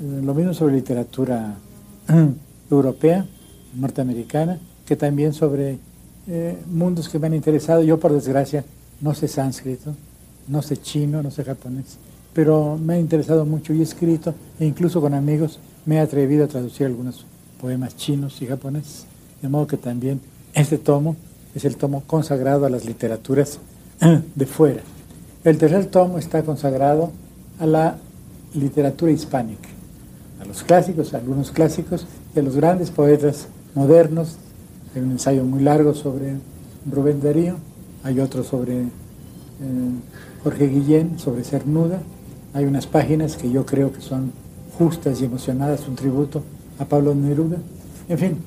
Eh, 0.00 0.20
lo 0.22 0.34
mismo 0.34 0.52
sobre 0.52 0.74
literatura 0.74 1.56
europea, 2.70 3.26
norteamericana, 3.74 4.58
que 4.86 4.96
también 4.96 5.32
sobre 5.32 5.78
eh, 6.26 6.58
mundos 6.70 7.08
que 7.08 7.18
me 7.18 7.26
han 7.26 7.34
interesado. 7.34 7.82
Yo, 7.82 7.98
por 7.98 8.12
desgracia, 8.12 8.64
no 9.00 9.14
sé 9.14 9.28
sánscrito, 9.28 9.94
no 10.48 10.62
sé 10.62 10.76
chino, 10.76 11.22
no 11.22 11.30
sé 11.30 11.44
japonés, 11.44 11.98
pero 12.34 12.76
me 12.76 12.94
ha 12.94 12.98
interesado 12.98 13.44
mucho 13.44 13.72
y 13.72 13.80
he 13.80 13.82
escrito, 13.82 14.34
e 14.58 14.66
incluso 14.66 15.00
con 15.00 15.14
amigos 15.14 15.58
me 15.86 15.96
he 15.96 16.00
atrevido 16.00 16.44
a 16.44 16.48
traducir 16.48 16.86
algunos 16.86 17.24
poemas 17.60 17.96
chinos 17.96 18.40
y 18.42 18.46
japoneses. 18.46 19.06
De 19.40 19.48
modo 19.48 19.66
que 19.66 19.76
también 19.76 20.20
este 20.54 20.78
tomo 20.78 21.16
es 21.54 21.64
el 21.64 21.76
tomo 21.76 22.02
consagrado 22.06 22.66
a 22.66 22.70
las 22.70 22.84
literaturas 22.84 23.58
de 24.34 24.46
fuera. 24.46 24.82
El 25.44 25.56
tercer 25.58 25.86
tomo 25.86 26.18
está 26.18 26.42
consagrado 26.42 27.12
a 27.58 27.66
la 27.66 27.98
literatura 28.54 29.12
hispánica, 29.12 29.68
a 30.40 30.44
los 30.44 30.62
clásicos, 30.62 31.14
algunos 31.14 31.50
clásicos, 31.50 32.06
de 32.34 32.42
los 32.42 32.56
grandes 32.56 32.90
poetas 32.90 33.48
modernos. 33.74 34.36
Hay 34.94 35.02
un 35.02 35.12
ensayo 35.12 35.44
muy 35.44 35.62
largo 35.62 35.94
sobre 35.94 36.36
Rubén 36.90 37.20
Darío, 37.20 37.56
hay 38.02 38.20
otro 38.20 38.42
sobre 38.44 38.80
eh, 38.80 38.88
Jorge 40.42 40.68
Guillén, 40.68 41.18
sobre 41.18 41.44
Cernuda. 41.44 42.00
Hay 42.52 42.64
unas 42.64 42.86
páginas 42.86 43.36
que 43.36 43.50
yo 43.50 43.64
creo 43.64 43.92
que 43.92 44.00
son 44.00 44.32
justas 44.78 45.20
y 45.20 45.26
emocionadas, 45.26 45.86
un 45.86 45.94
tributo 45.94 46.42
a 46.78 46.84
Pablo 46.84 47.14
Neruda. 47.14 47.58
En 48.08 48.18
fin, 48.18 48.38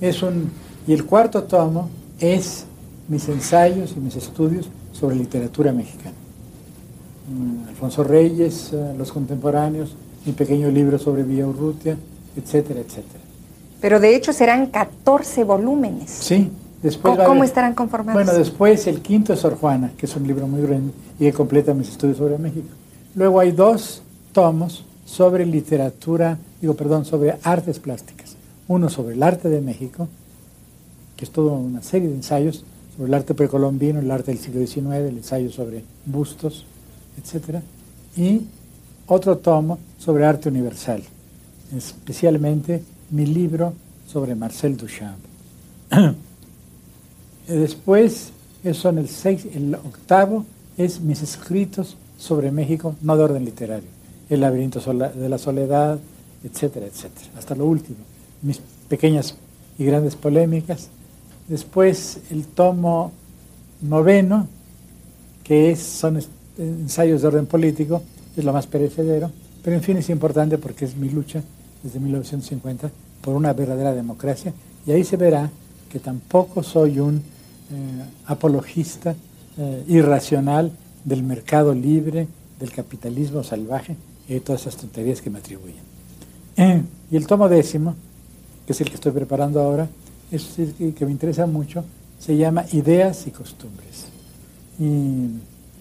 es 0.00 0.22
un... 0.22 0.50
Y 0.86 0.92
el 0.92 1.04
cuarto 1.04 1.42
tomo 1.42 1.90
es 2.18 2.64
mis 3.08 3.28
ensayos 3.28 3.94
y 3.96 4.00
mis 4.00 4.16
estudios 4.16 4.68
sobre 4.92 5.16
literatura 5.16 5.72
mexicana. 5.72 6.14
Mm, 7.28 7.68
Alfonso 7.68 8.04
Reyes, 8.04 8.72
eh, 8.72 8.94
los 8.96 9.12
contemporáneos, 9.12 9.94
mi 10.24 10.32
pequeño 10.32 10.70
libro 10.70 10.98
sobre 10.98 11.22
Villa 11.22 11.46
Urrutia, 11.46 11.96
etcétera, 12.36 12.80
etcétera. 12.80 13.19
Pero 13.80 14.00
de 14.00 14.14
hecho 14.14 14.32
serán 14.32 14.66
14 14.66 15.44
volúmenes. 15.44 16.10
Sí, 16.10 16.50
después. 16.82 17.18
¿Cómo, 17.24 17.44
estarán 17.44 17.74
conformados? 17.74 18.22
Bueno, 18.22 18.38
después 18.38 18.86
el 18.86 19.00
quinto 19.00 19.32
es 19.32 19.40
Sor 19.40 19.56
Juana, 19.56 19.92
que 19.96 20.06
es 20.06 20.16
un 20.16 20.26
libro 20.26 20.46
muy 20.46 20.62
grande 20.62 20.92
y 21.18 21.24
que 21.24 21.32
completa 21.32 21.72
mis 21.74 21.88
estudios 21.88 22.18
sobre 22.18 22.38
México. 22.38 22.68
Luego 23.14 23.40
hay 23.40 23.52
dos 23.52 24.02
tomos 24.32 24.84
sobre 25.04 25.44
literatura, 25.46 26.38
digo, 26.60 26.74
perdón, 26.74 27.04
sobre 27.04 27.36
artes 27.42 27.78
plásticas. 27.78 28.36
Uno 28.68 28.88
sobre 28.88 29.14
el 29.14 29.22
arte 29.22 29.48
de 29.48 29.60
México, 29.60 30.08
que 31.16 31.24
es 31.24 31.30
toda 31.30 31.52
una 31.52 31.82
serie 31.82 32.08
de 32.08 32.14
ensayos 32.14 32.64
sobre 32.96 33.08
el 33.08 33.14
arte 33.14 33.34
precolombino, 33.34 33.98
el 33.98 34.10
arte 34.10 34.30
del 34.30 34.38
siglo 34.38 34.64
XIX, 34.64 35.08
el 35.08 35.16
ensayo 35.16 35.50
sobre 35.50 35.82
bustos, 36.06 36.66
etc. 37.18 37.60
Y 38.16 38.42
otro 39.06 39.38
tomo 39.38 39.78
sobre 39.98 40.24
arte 40.24 40.48
universal, 40.48 41.02
especialmente 41.76 42.82
mi 43.10 43.26
libro 43.26 43.74
sobre 44.06 44.34
Marcel 44.34 44.76
Duchamp. 44.76 45.18
Después, 47.48 48.32
son 48.72 48.98
el, 48.98 49.08
seis, 49.08 49.46
el 49.52 49.74
octavo, 49.74 50.44
es 50.76 51.00
mis 51.00 51.22
escritos 51.22 51.96
sobre 52.18 52.50
México, 52.50 52.94
no 53.02 53.16
de 53.16 53.24
orden 53.24 53.44
literario, 53.44 53.88
el 54.28 54.40
laberinto 54.40 54.80
de 54.80 55.28
la 55.28 55.38
soledad, 55.38 55.98
etcétera, 56.44 56.86
etcétera, 56.86 57.26
hasta 57.36 57.54
lo 57.54 57.66
último, 57.66 57.98
mis 58.42 58.60
pequeñas 58.88 59.34
y 59.78 59.84
grandes 59.84 60.16
polémicas. 60.16 60.88
Después 61.48 62.20
el 62.30 62.46
tomo 62.46 63.12
noveno, 63.80 64.46
que 65.42 65.72
es, 65.72 65.80
son 65.80 66.20
ensayos 66.56 67.22
de 67.22 67.28
orden 67.28 67.46
político, 67.46 68.02
es 68.36 68.44
lo 68.44 68.52
más 68.52 68.66
perecedero, 68.66 69.30
pero 69.64 69.76
en 69.76 69.82
fin 69.82 69.96
es 69.96 70.08
importante 70.08 70.58
porque 70.58 70.84
es 70.84 70.96
mi 70.96 71.08
lucha 71.08 71.42
desde 71.82 72.00
1950 72.00 72.90
por 73.22 73.34
una 73.34 73.52
verdadera 73.52 73.94
democracia 73.94 74.52
y 74.86 74.92
ahí 74.92 75.04
se 75.04 75.16
verá 75.16 75.50
que 75.90 75.98
tampoco 75.98 76.62
soy 76.62 77.00
un 77.00 77.16
eh, 77.16 77.22
apologista 78.26 79.14
eh, 79.58 79.84
irracional 79.88 80.72
del 81.04 81.22
mercado 81.22 81.74
libre, 81.74 82.28
del 82.58 82.72
capitalismo 82.72 83.42
salvaje 83.42 83.96
y 84.28 84.34
de 84.34 84.40
todas 84.40 84.62
esas 84.62 84.76
tonterías 84.76 85.20
que 85.20 85.30
me 85.30 85.38
atribuyen. 85.38 85.82
Eh, 86.56 86.82
y 87.10 87.16
el 87.16 87.26
tomo 87.26 87.48
décimo, 87.48 87.94
que 88.66 88.72
es 88.72 88.80
el 88.80 88.88
que 88.88 88.94
estoy 88.94 89.12
preparando 89.12 89.60
ahora, 89.60 89.88
es 90.30 90.58
el 90.58 90.94
que 90.94 91.04
me 91.04 91.10
interesa 91.10 91.46
mucho, 91.46 91.84
se 92.18 92.36
llama 92.36 92.64
Ideas 92.72 93.26
y 93.26 93.30
Costumbres. 93.30 94.06
Y 94.78 95.28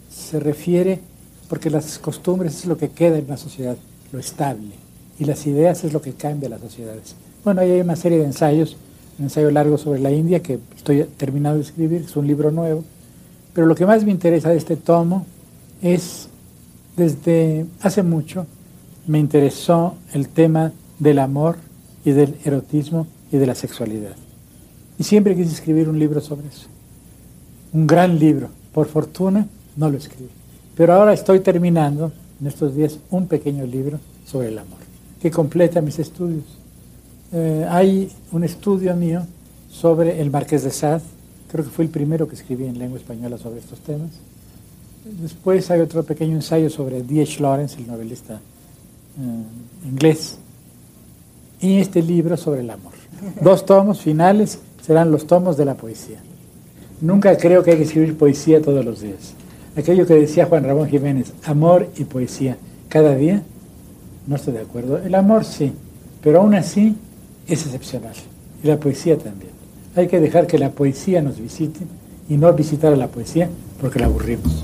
se 0.10 0.40
refiere, 0.40 1.00
porque 1.48 1.70
las 1.70 2.00
costumbres 2.00 2.56
es 2.56 2.66
lo 2.66 2.78
que 2.78 2.90
queda 2.90 3.18
en 3.18 3.26
una 3.26 3.38
sociedad, 3.38 3.78
lo 4.12 4.20
estable, 4.20 4.74
y 5.20 5.26
las 5.26 5.46
ideas 5.46 5.84
es 5.84 5.94
lo 5.94 6.02
que 6.02 6.14
cambia 6.14 6.50
las 6.50 6.62
sociedades. 6.62 7.16
Bueno, 7.44 7.62
ahí 7.62 7.72
hay 7.72 7.82
una 7.82 7.96
serie 7.96 8.18
de 8.18 8.26
ensayos, 8.26 8.78
un 9.18 9.26
ensayo 9.26 9.52
largo 9.52 9.78
sobre 9.78 10.00
la 10.00 10.12
India 10.12 10.42
que 10.42 10.60
estoy 10.76 11.04
terminando 11.18 11.58
de 11.58 11.66
escribir, 11.66 12.04
es 12.04 12.16
un 12.16 12.26
libro 12.26 12.52
nuevo, 12.52 12.84
pero 13.54 13.68
lo 13.68 13.76
que 13.76 13.86
más 13.86 14.04
me 14.06 14.12
interesa 14.12 14.50
de 14.50 14.58
este 14.58 14.78
tomo 14.78 15.26
es, 15.82 16.30
desde 16.96 17.66
hace 17.82 18.04
mucho, 18.04 18.46
me 19.08 19.20
interesó 19.20 19.96
el 20.14 20.30
tema 20.30 20.72
del 21.00 21.20
amor 21.20 21.58
y 22.06 22.12
del 22.12 22.36
erotismo 22.46 23.08
y 23.32 23.38
de 23.38 23.48
la 23.48 23.56
sexualidad. 23.56 24.16
Y 24.98 25.04
siempre 25.04 25.36
quise 25.36 25.54
escribir 25.54 25.90
un 25.90 25.98
libro 25.98 26.22
sobre 26.22 26.48
eso. 26.48 26.68
Un 27.74 27.88
gran 27.88 28.20
libro. 28.20 28.50
Por 28.74 28.88
fortuna, 28.88 29.48
no 29.76 29.90
lo 29.90 29.98
escribí. 29.98 30.30
Pero 30.76 30.94
ahora 30.94 31.14
estoy 31.14 31.40
terminando, 31.40 32.12
en 32.40 32.48
estos 32.48 32.76
días, 32.76 33.00
un 33.10 33.28
pequeño 33.28 33.66
libro 33.66 34.00
sobre 34.26 34.50
el 34.50 34.60
amor, 34.60 34.79
que 35.22 35.32
completa 35.32 35.82
mis 35.82 36.00
estudios. 36.00 36.44
Eh, 37.32 37.66
hay 37.70 38.12
un 38.32 38.44
estudio 38.44 38.96
mío 38.96 39.26
sobre 39.70 40.20
el 40.22 40.32
Marqués 40.32 40.64
de 40.64 40.72
Sade, 40.72 41.04
creo 41.52 41.64
que 41.64 41.70
fue 41.70 41.86
el 41.86 41.92
primero 41.92 42.28
que 42.28 42.36
escribí 42.36 42.66
en 42.66 42.80
lengua 42.80 42.98
española 42.98 43.38
sobre 43.38 43.60
estos 43.60 43.80
temas. 43.80 44.10
Después 45.22 45.70
hay 45.72 45.82
otro 45.82 46.04
pequeño 46.04 46.36
ensayo 46.36 46.70
sobre 46.70 47.02
D.H. 47.02 47.40
Lawrence, 47.40 47.78
el 47.78 47.88
novelista 47.88 48.36
eh, 48.36 49.88
inglés, 49.88 50.38
y 51.62 51.80
este 51.80 52.02
libro 52.02 52.38
sobre 52.38 52.62
el 52.62 52.70
amor. 52.70 52.94
Dos 53.42 53.66
tomos 53.66 54.02
finales 54.02 54.60
serán 54.82 55.12
los 55.12 55.28
tomos 55.28 55.58
de 55.58 55.66
la 55.66 55.76
poesía. 55.76 56.20
Nunca 57.02 57.38
creo 57.38 57.64
que 57.64 57.72
hay 57.72 57.78
que 57.78 57.84
escribir 57.84 58.18
poesía 58.18 58.62
todos 58.62 58.84
los 58.84 59.02
días. 59.02 59.34
Aquello 59.76 60.06
que 60.06 60.16
decía 60.16 60.46
Juan 60.46 60.64
Ramón 60.64 60.90
Jiménez, 60.90 61.32
amor 61.46 61.88
y 61.98 62.04
poesía, 62.04 62.58
cada 62.90 63.16
día, 63.16 63.44
no 64.30 64.36
estoy 64.36 64.54
de 64.54 64.62
acuerdo. 64.62 65.00
El 65.00 65.16
amor 65.16 65.44
sí, 65.44 65.74
pero 66.22 66.42
aún 66.42 66.54
así 66.54 66.96
es 67.48 67.66
excepcional. 67.66 68.14
Y 68.64 68.68
la 68.68 68.80
poesía 68.80 69.18
también. 69.18 69.52
Hay 69.96 70.08
que 70.08 70.20
dejar 70.20 70.46
que 70.46 70.60
la 70.60 70.70
poesía 70.70 71.22
nos 71.22 71.40
visite 71.40 71.80
y 72.30 72.38
no 72.38 72.54
visitar 72.54 72.94
a 72.94 72.96
la 72.96 73.08
poesía 73.08 73.50
porque 73.82 74.00
la 74.00 74.06
aburrimos 74.06 74.64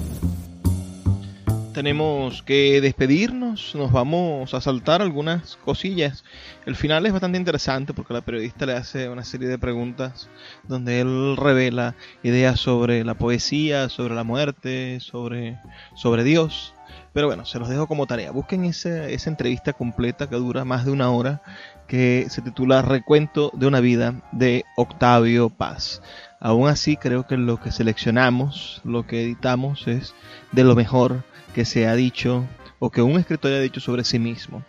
tenemos 1.76 2.42
que 2.42 2.80
despedirnos, 2.80 3.76
nos 3.76 3.92
vamos 3.92 4.54
a 4.54 4.62
saltar 4.62 5.02
algunas 5.02 5.58
cosillas. 5.58 6.24
El 6.66 6.78
final 6.78 7.06
es 7.06 7.12
bastante 7.12 7.38
interesante 7.38 7.94
porque 7.94 8.14
la 8.14 8.22
periodista 8.22 8.66
le 8.66 8.74
hace 8.74 9.10
una 9.10 9.26
serie 9.26 9.50
de 9.50 9.60
preguntas 9.60 10.30
donde 10.70 11.02
él 11.02 11.36
revela 11.36 11.96
ideas 12.24 12.62
sobre 12.62 13.04
la 13.04 13.16
poesía, 13.16 13.90
sobre 13.90 14.16
la 14.16 14.24
muerte, 14.24 15.02
sobre, 15.02 15.60
sobre 15.96 16.24
Dios. 16.24 16.75
Pero 17.16 17.28
bueno, 17.28 17.46
se 17.46 17.60
los 17.60 17.70
dejo 17.70 17.88
como 17.88 18.08
tarea. 18.08 18.32
Busquen 18.32 18.66
esa, 18.66 19.08
entrevista 19.08 19.72
completa 19.72 20.28
que 20.28 20.36
dura 20.36 20.66
más 20.66 20.84
de 20.84 20.92
una 20.92 21.12
hora, 21.12 21.42
que 21.88 22.28
se 22.30 22.42
titula 22.42 22.82
Recuento 22.82 23.52
de 23.54 23.68
una 23.68 23.80
vida 23.80 24.22
de 24.34 24.66
Octavio 24.76 25.50
Paz. 25.50 26.02
Aún 26.42 26.68
así, 26.68 26.98
creo 26.98 27.26
que 27.26 27.38
lo 27.38 27.58
que 27.58 27.72
seleccionamos, 27.72 28.82
lo 28.84 29.08
que 29.08 29.24
editamos 29.24 29.88
es 29.88 30.14
de 30.52 30.66
lo 30.66 30.76
mejor 30.76 31.24
que 31.54 31.64
se 31.64 31.88
ha 31.88 31.96
dicho 31.96 32.44
o 32.80 32.90
que 32.92 33.02
un 33.02 33.18
escritor 33.18 33.52
haya 33.52 33.62
dicho 33.62 33.80
sobre 33.80 34.04
sí 34.04 34.20
mismo. 34.20 34.66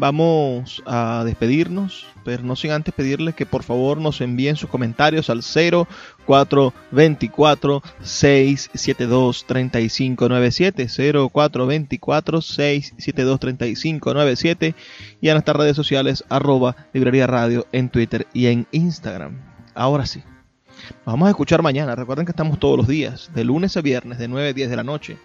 Vamos 0.00 0.82
a 0.86 1.22
despedirnos, 1.26 2.06
pero 2.24 2.42
no 2.42 2.56
sin 2.56 2.70
antes 2.70 2.94
pedirles 2.94 3.34
que 3.34 3.44
por 3.44 3.62
favor 3.62 3.98
nos 3.98 4.22
envíen 4.22 4.56
sus 4.56 4.70
comentarios 4.70 5.28
al 5.28 5.42
0424 5.42 7.82
672 8.00 9.44
3597 9.44 10.88
0424 11.30 12.40
672 12.40 13.40
3597 13.40 14.74
y 15.20 15.28
a 15.28 15.34
nuestras 15.34 15.58
redes 15.58 15.76
sociales 15.76 16.24
arroba 16.30 16.76
librería 16.94 17.26
radio 17.26 17.66
en 17.70 17.90
Twitter 17.90 18.26
y 18.32 18.46
en 18.46 18.66
Instagram. 18.72 19.38
Ahora 19.74 20.06
sí. 20.06 20.22
Vamos 21.04 21.26
a 21.26 21.30
escuchar 21.32 21.60
mañana. 21.60 21.94
Recuerden 21.94 22.24
que 22.24 22.32
estamos 22.32 22.58
todos 22.58 22.78
los 22.78 22.88
días, 22.88 23.30
de 23.34 23.44
lunes 23.44 23.76
a 23.76 23.82
viernes, 23.82 24.16
de 24.16 24.28
9 24.28 24.48
a 24.48 24.54
10 24.54 24.70
de 24.70 24.76
la 24.76 24.82
noche. 24.82 25.18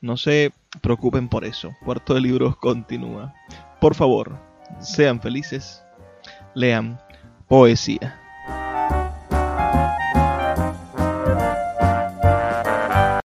No 0.00 0.16
se 0.16 0.52
preocupen 0.80 1.28
por 1.28 1.44
eso. 1.44 1.76
Puerto 1.84 2.14
de 2.14 2.22
Libros 2.22 2.56
continúa. 2.56 3.34
Por 3.82 3.96
favor, 3.96 4.38
sean 4.78 5.20
felices, 5.20 5.82
lean 6.54 7.00
poesía. 7.48 8.21